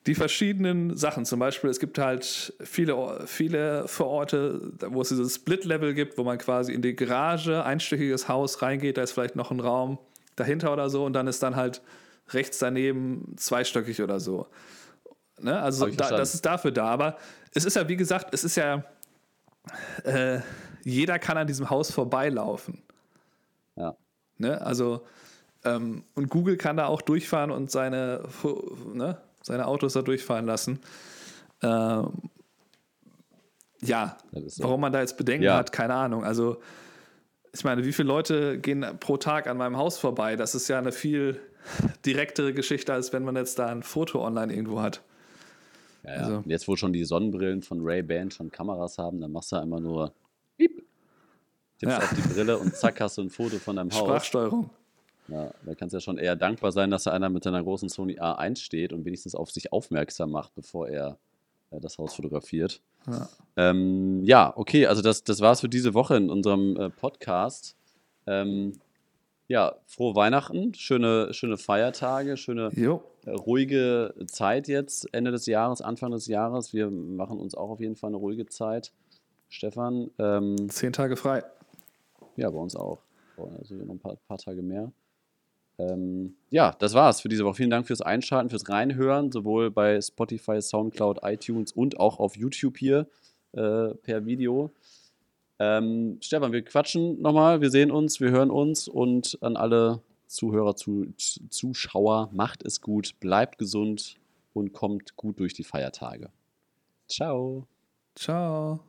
die 0.08 0.16
verschiedenen 0.16 0.96
Sachen, 0.96 1.26
zum 1.26 1.40
Beispiel, 1.40 1.70
es 1.70 1.80
gibt 1.80 2.00
halt 2.00 2.54
viele, 2.62 3.28
viele 3.28 3.88
Vororte, 3.90 4.72
wo 4.88 5.02
es 5.02 5.10
dieses 5.10 5.36
Split-Level 5.36 5.94
gibt, 5.94 6.18
wo 6.18 6.24
man 6.24 6.38
quasi 6.38 6.74
in 6.74 6.82
die 6.82 6.96
Garage, 6.96 7.64
einstöckiges 7.64 8.30
Haus 8.30 8.62
reingeht, 8.62 8.98
da 8.98 9.04
ist 9.04 9.12
vielleicht 9.12 9.36
noch 9.36 9.52
ein 9.52 9.60
Raum 9.60 10.00
dahinter 10.38 10.72
oder 10.72 10.90
so 10.90 11.06
und 11.06 11.12
dann 11.12 11.28
ist 11.28 11.44
dann 11.44 11.58
halt 11.58 11.82
rechts 12.30 12.58
daneben 12.60 13.34
zweistöckig 13.36 14.02
oder 14.02 14.22
so. 14.22 14.48
Ne? 15.40 15.60
Also 15.60 15.88
da, 15.88 16.10
das 16.12 16.34
ist 16.34 16.46
dafür 16.46 16.72
da. 16.72 16.86
Aber 16.86 17.18
es 17.54 17.66
ist 17.66 17.76
ja, 17.76 17.88
wie 17.90 17.98
gesagt, 17.98 18.34
es 18.34 18.46
ist 18.46 18.56
ja, 18.56 18.86
äh, 20.06 20.40
jeder 20.84 21.20
kann 21.20 21.38
an 21.38 21.48
diesem 21.48 21.70
Haus 21.70 21.92
vorbeilaufen. 21.92 22.82
ja. 23.76 23.94
Ne? 24.38 24.62
Also, 24.62 25.06
ähm, 25.66 26.04
und 26.14 26.30
Google 26.30 26.56
kann 26.56 26.78
da 26.78 26.86
auch 26.86 27.02
durchfahren 27.02 27.52
und 27.52 27.72
seine, 27.72 28.24
ne? 28.94 29.18
Seine 29.48 29.68
Autos 29.68 29.94
da 29.94 30.02
durchfahren 30.02 30.46
lassen. 30.46 30.80
Ähm, 31.64 32.12
ja, 33.82 34.18
so. 34.48 34.64
warum 34.64 34.82
man 34.82 34.92
da 34.94 35.02
jetzt 35.02 35.18
Bedenken 35.18 35.44
Ja. 35.46 35.58
hat, 35.58 35.72
keine 35.72 35.94
Ahnung. 35.96 36.24
Also, 36.24 36.58
ich 37.54 37.64
meine, 37.64 37.86
wie 37.86 37.94
viele 37.94 38.08
Leute 38.08 38.60
gehen 38.60 38.86
pro 39.00 39.18
Tag 39.18 39.48
an 39.48 39.58
meinem 39.58 39.78
Haus 39.78 39.98
vorbei? 39.98 40.36
Das 40.36 40.56
ist 40.56 40.68
ja 40.68 40.78
eine 40.78 40.92
viel 40.92 41.40
direktere 42.06 42.54
Geschichte, 42.54 42.94
als 42.94 43.14
wenn 43.14 43.24
man 43.24 43.36
jetzt 43.36 43.60
da 43.60 43.68
ein 43.68 43.84
Foto 43.84 44.24
online 44.26 44.54
irgendwo 44.54 44.82
hat. 44.82 45.02
Ja, 46.04 46.12
ja. 46.16 46.18
Also- 46.22 46.44
Jetzt, 46.46 46.68
wo 46.68 46.76
schon 46.76 46.94
die 46.94 47.04
Sonnenbrillen 47.06 47.62
von 47.62 47.80
Ray-Ban 47.82 48.32
schon 48.32 48.52
Kameras 48.52 48.98
haben, 48.98 49.20
dann 49.22 49.32
machst 49.32 49.52
du 49.52 49.58
einfach 49.58 49.80
nur 49.80 50.14
Piep. 50.58 50.84
Tippst 51.80 51.98
Ja. 51.98 52.04
auf 52.04 52.14
die 52.16 52.34
Brille 52.34 52.58
und 52.58 52.76
zack, 52.76 53.00
hast 53.02 53.18
du 53.18 53.22
ein 53.24 53.30
Foto 53.30 53.58
von 53.58 53.76
deinem 53.76 53.92
Haus. 53.92 54.00
Sprachsteuerung. 54.00 54.70
Ja, 55.28 55.52
da 55.66 55.76
kannst 55.76 55.94
du 55.94 55.98
ja 55.98 56.02
schon 56.02 56.18
eher 56.18 56.36
dankbar 56.36 56.72
sein, 56.72 56.90
dass 56.90 57.04
da 57.04 57.12
einer 57.12 57.30
mit 57.30 57.44
seiner 57.44 57.62
großen 57.62 57.90
Sony 57.90 58.20
A1 58.20 58.58
steht 58.58 58.94
und 58.94 59.06
wenigstens 59.06 59.36
auf 59.36 59.52
sich 59.52 59.74
aufmerksam 59.74 60.32
macht, 60.32 60.56
bevor 60.56 60.88
er 60.88 61.18
äh, 61.72 61.80
das 61.80 61.98
Haus 61.98 62.16
fotografiert. 62.16 62.82
Ja. 63.08 63.30
Ähm, 63.56 64.24
ja, 64.24 64.54
okay, 64.56 64.88
also 64.88 65.02
das, 65.02 65.24
das 65.24 65.42
war's 65.42 65.62
für 65.62 65.70
diese 65.70 65.94
Woche 65.94 66.16
in 66.18 66.30
unserem 66.30 66.78
äh, 66.78 66.90
Podcast. 66.90 67.76
Ähm, 68.26 68.74
ja, 69.48 69.76
frohe 69.86 70.16
Weihnachten, 70.16 70.74
schöne, 70.74 71.34
schöne 71.34 71.58
Feiertage, 71.58 72.36
schöne 72.36 72.70
äh, 72.76 73.32
ruhige 73.32 74.14
Zeit 74.28 74.68
jetzt, 74.68 75.14
Ende 75.14 75.32
des 75.32 75.46
Jahres, 75.46 75.82
Anfang 75.82 76.12
des 76.12 76.28
Jahres. 76.28 76.74
Wir 76.74 76.90
machen 76.90 77.40
uns 77.40 77.56
auch 77.56 77.70
auf 77.70 77.80
jeden 77.80 77.96
Fall 77.96 78.10
eine 78.10 78.18
ruhige 78.18 78.46
Zeit. 78.48 78.92
Stefan, 79.50 80.12
ähm, 80.20 80.70
zehn 80.70 80.92
Tage 80.92 81.16
frei. 81.16 81.44
ja, 82.36 82.50
bei 82.50 82.58
uns 82.60 82.76
auch. 82.76 83.00
Also 83.60 83.76
noch 83.76 83.94
ein 83.94 84.00
paar, 84.00 84.18
paar 84.28 84.38
Tage 84.38 84.62
mehr. 84.62 84.92
Ähm, 85.80 86.36
ja, 86.50 86.76
das 86.80 86.94
war's 86.94 87.22
für 87.22 87.30
diese 87.30 87.46
Woche. 87.46 87.56
Vielen 87.56 87.70
Dank 87.70 87.88
fürs 87.88 88.02
Einschalten, 88.02 88.50
fürs 88.50 88.68
Reinhören, 88.68 89.32
sowohl 89.32 89.70
bei 89.72 90.02
Spotify, 90.02 90.62
Soundcloud, 90.62 91.20
iTunes 91.24 91.72
und 91.72 92.00
auch 92.00 92.20
auf 92.20 92.36
YouTube 92.36 92.78
hier 92.78 93.08
äh, 93.54 93.90
per 93.96 94.26
Video. 94.26 94.72
Ähm, 95.60 96.18
Stefan, 96.22 96.52
wir 96.52 96.64
quatschen 96.64 97.22
nochmal, 97.22 97.62
wir 97.62 97.72
sehen 97.72 97.92
uns, 97.92 98.20
wir 98.20 98.32
hören 98.32 98.52
uns 98.52 98.88
und 98.88 99.38
an 99.42 99.58
alle 99.58 100.02
Zuhörer, 100.28 100.76
zu, 100.76 101.14
Zuschauer, 101.18 102.30
macht 102.34 102.64
es 102.66 102.82
gut, 102.82 103.20
bleibt 103.20 103.58
gesund 103.58 104.18
und 104.54 104.74
kommt 104.74 105.16
gut 105.16 105.40
durch 105.40 105.54
die 105.54 105.64
Feiertage. 105.64 106.30
Ciao. 107.08 107.66
Ciao. 108.16 108.87